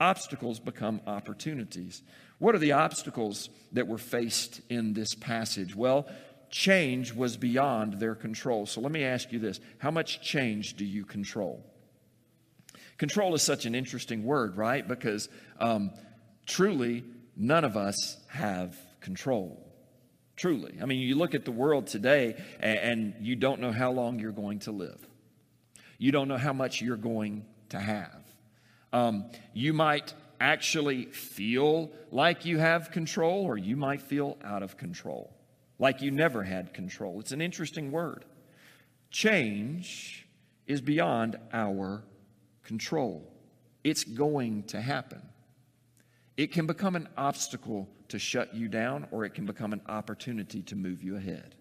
Obstacles 0.00 0.58
become 0.58 1.00
opportunities. 1.06 2.02
What 2.42 2.56
are 2.56 2.58
the 2.58 2.72
obstacles 2.72 3.50
that 3.70 3.86
were 3.86 3.98
faced 3.98 4.62
in 4.68 4.94
this 4.94 5.14
passage? 5.14 5.76
Well, 5.76 6.08
change 6.50 7.12
was 7.12 7.36
beyond 7.36 8.00
their 8.00 8.16
control. 8.16 8.66
So 8.66 8.80
let 8.80 8.90
me 8.90 9.04
ask 9.04 9.30
you 9.30 9.38
this 9.38 9.60
How 9.78 9.92
much 9.92 10.20
change 10.22 10.74
do 10.74 10.84
you 10.84 11.04
control? 11.04 11.64
Control 12.98 13.36
is 13.36 13.42
such 13.42 13.64
an 13.64 13.76
interesting 13.76 14.24
word, 14.24 14.56
right? 14.56 14.88
Because 14.88 15.28
um, 15.60 15.92
truly, 16.44 17.04
none 17.36 17.64
of 17.64 17.76
us 17.76 18.16
have 18.26 18.76
control. 19.00 19.64
Truly. 20.34 20.74
I 20.82 20.86
mean, 20.86 20.98
you 20.98 21.14
look 21.14 21.36
at 21.36 21.44
the 21.44 21.52
world 21.52 21.86
today 21.86 22.34
and, 22.58 22.78
and 22.78 23.14
you 23.20 23.36
don't 23.36 23.60
know 23.60 23.70
how 23.70 23.92
long 23.92 24.18
you're 24.18 24.32
going 24.32 24.58
to 24.60 24.72
live, 24.72 24.98
you 25.96 26.10
don't 26.10 26.26
know 26.26 26.38
how 26.38 26.52
much 26.52 26.82
you're 26.82 26.96
going 26.96 27.44
to 27.68 27.78
have. 27.78 28.18
Um, 28.92 29.30
you 29.54 29.72
might 29.72 30.12
actually 30.42 31.04
feel 31.06 31.90
like 32.10 32.44
you 32.44 32.58
have 32.58 32.90
control, 32.90 33.44
or 33.44 33.56
you 33.56 33.76
might 33.76 34.02
feel 34.02 34.36
out 34.44 34.62
of 34.62 34.76
control, 34.76 35.32
like 35.78 36.02
you 36.02 36.10
never 36.10 36.42
had 36.42 36.74
control. 36.74 37.20
It's 37.20 37.30
an 37.30 37.40
interesting 37.40 37.92
word. 37.92 38.24
Change 39.10 40.26
is 40.66 40.80
beyond 40.80 41.38
our 41.52 42.02
control, 42.64 43.32
it's 43.84 44.04
going 44.04 44.64
to 44.64 44.80
happen. 44.80 45.22
It 46.36 46.50
can 46.50 46.66
become 46.66 46.96
an 46.96 47.08
obstacle 47.16 47.88
to 48.08 48.18
shut 48.18 48.54
you 48.54 48.66
down, 48.66 49.06
or 49.10 49.24
it 49.24 49.34
can 49.34 49.46
become 49.46 49.72
an 49.72 49.82
opportunity 49.86 50.62
to 50.62 50.76
move 50.76 51.02
you 51.02 51.16
ahead. 51.16 51.54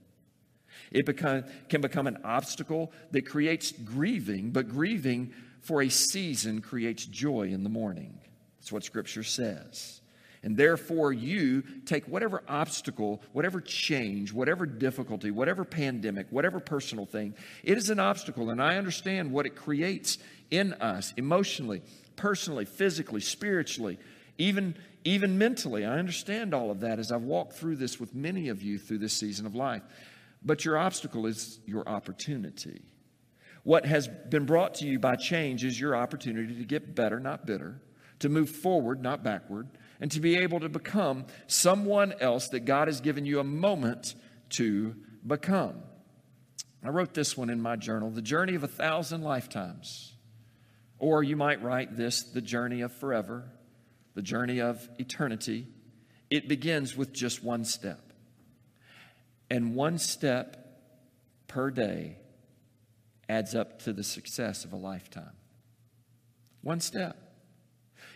It 0.91 1.05
become, 1.05 1.43
can 1.69 1.81
become 1.81 2.07
an 2.07 2.19
obstacle 2.23 2.91
that 3.11 3.27
creates 3.27 3.71
grieving, 3.71 4.51
but 4.51 4.69
grieving 4.69 5.33
for 5.59 5.81
a 5.81 5.89
season 5.89 6.61
creates 6.61 7.05
joy 7.05 7.43
in 7.43 7.63
the 7.63 7.69
morning. 7.69 8.17
That's 8.61 8.71
what 8.71 8.83
Scripture 8.83 9.23
says. 9.23 10.01
And 10.43 10.55
therefore, 10.55 11.11
you 11.11 11.63
take 11.85 12.07
whatever 12.07 12.43
obstacle, 12.47 13.23
whatever 13.33 13.59
change, 13.59 14.31
whatever 14.31 14.67
difficulty, 14.67 15.31
whatever 15.31 15.65
pandemic, 15.65 16.27
whatever 16.29 16.59
personal 16.59 17.07
thing, 17.07 17.33
it 17.63 17.79
is 17.79 17.89
an 17.89 17.99
obstacle. 17.99 18.51
And 18.51 18.61
I 18.61 18.77
understand 18.77 19.31
what 19.31 19.47
it 19.47 19.55
creates 19.55 20.19
in 20.51 20.73
us 20.73 21.11
emotionally, 21.17 21.81
personally, 22.15 22.65
physically, 22.65 23.21
spiritually, 23.21 23.97
even, 24.37 24.75
even 25.03 25.39
mentally. 25.39 25.83
I 25.83 25.97
understand 25.97 26.53
all 26.53 26.69
of 26.69 26.81
that 26.81 26.99
as 26.99 27.11
I've 27.11 27.23
walked 27.23 27.53
through 27.53 27.77
this 27.77 27.99
with 27.99 28.13
many 28.13 28.49
of 28.49 28.61
you 28.61 28.77
through 28.77 28.99
this 28.99 29.13
season 29.13 29.47
of 29.47 29.55
life. 29.55 29.81
But 30.43 30.65
your 30.65 30.77
obstacle 30.77 31.25
is 31.25 31.59
your 31.65 31.87
opportunity. 31.89 32.81
What 33.63 33.87
has 33.87 34.07
been 34.07 34.45
brought 34.45 34.75
to 34.75 34.85
you 34.85 34.99
by 34.99 35.15
change 35.15 35.63
is 35.63 35.79
your 35.79 35.95
opportunity 35.95 36.55
to 36.55 36.65
get 36.65 36.95
better, 36.95 37.19
not 37.19 37.45
bitter, 37.47 37.79
to 38.21 38.29
move 38.29 38.49
forward, 38.49 39.01
not 39.01 39.23
backward, 39.23 39.67
and 39.99 40.11
to 40.11 40.19
be 40.19 40.37
able 40.37 40.59
to 40.59 40.69
become 40.69 41.25
someone 41.47 42.13
else 42.19 42.47
that 42.49 42.61
God 42.61 42.87
has 42.87 43.01
given 43.01 43.25
you 43.25 43.39
a 43.39 43.43
moment 43.43 44.15
to 44.51 44.95
become. 45.25 45.83
I 46.83 46.89
wrote 46.89 47.13
this 47.13 47.37
one 47.37 47.49
in 47.49 47.61
my 47.61 47.75
journal 47.75 48.09
The 48.09 48.21
Journey 48.21 48.55
of 48.55 48.63
a 48.63 48.67
Thousand 48.67 49.21
Lifetimes. 49.21 50.13
Or 50.97 51.23
you 51.23 51.35
might 51.35 51.61
write 51.61 51.97
this 51.97 52.23
The 52.23 52.41
Journey 52.41 52.81
of 52.81 52.91
Forever, 52.93 53.51
the 54.15 54.21
journey 54.21 54.59
of 54.59 54.87
eternity. 54.97 55.67
It 56.29 56.47
begins 56.47 56.95
with 56.95 57.13
just 57.13 57.43
one 57.43 57.65
step. 57.65 58.13
And 59.49 59.75
one 59.75 59.97
step 59.97 60.57
per 61.47 61.69
day 61.71 62.17
adds 63.27 63.53
up 63.55 63.79
to 63.83 63.93
the 63.93 64.03
success 64.03 64.65
of 64.65 64.73
a 64.73 64.77
lifetime. 64.77 65.33
One 66.61 66.79
step. 66.79 67.17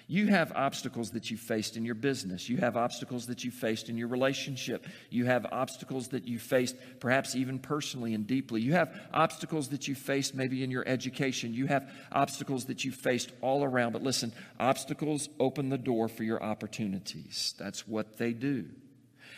You 0.07 0.27
have 0.27 0.51
obstacles 0.55 1.11
that 1.11 1.31
you 1.31 1.37
faced 1.37 1.77
in 1.77 1.85
your 1.85 1.95
business. 1.95 2.47
You 2.47 2.57
have 2.57 2.77
obstacles 2.77 3.25
that 3.27 3.43
you 3.43 3.49
faced 3.49 3.89
in 3.89 3.97
your 3.97 4.07
relationship. 4.07 4.85
You 5.09 5.25
have 5.25 5.47
obstacles 5.51 6.09
that 6.09 6.27
you 6.27 6.37
faced 6.37 6.75
perhaps 6.99 7.35
even 7.35 7.57
personally 7.57 8.13
and 8.13 8.27
deeply. 8.27 8.61
You 8.61 8.73
have 8.73 8.93
obstacles 9.11 9.69
that 9.69 9.87
you 9.87 9.95
faced 9.95 10.35
maybe 10.35 10.63
in 10.63 10.69
your 10.69 10.87
education. 10.87 11.55
You 11.55 11.65
have 11.67 11.91
obstacles 12.11 12.65
that 12.65 12.85
you 12.85 12.91
faced 12.91 13.31
all 13.41 13.63
around. 13.63 13.93
But 13.93 14.03
listen, 14.03 14.31
obstacles 14.59 15.27
open 15.39 15.69
the 15.69 15.77
door 15.77 16.07
for 16.07 16.23
your 16.23 16.41
opportunities. 16.41 17.55
That's 17.57 17.87
what 17.87 18.17
they 18.17 18.33
do. 18.33 18.65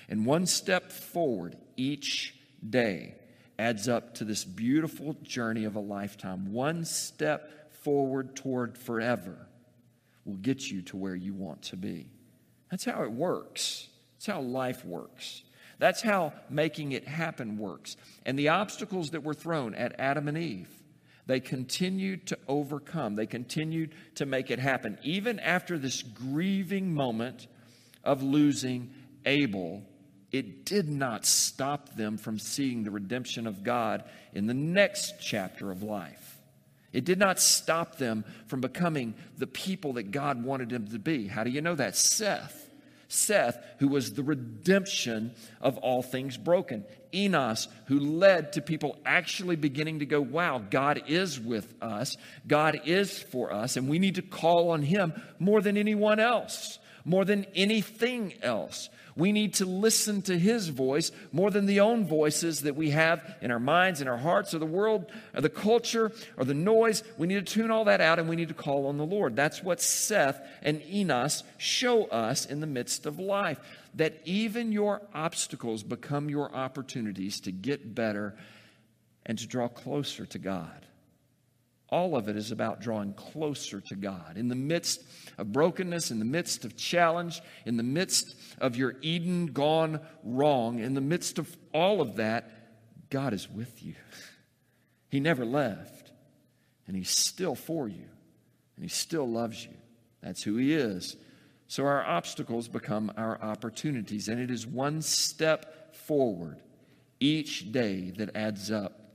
And 0.09 0.25
one 0.25 0.45
step 0.45 0.91
forward 0.91 1.55
each 1.77 2.35
day 2.69 3.15
adds 3.57 3.87
up 3.87 4.15
to 4.15 4.25
this 4.25 4.43
beautiful 4.43 5.15
journey 5.23 5.63
of 5.63 5.77
a 5.77 5.81
lifetime. 5.81 6.51
One 6.51 6.83
step 6.83 7.73
forward 7.83 8.35
toward 8.35 8.77
forever 8.77 9.46
will 10.27 10.35
get 10.35 10.69
you 10.69 10.81
to 10.83 10.97
where 10.97 11.15
you 11.15 11.33
want 11.33 11.61
to 11.63 11.77
be. 11.77 12.09
That's 12.69 12.85
how 12.85 13.03
it 13.03 13.11
works. 13.11 13.87
That's 14.15 14.27
how 14.27 14.41
life 14.41 14.85
works. 14.85 15.43
That's 15.79 16.01
how 16.01 16.33
making 16.49 16.91
it 16.91 17.07
happen 17.07 17.57
works. 17.57 17.97
And 18.25 18.37
the 18.37 18.49
obstacles 18.49 19.11
that 19.11 19.23
were 19.23 19.33
thrown 19.33 19.73
at 19.75 19.99
Adam 19.99 20.27
and 20.27 20.37
Eve, 20.37 20.69
they 21.25 21.39
continued 21.39 22.27
to 22.27 22.37
overcome. 22.47 23.15
They 23.15 23.27
continued 23.27 23.93
to 24.15 24.25
make 24.25 24.51
it 24.51 24.59
happen. 24.59 24.97
Even 25.03 25.39
after 25.39 25.77
this 25.77 26.03
grieving 26.03 26.93
moment 26.93 27.47
of 28.03 28.23
losing 28.23 28.91
Abel 29.25 29.83
it 30.31 30.65
did 30.65 30.89
not 30.89 31.25
stop 31.25 31.95
them 31.95 32.17
from 32.17 32.37
seeing 32.37 32.83
the 32.83 32.91
redemption 32.91 33.47
of 33.47 33.63
God 33.63 34.03
in 34.33 34.45
the 34.45 34.53
next 34.53 35.15
chapter 35.21 35.71
of 35.71 35.83
life. 35.83 36.26
It 36.93 37.05
did 37.05 37.19
not 37.19 37.39
stop 37.39 37.97
them 37.97 38.23
from 38.47 38.61
becoming 38.61 39.13
the 39.37 39.47
people 39.47 39.93
that 39.93 40.11
God 40.11 40.43
wanted 40.43 40.69
them 40.69 40.87
to 40.87 40.99
be. 40.99 41.27
How 41.27 41.43
do 41.43 41.49
you 41.49 41.61
know 41.61 41.75
that? 41.75 41.95
Seth. 41.95 42.67
Seth, 43.09 43.63
who 43.79 43.87
was 43.87 44.13
the 44.13 44.23
redemption 44.23 45.33
of 45.61 45.77
all 45.77 46.01
things 46.01 46.37
broken. 46.37 46.83
Enos, 47.13 47.67
who 47.85 47.99
led 47.99 48.53
to 48.53 48.61
people 48.61 48.97
actually 49.05 49.55
beginning 49.55 49.99
to 49.99 50.05
go, 50.05 50.19
wow, 50.19 50.61
God 50.69 51.03
is 51.07 51.39
with 51.39 51.73
us. 51.81 52.17
God 52.47 52.81
is 52.85 53.17
for 53.17 53.53
us, 53.53 53.77
and 53.77 53.87
we 53.87 53.99
need 53.99 54.15
to 54.15 54.21
call 54.21 54.71
on 54.71 54.81
Him 54.81 55.13
more 55.39 55.61
than 55.61 55.77
anyone 55.77 56.19
else, 56.19 56.79
more 57.07 57.23
than 57.23 57.45
anything 57.55 58.33
else. 58.43 58.89
We 59.15 59.31
need 59.31 59.55
to 59.55 59.65
listen 59.65 60.21
to 60.23 60.37
his 60.37 60.67
voice 60.67 61.11
more 61.31 61.49
than 61.49 61.65
the 61.65 61.79
own 61.79 62.05
voices 62.05 62.61
that 62.61 62.75
we 62.75 62.91
have 62.91 63.35
in 63.41 63.49
our 63.49 63.59
minds, 63.59 63.99
in 64.01 64.07
our 64.07 64.17
hearts, 64.17 64.53
or 64.53 64.59
the 64.59 64.65
world, 64.67 65.09
or 65.33 65.41
the 65.41 65.49
culture, 65.49 66.11
or 66.35 66.43
the 66.45 66.53
noise. 66.53 67.03
We 67.17 67.25
need 67.25 67.47
to 67.47 67.53
tune 67.53 67.71
all 67.71 67.85
that 67.85 68.01
out 68.01 68.19
and 68.19 68.29
we 68.29 68.35
need 68.35 68.49
to 68.49 68.53
call 68.53 68.85
on 68.85 68.97
the 68.97 69.05
Lord. 69.05 69.35
That's 69.35 69.63
what 69.63 69.81
Seth 69.81 70.39
and 70.61 70.83
Enos 70.83 71.43
show 71.57 72.05
us 72.05 72.45
in 72.45 72.59
the 72.59 72.67
midst 72.67 73.07
of 73.07 73.19
life. 73.19 73.57
That 73.95 74.21
even 74.25 74.71
your 74.71 75.01
obstacles 75.15 75.81
become 75.81 76.29
your 76.29 76.53
opportunities 76.53 77.39
to 77.41 77.51
get 77.51 77.95
better 77.95 78.35
and 79.25 79.39
to 79.39 79.47
draw 79.47 79.69
closer 79.69 80.25
to 80.27 80.37
God. 80.37 80.85
All 81.89 82.17
of 82.17 82.27
it 82.27 82.35
is 82.35 82.51
about 82.51 82.81
drawing 82.81 83.13
closer 83.13 83.81
to 83.81 83.95
God. 83.95 84.35
In 84.35 84.49
the 84.49 84.55
midst 84.55 85.03
of 85.37 85.53
brokenness, 85.53 86.11
in 86.11 86.19
the 86.19 86.25
midst 86.25 86.65
of 86.65 86.75
challenge, 86.75 87.41
in 87.65 87.77
the 87.77 87.83
midst 87.83 88.35
of 88.59 88.75
your 88.75 88.95
Eden 89.01 89.47
gone 89.47 90.01
wrong, 90.23 90.79
in 90.79 90.95
the 90.95 91.01
midst 91.01 91.39
of 91.39 91.55
all 91.73 92.01
of 92.01 92.17
that, 92.17 93.09
God 93.09 93.33
is 93.33 93.49
with 93.49 93.83
you. 93.83 93.95
He 95.09 95.21
never 95.21 95.45
left, 95.45 96.11
and 96.87 96.95
He's 96.97 97.09
still 97.09 97.55
for 97.55 97.87
you, 97.87 98.09
and 98.75 98.83
He 98.83 98.89
still 98.89 99.29
loves 99.29 99.63
you. 99.63 99.73
That's 100.21 100.43
who 100.43 100.57
He 100.57 100.73
is. 100.73 101.15
So 101.67 101.85
our 101.85 102.05
obstacles 102.05 102.67
become 102.67 103.13
our 103.15 103.41
opportunities, 103.41 104.27
and 104.27 104.41
it 104.41 104.51
is 104.51 104.67
one 104.67 105.01
step 105.01 105.95
forward 105.95 106.61
each 107.19 107.71
day 107.71 108.11
that 108.17 108.35
adds 108.35 108.71
up 108.71 109.06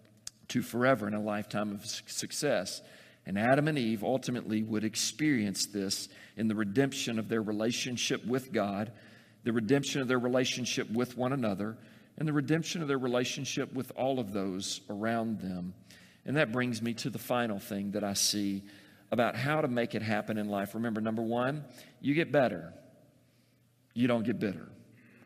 to 0.53 0.61
forever 0.61 1.09
in 1.09 1.15
a 1.15 1.21
lifetime 1.21 1.73
of 1.73 1.87
success. 1.87 2.83
And 3.25 3.39
Adam 3.39 3.69
and 3.69 3.79
Eve 3.79 4.05
ultimately 4.05 4.63
would 4.63 4.85
experience 4.85 5.65
this 5.65 6.11
in 6.37 6.47
the 6.47 6.55
redemption 6.55 7.19
of 7.19 7.29
their 7.29 7.41
relationship 7.41 8.23
with 8.27 8.53
God, 8.53 8.93
the 9.45 9.53
redemption 9.53 10.03
of 10.03 10.09
their 10.09 10.19
relationship 10.19 10.91
with 10.91 11.17
one 11.17 11.33
another, 11.33 11.79
and 12.19 12.29
the 12.29 12.35
redemption 12.35 12.83
of 12.83 12.89
their 12.89 12.99
relationship 12.99 13.73
with 13.73 13.93
all 13.97 14.19
of 14.19 14.35
those 14.35 14.83
around 14.91 15.41
them. 15.41 15.73
And 16.27 16.37
that 16.37 16.53
brings 16.53 16.83
me 16.83 16.93
to 16.95 17.09
the 17.09 17.19
final 17.19 17.59
thing 17.59 17.93
that 17.93 18.05
I 18.05 18.13
see 18.13 18.63
about 19.11 19.35
how 19.37 19.63
to 19.63 19.69
make 19.69 19.95
it 19.95 20.03
happen 20.03 20.37
in 20.37 20.51
life. 20.51 20.75
Remember, 20.75 21.01
number 21.01 21.23
one, 21.23 21.65
you 22.03 22.13
get 22.13 22.31
better, 22.31 22.75
you 23.95 24.07
don't 24.07 24.25
get 24.25 24.39
bitter. 24.39 24.69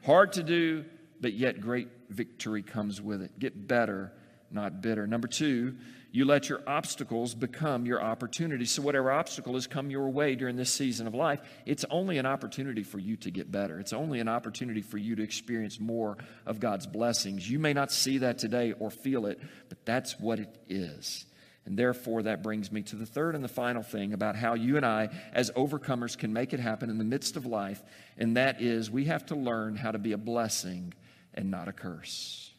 Hard 0.04 0.34
to 0.34 0.44
do, 0.44 0.84
but 1.20 1.32
yet 1.32 1.60
great 1.60 1.88
victory 2.10 2.62
comes 2.62 3.02
with 3.02 3.22
it. 3.22 3.36
Get 3.40 3.66
better 3.66 4.12
not 4.56 4.82
bitter. 4.82 5.06
Number 5.06 5.28
two, 5.28 5.76
You 6.16 6.24
let 6.24 6.48
your 6.48 6.62
obstacles 6.66 7.34
become 7.34 7.84
your 7.84 8.02
opportunities. 8.02 8.70
So, 8.70 8.80
whatever 8.80 9.12
obstacle 9.12 9.52
has 9.52 9.66
come 9.66 9.90
your 9.90 10.08
way 10.08 10.34
during 10.34 10.56
this 10.56 10.72
season 10.72 11.06
of 11.06 11.14
life, 11.14 11.42
it's 11.66 11.84
only 11.90 12.16
an 12.16 12.24
opportunity 12.24 12.84
for 12.84 12.98
you 12.98 13.16
to 13.18 13.30
get 13.30 13.52
better. 13.52 13.78
It's 13.78 13.92
only 13.92 14.18
an 14.20 14.26
opportunity 14.26 14.80
for 14.80 14.96
you 14.96 15.14
to 15.16 15.22
experience 15.22 15.78
more 15.78 16.16
of 16.46 16.58
God's 16.58 16.86
blessings. 16.86 17.48
You 17.50 17.58
may 17.58 17.74
not 17.74 17.92
see 17.92 18.16
that 18.18 18.38
today 18.38 18.72
or 18.78 18.90
feel 18.90 19.26
it, 19.26 19.38
but 19.68 19.84
that's 19.84 20.18
what 20.18 20.38
it 20.38 20.56
is. 20.70 21.26
And 21.66 21.76
therefore, 21.76 22.22
that 22.22 22.42
brings 22.42 22.72
me 22.72 22.80
to 22.84 22.96
the 22.96 23.04
third 23.04 23.34
and 23.34 23.44
the 23.44 23.48
final 23.48 23.82
thing 23.82 24.14
about 24.14 24.36
how 24.36 24.54
you 24.54 24.78
and 24.78 24.86
I, 24.86 25.10
as 25.34 25.50
overcomers, 25.50 26.16
can 26.16 26.32
make 26.32 26.54
it 26.54 26.60
happen 26.60 26.88
in 26.88 26.96
the 26.96 27.04
midst 27.04 27.36
of 27.36 27.44
life, 27.44 27.82
and 28.16 28.38
that 28.38 28.62
is 28.62 28.90
we 28.90 29.04
have 29.04 29.26
to 29.26 29.34
learn 29.34 29.76
how 29.76 29.90
to 29.90 29.98
be 29.98 30.12
a 30.12 30.18
blessing 30.18 30.94
and 31.34 31.50
not 31.50 31.68
a 31.68 31.72
curse. 31.72 32.52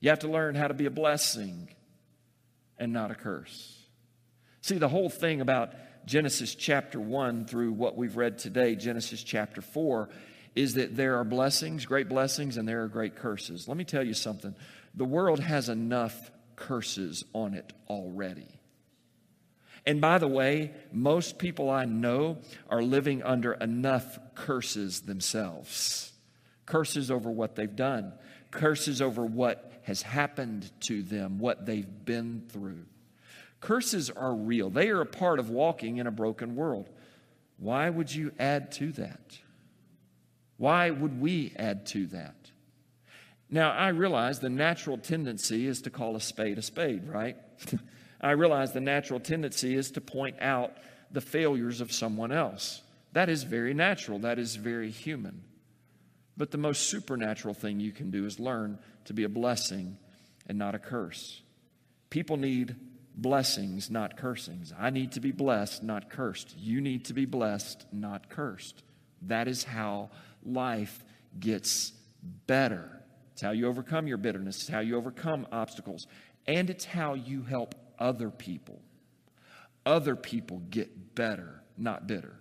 You 0.00 0.10
have 0.10 0.20
to 0.20 0.28
learn 0.28 0.54
how 0.54 0.68
to 0.68 0.74
be 0.74 0.86
a 0.86 0.90
blessing 0.90 1.68
and 2.78 2.92
not 2.92 3.10
a 3.10 3.14
curse. 3.14 3.76
See, 4.60 4.78
the 4.78 4.88
whole 4.88 5.10
thing 5.10 5.40
about 5.40 5.72
Genesis 6.06 6.54
chapter 6.54 7.00
1 7.00 7.46
through 7.46 7.72
what 7.72 7.96
we've 7.96 8.16
read 8.16 8.38
today, 8.38 8.76
Genesis 8.76 9.22
chapter 9.22 9.60
4, 9.60 10.08
is 10.54 10.74
that 10.74 10.96
there 10.96 11.16
are 11.18 11.24
blessings, 11.24 11.86
great 11.86 12.08
blessings, 12.08 12.56
and 12.56 12.68
there 12.68 12.82
are 12.82 12.88
great 12.88 13.16
curses. 13.16 13.68
Let 13.68 13.76
me 13.76 13.84
tell 13.84 14.02
you 14.02 14.14
something. 14.14 14.54
The 14.94 15.04
world 15.04 15.40
has 15.40 15.68
enough 15.68 16.30
curses 16.56 17.24
on 17.32 17.54
it 17.54 17.72
already. 17.88 18.48
And 19.86 20.00
by 20.00 20.18
the 20.18 20.28
way, 20.28 20.72
most 20.92 21.38
people 21.38 21.70
I 21.70 21.84
know 21.84 22.38
are 22.68 22.82
living 22.82 23.22
under 23.22 23.52
enough 23.54 24.18
curses 24.34 25.02
themselves 25.02 26.12
curses 26.68 27.10
over 27.10 27.30
what 27.30 27.56
they've 27.56 27.74
done, 27.74 28.12
curses 28.50 29.02
over 29.02 29.24
what 29.24 29.67
has 29.88 30.02
happened 30.02 30.70
to 30.80 31.02
them, 31.02 31.38
what 31.38 31.64
they've 31.64 32.04
been 32.04 32.42
through. 32.50 32.84
Curses 33.60 34.10
are 34.10 34.34
real, 34.34 34.68
they 34.68 34.90
are 34.90 35.00
a 35.00 35.06
part 35.06 35.38
of 35.38 35.48
walking 35.48 35.96
in 35.96 36.06
a 36.06 36.10
broken 36.10 36.56
world. 36.56 36.90
Why 37.56 37.88
would 37.88 38.14
you 38.14 38.32
add 38.38 38.70
to 38.72 38.92
that? 38.92 39.38
Why 40.58 40.90
would 40.90 41.18
we 41.18 41.54
add 41.56 41.86
to 41.86 42.04
that? 42.08 42.34
Now, 43.48 43.70
I 43.72 43.88
realize 43.88 44.40
the 44.40 44.50
natural 44.50 44.98
tendency 44.98 45.66
is 45.66 45.80
to 45.82 45.90
call 45.90 46.16
a 46.16 46.20
spade 46.20 46.58
a 46.58 46.62
spade, 46.62 47.08
right? 47.08 47.38
I 48.20 48.32
realize 48.32 48.74
the 48.74 48.82
natural 48.82 49.20
tendency 49.20 49.74
is 49.74 49.90
to 49.92 50.02
point 50.02 50.36
out 50.42 50.76
the 51.10 51.22
failures 51.22 51.80
of 51.80 51.92
someone 51.92 52.30
else. 52.30 52.82
That 53.14 53.30
is 53.30 53.42
very 53.42 53.72
natural, 53.72 54.18
that 54.18 54.38
is 54.38 54.56
very 54.56 54.90
human. 54.90 55.44
But 56.38 56.52
the 56.52 56.58
most 56.58 56.88
supernatural 56.88 57.52
thing 57.52 57.80
you 57.80 57.90
can 57.90 58.12
do 58.12 58.24
is 58.24 58.38
learn 58.38 58.78
to 59.06 59.12
be 59.12 59.24
a 59.24 59.28
blessing 59.28 59.98
and 60.46 60.56
not 60.56 60.76
a 60.76 60.78
curse. 60.78 61.42
People 62.10 62.36
need 62.36 62.76
blessings, 63.16 63.90
not 63.90 64.16
cursings. 64.16 64.72
I 64.78 64.90
need 64.90 65.12
to 65.12 65.20
be 65.20 65.32
blessed, 65.32 65.82
not 65.82 66.08
cursed. 66.08 66.56
You 66.56 66.80
need 66.80 67.06
to 67.06 67.12
be 67.12 67.26
blessed, 67.26 67.86
not 67.92 68.30
cursed. 68.30 68.84
That 69.22 69.48
is 69.48 69.64
how 69.64 70.10
life 70.44 71.04
gets 71.40 71.92
better. 72.46 73.02
It's 73.32 73.42
how 73.42 73.50
you 73.50 73.66
overcome 73.66 74.06
your 74.06 74.16
bitterness, 74.16 74.60
it's 74.60 74.68
how 74.68 74.80
you 74.80 74.96
overcome 74.96 75.46
obstacles, 75.52 76.06
and 76.46 76.70
it's 76.70 76.84
how 76.84 77.14
you 77.14 77.42
help 77.42 77.74
other 77.98 78.30
people. 78.30 78.80
Other 79.84 80.16
people 80.16 80.62
get 80.70 81.14
better, 81.14 81.62
not 81.76 82.06
bitter, 82.06 82.36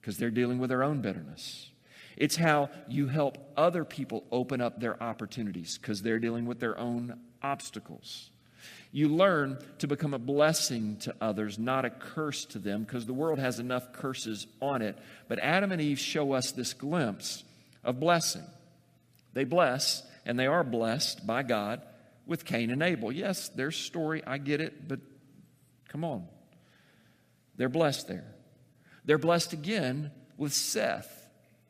because 0.00 0.18
they're 0.18 0.30
dealing 0.30 0.58
with 0.58 0.70
their 0.70 0.82
own 0.82 1.00
bitterness. 1.00 1.70
It's 2.16 2.36
how 2.36 2.70
you 2.88 3.08
help 3.08 3.38
other 3.56 3.84
people 3.84 4.24
open 4.30 4.60
up 4.60 4.80
their 4.80 5.00
opportunities 5.02 5.78
because 5.78 6.02
they're 6.02 6.18
dealing 6.18 6.46
with 6.46 6.60
their 6.60 6.78
own 6.78 7.18
obstacles. 7.42 8.30
You 8.92 9.08
learn 9.08 9.58
to 9.78 9.86
become 9.86 10.14
a 10.14 10.18
blessing 10.18 10.96
to 10.98 11.14
others, 11.20 11.58
not 11.58 11.84
a 11.84 11.90
curse 11.90 12.44
to 12.46 12.58
them, 12.58 12.82
because 12.82 13.06
the 13.06 13.12
world 13.12 13.38
has 13.38 13.58
enough 13.60 13.92
curses 13.92 14.46
on 14.60 14.82
it. 14.82 14.98
But 15.28 15.38
Adam 15.38 15.70
and 15.72 15.80
Eve 15.80 15.98
show 15.98 16.32
us 16.32 16.52
this 16.52 16.74
glimpse 16.74 17.44
of 17.84 18.00
blessing. 18.00 18.44
They 19.32 19.44
bless, 19.44 20.02
and 20.26 20.38
they 20.38 20.48
are 20.48 20.64
blessed 20.64 21.24
by 21.26 21.44
God 21.44 21.82
with 22.26 22.44
Cain 22.44 22.70
and 22.70 22.82
Abel. 22.82 23.12
Yes, 23.12 23.48
their 23.50 23.70
story, 23.70 24.22
I 24.26 24.38
get 24.38 24.60
it, 24.60 24.88
but 24.88 25.00
come 25.88 26.04
on. 26.04 26.26
They're 27.56 27.68
blessed 27.68 28.08
there. 28.08 28.34
They're 29.04 29.18
blessed 29.18 29.52
again 29.52 30.10
with 30.36 30.52
Seth 30.52 31.19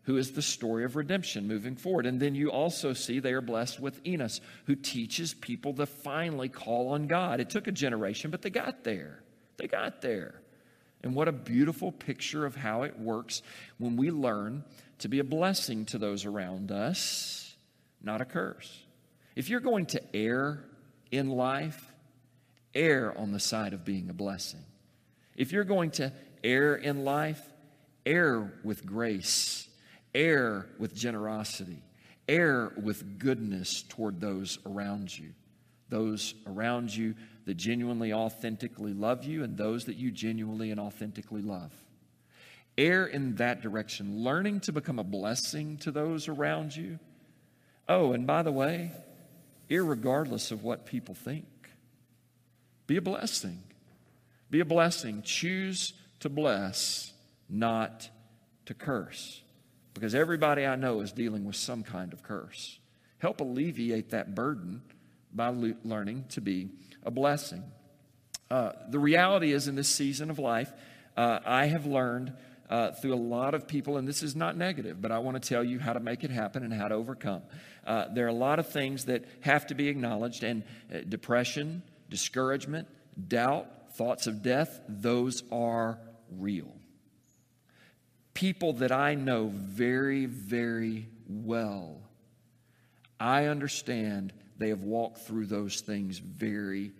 who 0.04 0.16
is 0.16 0.32
the 0.32 0.42
story 0.42 0.84
of 0.84 0.96
redemption 0.96 1.46
moving 1.46 1.76
forward. 1.76 2.06
And 2.06 2.20
then 2.20 2.34
you 2.34 2.50
also 2.50 2.92
see 2.92 3.20
they 3.20 3.32
are 3.32 3.42
blessed 3.42 3.80
with 3.80 4.00
Enos, 4.06 4.40
who 4.66 4.74
teaches 4.74 5.34
people 5.34 5.74
to 5.74 5.86
finally 5.86 6.48
call 6.48 6.88
on 6.88 7.06
God. 7.06 7.40
It 7.40 7.50
took 7.50 7.66
a 7.66 7.72
generation, 7.72 8.30
but 8.30 8.42
they 8.42 8.50
got 8.50 8.82
there. 8.82 9.22
They 9.56 9.66
got 9.66 10.00
there. 10.00 10.40
And 11.02 11.14
what 11.14 11.28
a 11.28 11.32
beautiful 11.32 11.92
picture 11.92 12.46
of 12.46 12.56
how 12.56 12.82
it 12.82 12.98
works 12.98 13.42
when 13.78 13.96
we 13.96 14.10
learn 14.10 14.64
to 14.98 15.08
be 15.08 15.18
a 15.18 15.24
blessing 15.24 15.86
to 15.86 15.98
those 15.98 16.24
around 16.24 16.70
us, 16.70 17.56
not 18.02 18.20
a 18.20 18.24
curse. 18.24 18.84
If 19.34 19.48
you're 19.48 19.60
going 19.60 19.86
to 19.86 20.02
err 20.14 20.64
in 21.10 21.30
life, 21.30 21.92
err 22.74 23.16
on 23.16 23.32
the 23.32 23.40
side 23.40 23.72
of 23.72 23.84
being 23.84 24.10
a 24.10 24.14
blessing. 24.14 24.64
If 25.36 25.52
you're 25.52 25.64
going 25.64 25.92
to 25.92 26.12
err 26.44 26.74
in 26.74 27.04
life, 27.04 27.40
err 28.04 28.52
with 28.62 28.84
grace 28.84 29.68
Err 30.14 30.66
with 30.78 30.94
generosity. 30.94 31.82
Err 32.28 32.72
with 32.82 33.18
goodness 33.18 33.82
toward 33.82 34.20
those 34.20 34.58
around 34.66 35.16
you. 35.16 35.30
Those 35.88 36.34
around 36.46 36.94
you 36.94 37.14
that 37.46 37.54
genuinely, 37.54 38.12
authentically 38.12 38.92
love 38.92 39.24
you, 39.24 39.42
and 39.42 39.56
those 39.56 39.86
that 39.86 39.96
you 39.96 40.10
genuinely 40.10 40.70
and 40.70 40.78
authentically 40.78 41.42
love. 41.42 41.72
Err 42.78 43.06
in 43.06 43.36
that 43.36 43.60
direction, 43.60 44.22
learning 44.22 44.60
to 44.60 44.72
become 44.72 44.98
a 44.98 45.04
blessing 45.04 45.76
to 45.78 45.90
those 45.90 46.28
around 46.28 46.74
you. 46.74 46.98
Oh, 47.88 48.12
and 48.12 48.26
by 48.26 48.42
the 48.42 48.52
way, 48.52 48.92
regardless 49.68 50.50
of 50.50 50.62
what 50.62 50.86
people 50.86 51.14
think, 51.14 51.46
be 52.86 52.96
a 52.96 53.02
blessing. 53.02 53.62
Be 54.48 54.60
a 54.60 54.64
blessing. 54.64 55.22
Choose 55.22 55.92
to 56.20 56.28
bless, 56.28 57.12
not 57.48 58.08
to 58.66 58.74
curse 58.74 59.42
because 60.00 60.14
everybody 60.14 60.64
I 60.64 60.76
know 60.76 61.02
is 61.02 61.12
dealing 61.12 61.44
with 61.44 61.56
some 61.56 61.82
kind 61.82 62.14
of 62.14 62.22
curse. 62.22 62.78
Help 63.18 63.42
alleviate 63.42 64.08
that 64.10 64.34
burden 64.34 64.80
by 65.30 65.54
learning 65.84 66.24
to 66.30 66.40
be 66.40 66.70
a 67.02 67.10
blessing. 67.10 67.62
Uh, 68.50 68.72
the 68.88 68.98
reality 68.98 69.52
is, 69.52 69.68
in 69.68 69.74
this 69.74 69.90
season 69.90 70.30
of 70.30 70.38
life, 70.38 70.72
uh, 71.18 71.40
I 71.44 71.66
have 71.66 71.84
learned 71.84 72.32
uh, 72.70 72.92
through 72.92 73.12
a 73.12 73.16
lot 73.16 73.52
of 73.52 73.68
people, 73.68 73.98
and 73.98 74.08
this 74.08 74.22
is 74.22 74.34
not 74.34 74.56
negative, 74.56 75.02
but 75.02 75.12
I 75.12 75.18
want 75.18 75.40
to 75.40 75.46
tell 75.46 75.62
you 75.62 75.78
how 75.78 75.92
to 75.92 76.00
make 76.00 76.24
it 76.24 76.30
happen 76.30 76.64
and 76.64 76.72
how 76.72 76.88
to 76.88 76.94
overcome. 76.94 77.42
Uh, 77.86 78.06
there 78.08 78.24
are 78.24 78.28
a 78.28 78.32
lot 78.32 78.58
of 78.58 78.70
things 78.70 79.04
that 79.04 79.26
have 79.42 79.66
to 79.66 79.74
be 79.74 79.88
acknowledged, 79.88 80.44
and 80.44 80.62
uh, 80.90 81.00
depression, 81.06 81.82
discouragement, 82.08 82.88
doubt, 83.28 83.66
thoughts 83.96 84.26
of 84.26 84.42
death, 84.42 84.80
those 84.88 85.42
are 85.52 85.98
real 86.38 86.79
people 88.34 88.74
that 88.74 88.92
I 88.92 89.14
know 89.14 89.52
very, 89.54 90.26
very 90.26 91.08
well, 91.28 92.00
I 93.18 93.46
understand 93.46 94.32
they 94.58 94.68
have 94.68 94.82
walked 94.82 95.18
through 95.18 95.46
those 95.46 95.80
things 95.80 96.18
very 96.18 96.92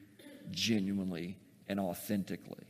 genuinely 0.50 1.36
and 1.68 1.78
authentically. 1.78 2.66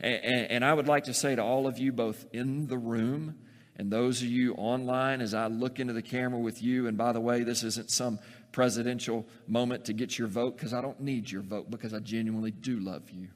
And, 0.00 0.24
and, 0.24 0.50
and, 0.50 0.64
I 0.64 0.74
would 0.74 0.88
like 0.88 1.04
to 1.04 1.14
say 1.14 1.34
to 1.34 1.42
all 1.42 1.66
of 1.66 1.78
you, 1.78 1.90
both 1.92 2.26
in 2.32 2.66
the 2.66 2.76
room 2.76 3.36
and 3.76 3.90
those 3.90 4.22
of 4.22 4.28
you 4.28 4.54
online, 4.54 5.20
as 5.20 5.34
I 5.34 5.46
look 5.46 5.80
into 5.80 5.92
the 5.92 6.02
camera 6.02 6.38
with 6.38 6.62
you, 6.62 6.86
and 6.86 6.96
by 6.96 7.12
the 7.12 7.20
way, 7.20 7.42
this 7.42 7.62
isn't 7.62 7.90
some 7.90 8.18
presidential 8.52 9.26
moment 9.46 9.86
to 9.86 9.92
get 9.92 10.18
your 10.18 10.28
vote 10.28 10.56
because 10.56 10.72
I 10.72 10.80
don't 10.80 11.00
need 11.00 11.30
your 11.30 11.42
vote 11.42 11.70
because 11.70 11.92
I 11.92 11.98
genuinely 11.98 12.50
do 12.50 12.78
love 12.78 13.10
you. 13.10 13.28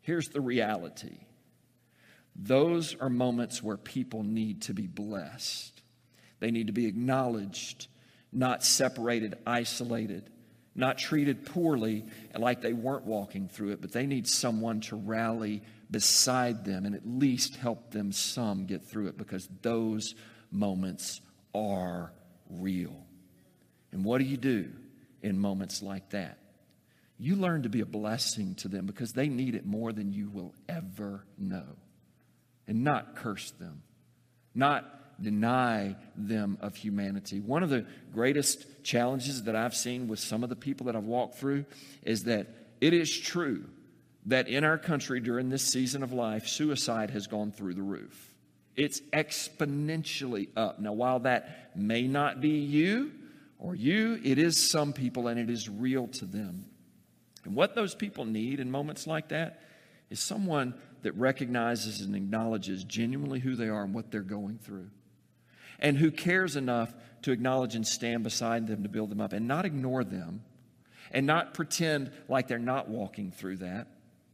Here's 0.00 0.28
the 0.28 0.40
reality 0.40 1.18
those 2.36 2.96
are 2.96 3.08
moments 3.08 3.62
where 3.62 3.76
people 3.76 4.22
need 4.24 4.62
to 4.62 4.74
be 4.74 4.86
blessed. 4.86 5.82
They 6.40 6.50
need 6.50 6.66
to 6.66 6.72
be 6.72 6.86
acknowledged, 6.86 7.86
not 8.32 8.64
separated, 8.64 9.36
isolated, 9.46 10.30
not 10.74 10.98
treated 10.98 11.46
poorly 11.46 12.04
like 12.36 12.60
they 12.60 12.72
weren't 12.72 13.04
walking 13.04 13.48
through 13.48 13.70
it, 13.70 13.80
but 13.80 13.92
they 13.92 14.06
need 14.06 14.26
someone 14.26 14.80
to 14.80 14.96
rally 14.96 15.62
beside 15.90 16.64
them 16.64 16.84
and 16.84 16.96
at 16.96 17.06
least 17.06 17.54
help 17.56 17.92
them 17.92 18.10
some 18.10 18.66
get 18.66 18.82
through 18.82 19.06
it 19.06 19.16
because 19.16 19.48
those 19.62 20.16
moments 20.50 21.20
are 21.54 22.12
real. 22.50 22.96
And 23.92 24.04
what 24.04 24.18
do 24.18 24.24
you 24.24 24.36
do 24.36 24.72
in 25.22 25.38
moments 25.38 25.82
like 25.82 26.10
that? 26.10 26.38
You 27.16 27.36
learn 27.36 27.62
to 27.62 27.68
be 27.68 27.80
a 27.80 27.86
blessing 27.86 28.56
to 28.56 28.68
them 28.68 28.86
because 28.86 29.12
they 29.12 29.28
need 29.28 29.54
it 29.54 29.64
more 29.64 29.92
than 29.92 30.12
you 30.12 30.28
will 30.30 30.52
ever 30.68 31.24
know 31.38 31.76
and 32.66 32.84
not 32.84 33.16
curse 33.16 33.50
them, 33.52 33.82
not 34.54 35.22
deny 35.22 35.96
them 36.16 36.58
of 36.60 36.74
humanity. 36.74 37.40
One 37.40 37.62
of 37.62 37.70
the 37.70 37.86
greatest 38.12 38.66
challenges 38.82 39.44
that 39.44 39.54
I've 39.54 39.74
seen 39.74 40.08
with 40.08 40.18
some 40.18 40.42
of 40.42 40.48
the 40.48 40.56
people 40.56 40.86
that 40.86 40.96
I've 40.96 41.04
walked 41.04 41.38
through 41.38 41.66
is 42.02 42.24
that 42.24 42.48
It 42.84 42.92
is 42.92 43.18
true 43.18 43.64
that 44.26 44.46
in 44.46 44.62
our 44.62 44.76
country 44.76 45.18
during 45.18 45.48
this 45.48 45.62
season 45.62 46.02
of 46.02 46.12
life, 46.12 46.46
suicide 46.46 47.10
has 47.12 47.26
gone 47.26 47.50
through 47.50 47.72
the 47.72 47.82
roof. 47.82 48.34
It's 48.76 49.00
exponentially 49.12 50.48
up. 50.54 50.78
Now, 50.80 50.92
while 50.92 51.20
that 51.20 51.70
may 51.74 52.02
not 52.02 52.42
be 52.42 52.50
you 52.50 53.12
or 53.58 53.74
you, 53.74 54.20
it 54.22 54.38
is 54.38 54.58
some 54.58 54.92
people 54.92 55.28
and 55.28 55.40
it 55.40 55.48
is 55.48 55.66
real 55.66 56.08
to 56.08 56.26
them. 56.26 56.66
And 57.46 57.54
what 57.54 57.74
those 57.74 57.94
people 57.94 58.26
need 58.26 58.60
in 58.60 58.70
moments 58.70 59.06
like 59.06 59.28
that 59.28 59.62
is 60.10 60.20
someone 60.20 60.74
that 61.04 61.12
recognizes 61.12 62.00
and 62.00 62.16
acknowledges 62.16 62.82
genuinely 62.82 63.38
who 63.38 63.54
they 63.54 63.68
are 63.68 63.84
and 63.84 63.94
what 63.94 64.10
they're 64.10 64.22
going 64.22 64.58
through. 64.58 64.90
And 65.78 65.96
who 65.96 66.10
cares 66.10 66.56
enough 66.56 66.92
to 67.22 67.32
acknowledge 67.32 67.74
and 67.74 67.86
stand 67.86 68.24
beside 68.24 68.66
them 68.66 68.82
to 68.82 68.88
build 68.88 69.10
them 69.10 69.20
up 69.20 69.32
and 69.32 69.46
not 69.46 69.64
ignore 69.64 70.02
them 70.02 70.42
and 71.12 71.26
not 71.26 71.54
pretend 71.54 72.10
like 72.28 72.48
they're 72.48 72.58
not 72.58 72.88
walking 72.88 73.30
through 73.30 73.58
that. 73.58 73.88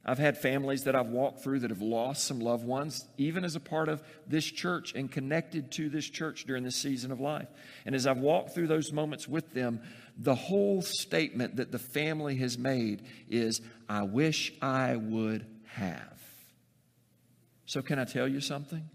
I've 0.05 0.18
had 0.18 0.39
families 0.39 0.85
that 0.85 0.97
I've 0.97 1.09
walked 1.09 1.43
through 1.43 1.61
that 1.61 1.71
have 1.71 1.83
lost 1.83 2.25
some 2.25 2.41
loved 2.41 2.64
ones, 2.64 3.07
even 3.18 3.45
as 3.45 3.55
a 3.55 3.61
part 3.61 3.89
of 3.89 4.03
this 4.27 4.45
church 4.45 4.95
and 4.95 5.11
connected 5.11 5.73
to 5.73 5.91
this 5.91 6.09
church 6.09 6.45
during 6.47 6.64
this 6.64 6.77
season 6.77 7.12
of 7.12 7.21
life. 7.21 7.49
And 7.85 7.95
as 7.95 8.07
I've 8.07 8.18
walked 8.18 8.55
through 8.55 8.68
those 8.68 8.93
moments 8.93 9.29
with 9.29 9.53
them, 9.53 9.81
the 10.16 10.35
whole 10.35 10.83
statement 10.83 11.57
that 11.57 11.71
the 11.71 11.79
family 11.79 12.37
has 12.37 12.57
made 12.57 13.03
is, 13.29 13.61
I 13.89 14.03
wish 14.03 14.53
I 14.62 14.97
would 14.97 15.47
have. 15.66 16.20
So, 17.71 17.83
can 17.83 18.01
I 18.01 18.05
tell 18.05 18.27
you 18.27 18.41
something? 18.41 18.91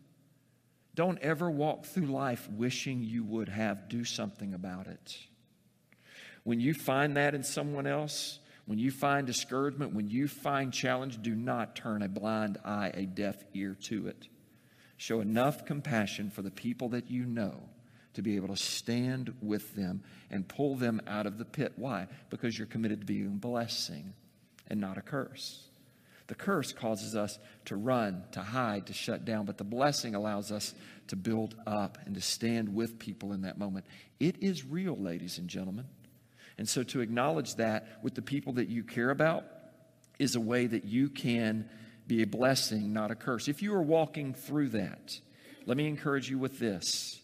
Don't 0.95 1.17
ever 1.19 1.49
walk 1.49 1.85
through 1.85 2.07
life 2.07 2.49
wishing 2.49 3.03
you 3.03 3.23
would 3.23 3.47
have. 3.47 3.87
Do 3.87 4.03
something 4.03 4.53
about 4.53 4.87
it. 4.87 5.17
When 6.43 6.59
you 6.59 6.73
find 6.73 7.15
that 7.15 7.33
in 7.33 7.43
someone 7.43 7.87
else, 7.87 8.39
when 8.65 8.77
you 8.77 8.91
find 8.91 9.25
discouragement, 9.25 9.93
when 9.93 10.09
you 10.09 10.27
find 10.27 10.73
challenge, 10.73 11.21
do 11.21 11.33
not 11.33 11.77
turn 11.77 12.01
a 12.01 12.09
blind 12.09 12.57
eye, 12.65 12.91
a 12.93 13.05
deaf 13.05 13.41
ear 13.53 13.77
to 13.83 14.09
it. 14.09 14.27
Show 14.97 15.21
enough 15.21 15.65
compassion 15.65 16.29
for 16.29 16.41
the 16.41 16.51
people 16.51 16.89
that 16.89 17.09
you 17.09 17.23
know 17.23 17.69
to 18.15 18.21
be 18.21 18.35
able 18.35 18.49
to 18.49 18.57
stand 18.57 19.33
with 19.41 19.73
them 19.77 20.03
and 20.29 20.49
pull 20.49 20.75
them 20.75 20.99
out 21.07 21.25
of 21.25 21.37
the 21.37 21.45
pit. 21.45 21.71
Why? 21.77 22.07
Because 22.29 22.57
you're 22.57 22.67
committed 22.67 22.99
to 22.99 23.05
being 23.05 23.27
a 23.27 23.29
blessing 23.29 24.15
and 24.67 24.81
not 24.81 24.97
a 24.97 25.01
curse. 25.01 25.69
The 26.27 26.35
curse 26.35 26.73
causes 26.73 27.15
us 27.15 27.37
to 27.65 27.75
run, 27.75 28.23
to 28.31 28.41
hide, 28.41 28.87
to 28.87 28.93
shut 28.93 29.25
down, 29.25 29.45
but 29.45 29.57
the 29.57 29.63
blessing 29.63 30.15
allows 30.15 30.51
us 30.51 30.73
to 31.07 31.15
build 31.15 31.55
up 31.67 31.99
and 32.05 32.15
to 32.15 32.21
stand 32.21 32.73
with 32.73 32.97
people 32.97 33.31
in 33.33 33.41
that 33.41 33.59
moment. 33.59 33.85
It 34.19 34.41
is 34.41 34.65
real, 34.65 34.97
ladies 34.97 35.37
and 35.37 35.47
gentlemen. 35.47 35.85
And 36.57 36.67
so 36.67 36.83
to 36.83 37.01
acknowledge 37.01 37.55
that 37.55 37.99
with 38.01 38.15
the 38.15 38.21
people 38.21 38.53
that 38.53 38.69
you 38.69 38.83
care 38.83 39.11
about 39.11 39.45
is 40.17 40.35
a 40.35 40.39
way 40.39 40.65
that 40.65 40.85
you 40.85 41.09
can 41.09 41.69
be 42.07 42.21
a 42.21 42.27
blessing, 42.27 42.93
not 42.93 43.11
a 43.11 43.15
curse. 43.15 43.47
If 43.47 43.61
you 43.61 43.73
are 43.73 43.81
walking 43.81 44.33
through 44.33 44.69
that, 44.69 45.11
let 45.65 45.77
me 45.77 45.87
encourage 45.87 46.29
you 46.29 46.39
with 46.39 46.57
this. 46.59 47.19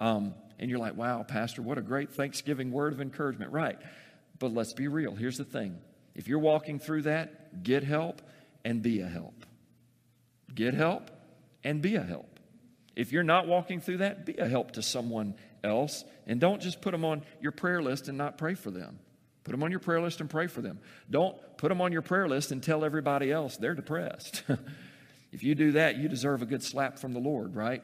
Um, 0.00 0.34
and 0.58 0.70
you're 0.70 0.78
like, 0.78 0.96
wow, 0.96 1.22
Pastor, 1.22 1.62
what 1.62 1.78
a 1.78 1.82
great 1.82 2.10
Thanksgiving 2.10 2.72
word 2.72 2.92
of 2.92 3.00
encouragement. 3.00 3.52
Right. 3.52 3.78
But 4.38 4.52
let's 4.52 4.72
be 4.72 4.88
real. 4.88 5.14
Here's 5.14 5.38
the 5.38 5.44
thing 5.44 5.78
if 6.14 6.28
you're 6.28 6.38
walking 6.38 6.78
through 6.78 7.02
that, 7.02 7.62
get 7.62 7.84
help 7.84 8.22
and 8.64 8.82
be 8.82 9.00
a 9.00 9.06
help. 9.06 9.44
Get 10.54 10.74
help 10.74 11.10
and 11.64 11.80
be 11.80 11.96
a 11.96 12.02
help. 12.02 12.38
If 12.94 13.12
you're 13.12 13.22
not 13.22 13.46
walking 13.46 13.80
through 13.80 13.98
that, 13.98 14.26
be 14.26 14.36
a 14.36 14.46
help 14.46 14.72
to 14.72 14.82
someone 14.82 15.34
else. 15.64 16.04
And 16.26 16.40
don't 16.40 16.60
just 16.60 16.82
put 16.82 16.90
them 16.90 17.04
on 17.04 17.22
your 17.40 17.52
prayer 17.52 17.82
list 17.82 18.08
and 18.08 18.18
not 18.18 18.36
pray 18.36 18.54
for 18.54 18.70
them. 18.70 18.98
Put 19.44 19.52
them 19.52 19.62
on 19.62 19.70
your 19.70 19.80
prayer 19.80 20.00
list 20.00 20.20
and 20.20 20.30
pray 20.30 20.46
for 20.46 20.60
them. 20.60 20.78
Don't 21.10 21.36
put 21.56 21.68
them 21.68 21.80
on 21.80 21.92
your 21.92 22.02
prayer 22.02 22.28
list 22.28 22.52
and 22.52 22.62
tell 22.62 22.84
everybody 22.84 23.32
else 23.32 23.56
they're 23.56 23.74
depressed. 23.74 24.44
if 25.32 25.42
you 25.42 25.54
do 25.54 25.72
that, 25.72 25.96
you 25.96 26.08
deserve 26.08 26.42
a 26.42 26.46
good 26.46 26.62
slap 26.62 26.98
from 26.98 27.12
the 27.12 27.18
Lord, 27.18 27.56
right? 27.56 27.82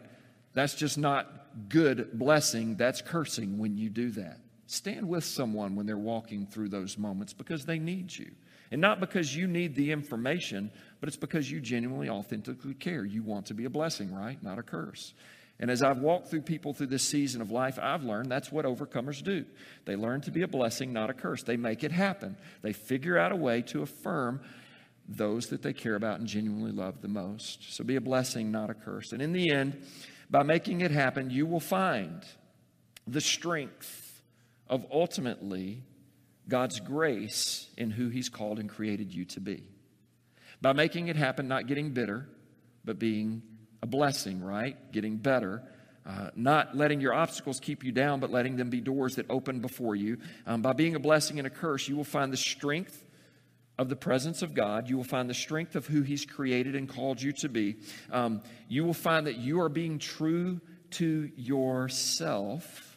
That's 0.53 0.75
just 0.75 0.99
not 0.99 1.69
good 1.69 2.11
blessing. 2.13 2.77
That's 2.77 3.03
cursing 3.03 3.59
when 3.59 3.77
you 3.77 3.91
do 3.91 4.11
that. 4.13 4.39
Stand 4.71 5.09
with 5.09 5.25
someone 5.25 5.75
when 5.77 5.87
they're 5.87 5.97
walking 5.97 6.45
through 6.45 6.69
those 6.69 6.99
moments 6.99 7.33
because 7.33 7.65
they 7.65 7.79
need 7.79 8.15
you. 8.15 8.31
And 8.71 8.83
not 8.83 9.01
because 9.01 9.35
you 9.35 9.47
need 9.47 9.75
the 9.75 9.91
information, 9.91 10.71
but 11.01 11.09
it's 11.09 11.17
because 11.17 11.51
you 11.51 11.59
genuinely, 11.59 12.11
authentically 12.11 12.75
care. 12.75 13.03
You 13.03 13.23
want 13.23 13.47
to 13.47 13.55
be 13.55 13.65
a 13.65 13.71
blessing, 13.71 14.15
right? 14.15 14.41
Not 14.43 14.59
a 14.59 14.63
curse. 14.63 15.15
And 15.59 15.71
as 15.71 15.83
I've 15.83 16.01
walked 16.01 16.29
through 16.29 16.43
people 16.43 16.75
through 16.75 16.89
this 16.89 17.03
season 17.03 17.41
of 17.41 17.51
life, 17.51 17.79
I've 17.81 18.05
learned 18.05 18.31
that's 18.31 18.53
what 18.53 18.67
overcomers 18.67 19.23
do. 19.25 19.47
They 19.87 19.97
learn 19.97 20.21
to 20.21 20.31
be 20.31 20.43
a 20.43 20.49
blessing, 20.49 20.93
not 20.93 21.09
a 21.09 21.15
curse. 21.15 21.43
They 21.43 21.57
make 21.57 21.83
it 21.83 21.91
happen. 21.91 22.37
They 22.61 22.75
figure 22.75 23.17
out 23.17 23.33
a 23.33 23.37
way 23.37 23.63
to 23.63 23.81
affirm 23.81 24.43
those 25.09 25.47
that 25.47 25.63
they 25.63 25.73
care 25.73 25.95
about 25.95 26.19
and 26.19 26.29
genuinely 26.29 26.73
love 26.73 27.01
the 27.01 27.09
most. 27.09 27.73
So 27.73 27.85
be 27.85 27.97
a 27.97 28.03
blessing, 28.03 28.53
not 28.53 28.69
a 28.69 28.75
curse. 28.75 29.13
And 29.13 29.23
in 29.23 29.33
the 29.33 29.51
end, 29.51 29.83
by 30.31 30.43
making 30.43 30.83
it 30.83 30.91
happen, 30.91 31.31
you 31.31 31.47
will 31.47 31.59
find 31.59 32.23
the 33.07 33.23
strength 33.23 34.08
of 34.69 34.87
ultimately 34.93 35.83
God's 36.49 36.81
grace 36.81 37.69
in 37.77 37.91
who 37.91 38.09
He's 38.09 38.29
called 38.29 38.59
and 38.59 38.69
created 38.69 39.13
you 39.13 39.25
to 39.27 39.41
be. 39.41 39.69
By 40.61 40.73
making 40.73 41.09
it 41.09 41.17
happen, 41.17 41.47
not 41.47 41.67
getting 41.67 41.91
bitter, 41.91 42.29
but 42.85 42.99
being 42.99 43.43
a 43.83 43.87
blessing, 43.87 44.43
right? 44.43 44.77
Getting 44.93 45.17
better. 45.17 45.63
Uh, 46.07 46.31
not 46.35 46.75
letting 46.75 47.01
your 47.01 47.13
obstacles 47.13 47.61
keep 47.61 47.85
you 47.85 47.93
down, 47.93 48.19
but 48.19 48.31
letting 48.31 48.57
them 48.57 48.71
be 48.71 48.81
doors 48.81 49.17
that 49.17 49.27
open 49.29 49.61
before 49.61 49.95
you. 49.95 50.17
Um, 50.47 50.63
by 50.63 50.73
being 50.73 50.95
a 50.95 50.99
blessing 50.99 51.39
and 51.39 51.47
a 51.47 51.51
curse, 51.51 51.87
you 51.87 51.97
will 51.97 52.05
find 52.05 52.33
the 52.33 52.39
strength 52.39 53.05
of 53.79 53.91
the 53.91 53.97
presence 53.97 54.41
of 54.41 54.55
God. 54.55 54.89
You 54.89 54.97
will 54.97 55.05
find 55.05 55.29
the 55.29 55.35
strength 55.35 55.77
of 55.77 55.87
who 55.87 56.01
He's 56.03 56.25
created 56.25 56.75
and 56.75 56.89
called 56.89 57.21
you 57.21 57.33
to 57.33 57.49
be. 57.51 57.77
Um, 58.11 58.41
you 58.69 58.85
will 58.85 58.95
find 58.95 59.27
that 59.27 59.37
you 59.37 59.61
are 59.61 59.69
being 59.69 59.99
true 59.99 60.61
to 60.93 61.31
yourself. 61.37 62.88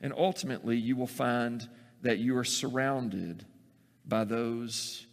And 0.00 0.12
ultimately, 0.16 0.76
you 0.76 0.96
will 0.96 1.06
find 1.06 1.68
that 2.02 2.18
you 2.18 2.36
are 2.36 2.44
surrounded 2.44 3.44
by 4.06 4.24
those 4.24 5.06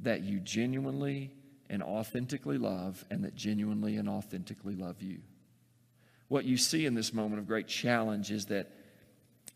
that 0.00 0.22
you 0.22 0.40
genuinely 0.40 1.30
and 1.70 1.82
authentically 1.82 2.58
love 2.58 3.04
and 3.10 3.24
that 3.24 3.34
genuinely 3.34 3.96
and 3.96 4.08
authentically 4.08 4.74
love 4.74 5.00
you. 5.00 5.20
What 6.28 6.44
you 6.44 6.56
see 6.56 6.86
in 6.86 6.94
this 6.94 7.12
moment 7.12 7.38
of 7.40 7.46
great 7.46 7.68
challenge 7.68 8.30
is 8.30 8.46
that 8.46 8.70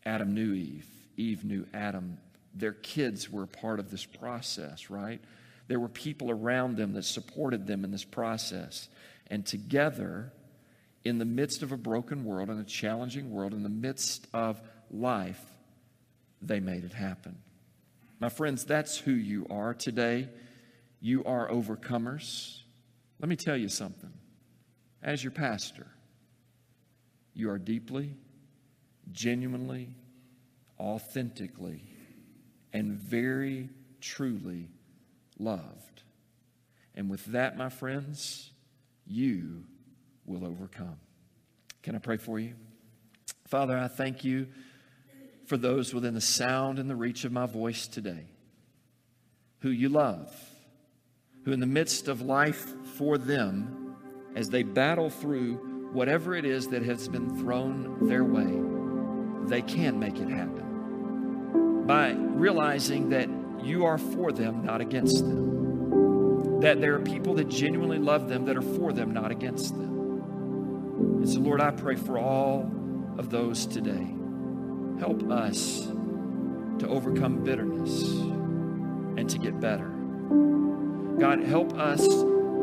Adam 0.05 0.33
knew 0.33 0.53
Eve, 0.53 0.87
Eve 1.17 1.43
knew 1.43 1.65
Adam. 1.73 2.17
Their 2.55 2.73
kids 2.73 3.29
were 3.29 3.43
a 3.43 3.47
part 3.47 3.79
of 3.79 3.91
this 3.91 4.05
process, 4.05 4.89
right? 4.89 5.21
There 5.67 5.79
were 5.79 5.89
people 5.89 6.31
around 6.31 6.77
them 6.77 6.93
that 6.93 7.03
supported 7.03 7.67
them 7.67 7.83
in 7.83 7.91
this 7.91 8.05
process. 8.05 8.89
And 9.27 9.45
together, 9.45 10.31
in 11.03 11.17
the 11.17 11.25
midst 11.25 11.63
of 11.63 11.71
a 11.71 11.77
broken 11.77 12.25
world, 12.25 12.49
in 12.49 12.59
a 12.59 12.63
challenging 12.63 13.31
world, 13.31 13.53
in 13.53 13.63
the 13.63 13.69
midst 13.69 14.27
of 14.33 14.61
life, 14.91 15.41
they 16.41 16.59
made 16.59 16.83
it 16.83 16.93
happen. 16.93 17.37
My 18.19 18.29
friends, 18.29 18.65
that's 18.65 18.97
who 18.97 19.11
you 19.11 19.47
are 19.49 19.73
today. 19.73 20.27
You 20.99 21.23
are 21.23 21.49
overcomers. 21.49 22.59
Let 23.19 23.29
me 23.29 23.35
tell 23.35 23.55
you 23.55 23.69
something. 23.69 24.11
As 25.01 25.23
your 25.23 25.31
pastor, 25.31 25.87
you 27.33 27.49
are 27.49 27.57
deeply, 27.57 28.15
genuinely, 29.11 29.95
authentically, 30.77 31.83
and 32.73 32.93
very 32.93 33.69
truly 34.01 34.67
loved. 35.37 36.03
And 36.95 37.09
with 37.09 37.23
that, 37.27 37.57
my 37.57 37.69
friends, 37.69 38.51
you 39.07 39.63
will 40.29 40.45
overcome. 40.45 40.97
Can 41.81 41.95
I 41.95 41.99
pray 41.99 42.17
for 42.17 42.39
you? 42.39 42.53
Father, 43.47 43.77
I 43.77 43.87
thank 43.87 44.23
you 44.23 44.47
for 45.45 45.57
those 45.57 45.93
within 45.93 46.13
the 46.13 46.21
sound 46.21 46.77
and 46.77 46.89
the 46.89 46.95
reach 46.95 47.25
of 47.25 47.31
my 47.31 47.47
voice 47.47 47.87
today 47.87 48.25
who 49.61 49.69
you 49.69 49.89
love, 49.89 50.33
who 51.43 51.51
in 51.51 51.59
the 51.59 51.65
midst 51.65 52.07
of 52.07 52.21
life 52.21 52.73
for 52.95 53.17
them, 53.17 53.95
as 54.35 54.47
they 54.47 54.63
battle 54.63 55.09
through 55.09 55.55
whatever 55.91 56.35
it 56.35 56.45
is 56.45 56.67
that 56.67 56.83
has 56.83 57.07
been 57.09 57.37
thrown 57.39 58.07
their 58.07 58.23
way, 58.23 59.49
they 59.49 59.61
can 59.61 59.99
make 59.99 60.17
it 60.17 60.29
happen 60.29 61.85
by 61.85 62.11
realizing 62.11 63.09
that 63.09 63.27
you 63.63 63.83
are 63.83 63.97
for 63.97 64.31
them, 64.31 64.63
not 64.63 64.79
against 64.79 65.25
them. 65.25 66.59
That 66.61 66.79
there 66.79 66.93
are 66.95 66.99
people 66.99 67.33
that 67.35 67.49
genuinely 67.49 67.97
love 67.97 68.29
them 68.29 68.45
that 68.45 68.55
are 68.55 68.61
for 68.61 68.93
them, 68.93 69.11
not 69.11 69.31
against 69.31 69.75
them. 69.75 69.98
And 71.19 71.29
so, 71.29 71.39
Lord, 71.39 71.61
I 71.61 71.71
pray 71.71 71.95
for 71.95 72.17
all 72.17 72.71
of 73.17 73.29
those 73.29 73.65
today 73.65 74.15
Help 74.99 75.31
us 75.31 75.87
to 76.79 76.87
overcome 76.89 77.41
bitterness 77.45 78.03
and 78.03 79.29
to 79.29 79.37
get 79.37 79.57
better. 79.61 79.87
God, 81.17 81.41
help 81.41 81.73
us 81.79 82.05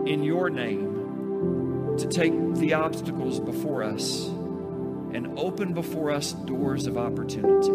in 0.07 0.22
your 0.22 0.50
name 0.50 1.96
to 1.96 2.07
take 2.07 2.34
the 2.57 2.74
obstacles 2.74 3.40
before 3.40 3.82
us 3.82 4.26
and 4.26 5.38
open 5.38 5.72
before 5.72 6.11
us 6.11 6.32
doors 6.32 6.86
of 6.86 6.98
opportunity. 6.98 7.72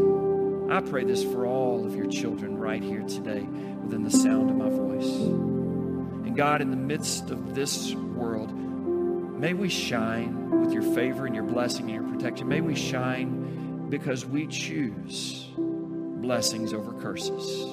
I 0.72 0.80
pray 0.82 1.06
this 1.06 1.24
for 1.24 1.48
all 1.48 1.84
of 1.84 1.96
your 1.96 2.06
children 2.06 2.56
right 2.56 2.84
here 2.84 3.02
today 3.02 3.42
within 3.42 4.04
the 4.04 4.12
sound 4.12 4.52
of 4.52 4.56
my 4.58 4.70
voice. 4.70 5.12
And 5.12 6.36
God, 6.36 6.62
in 6.62 6.70
the 6.70 6.78
midst 6.78 7.32
of 7.32 7.56
this 7.56 7.96
world, 7.96 8.54
may 8.54 9.54
we 9.56 9.70
shine 9.70 10.41
with 10.72 10.86
your 10.86 10.96
favor 10.96 11.26
and 11.26 11.36
your 11.36 11.44
blessing 11.44 11.92
and 11.92 12.02
your 12.02 12.14
protection. 12.16 12.48
May 12.48 12.62
we 12.62 12.76
shine 12.76 13.90
because 13.90 14.26
we 14.26 14.48
choose 14.48 15.48
blessings 15.58 16.74
over 16.74 16.94
curses. 16.94 17.66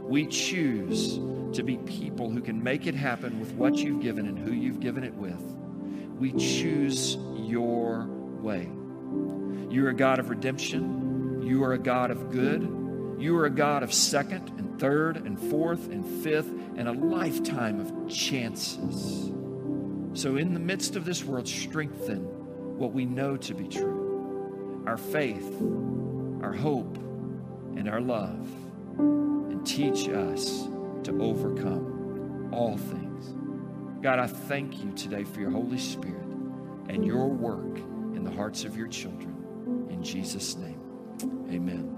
We 0.00 0.26
choose 0.26 1.18
to 1.54 1.62
be 1.62 1.76
people 1.76 2.30
who 2.30 2.40
can 2.40 2.62
make 2.62 2.86
it 2.86 2.94
happen 2.94 3.38
with 3.38 3.52
what 3.52 3.76
you've 3.76 4.00
given 4.00 4.26
and 4.26 4.38
who 4.38 4.52
you've 4.52 4.80
given 4.80 5.04
it 5.04 5.12
with. 5.12 5.40
We 6.18 6.32
choose 6.32 7.18
your 7.36 8.06
way. 8.40 8.70
You're 9.68 9.90
a 9.90 9.94
God 9.94 10.18
of 10.18 10.30
redemption. 10.30 11.42
You 11.46 11.64
are 11.64 11.74
a 11.74 11.78
God 11.78 12.10
of 12.10 12.30
good. 12.30 12.62
You 13.18 13.36
are 13.36 13.44
a 13.44 13.50
God 13.50 13.82
of 13.82 13.92
second 13.92 14.48
and 14.56 14.80
third 14.80 15.18
and 15.18 15.38
fourth 15.50 15.90
and 15.90 16.22
fifth 16.22 16.48
and 16.76 16.88
a 16.88 16.92
lifetime 16.92 17.78
of 17.78 18.08
chances. 18.08 19.35
So, 20.16 20.36
in 20.36 20.54
the 20.54 20.60
midst 20.60 20.96
of 20.96 21.04
this 21.04 21.22
world, 21.22 21.46
strengthen 21.46 22.22
what 22.78 22.92
we 22.92 23.04
know 23.04 23.36
to 23.36 23.52
be 23.52 23.68
true 23.68 24.82
our 24.86 24.96
faith, 24.96 25.60
our 26.42 26.54
hope, 26.54 26.96
and 27.76 27.86
our 27.86 28.00
love, 28.00 28.48
and 28.98 29.66
teach 29.66 30.08
us 30.08 30.68
to 31.02 31.20
overcome 31.20 32.48
all 32.50 32.78
things. 32.78 33.34
God, 34.02 34.18
I 34.18 34.26
thank 34.26 34.82
you 34.82 34.90
today 34.92 35.24
for 35.24 35.40
your 35.40 35.50
Holy 35.50 35.78
Spirit 35.78 36.24
and 36.88 37.04
your 37.04 37.28
work 37.28 37.76
in 38.14 38.24
the 38.24 38.30
hearts 38.30 38.64
of 38.64 38.74
your 38.74 38.88
children. 38.88 39.86
In 39.90 40.02
Jesus' 40.02 40.56
name, 40.56 40.80
amen. 41.50 41.95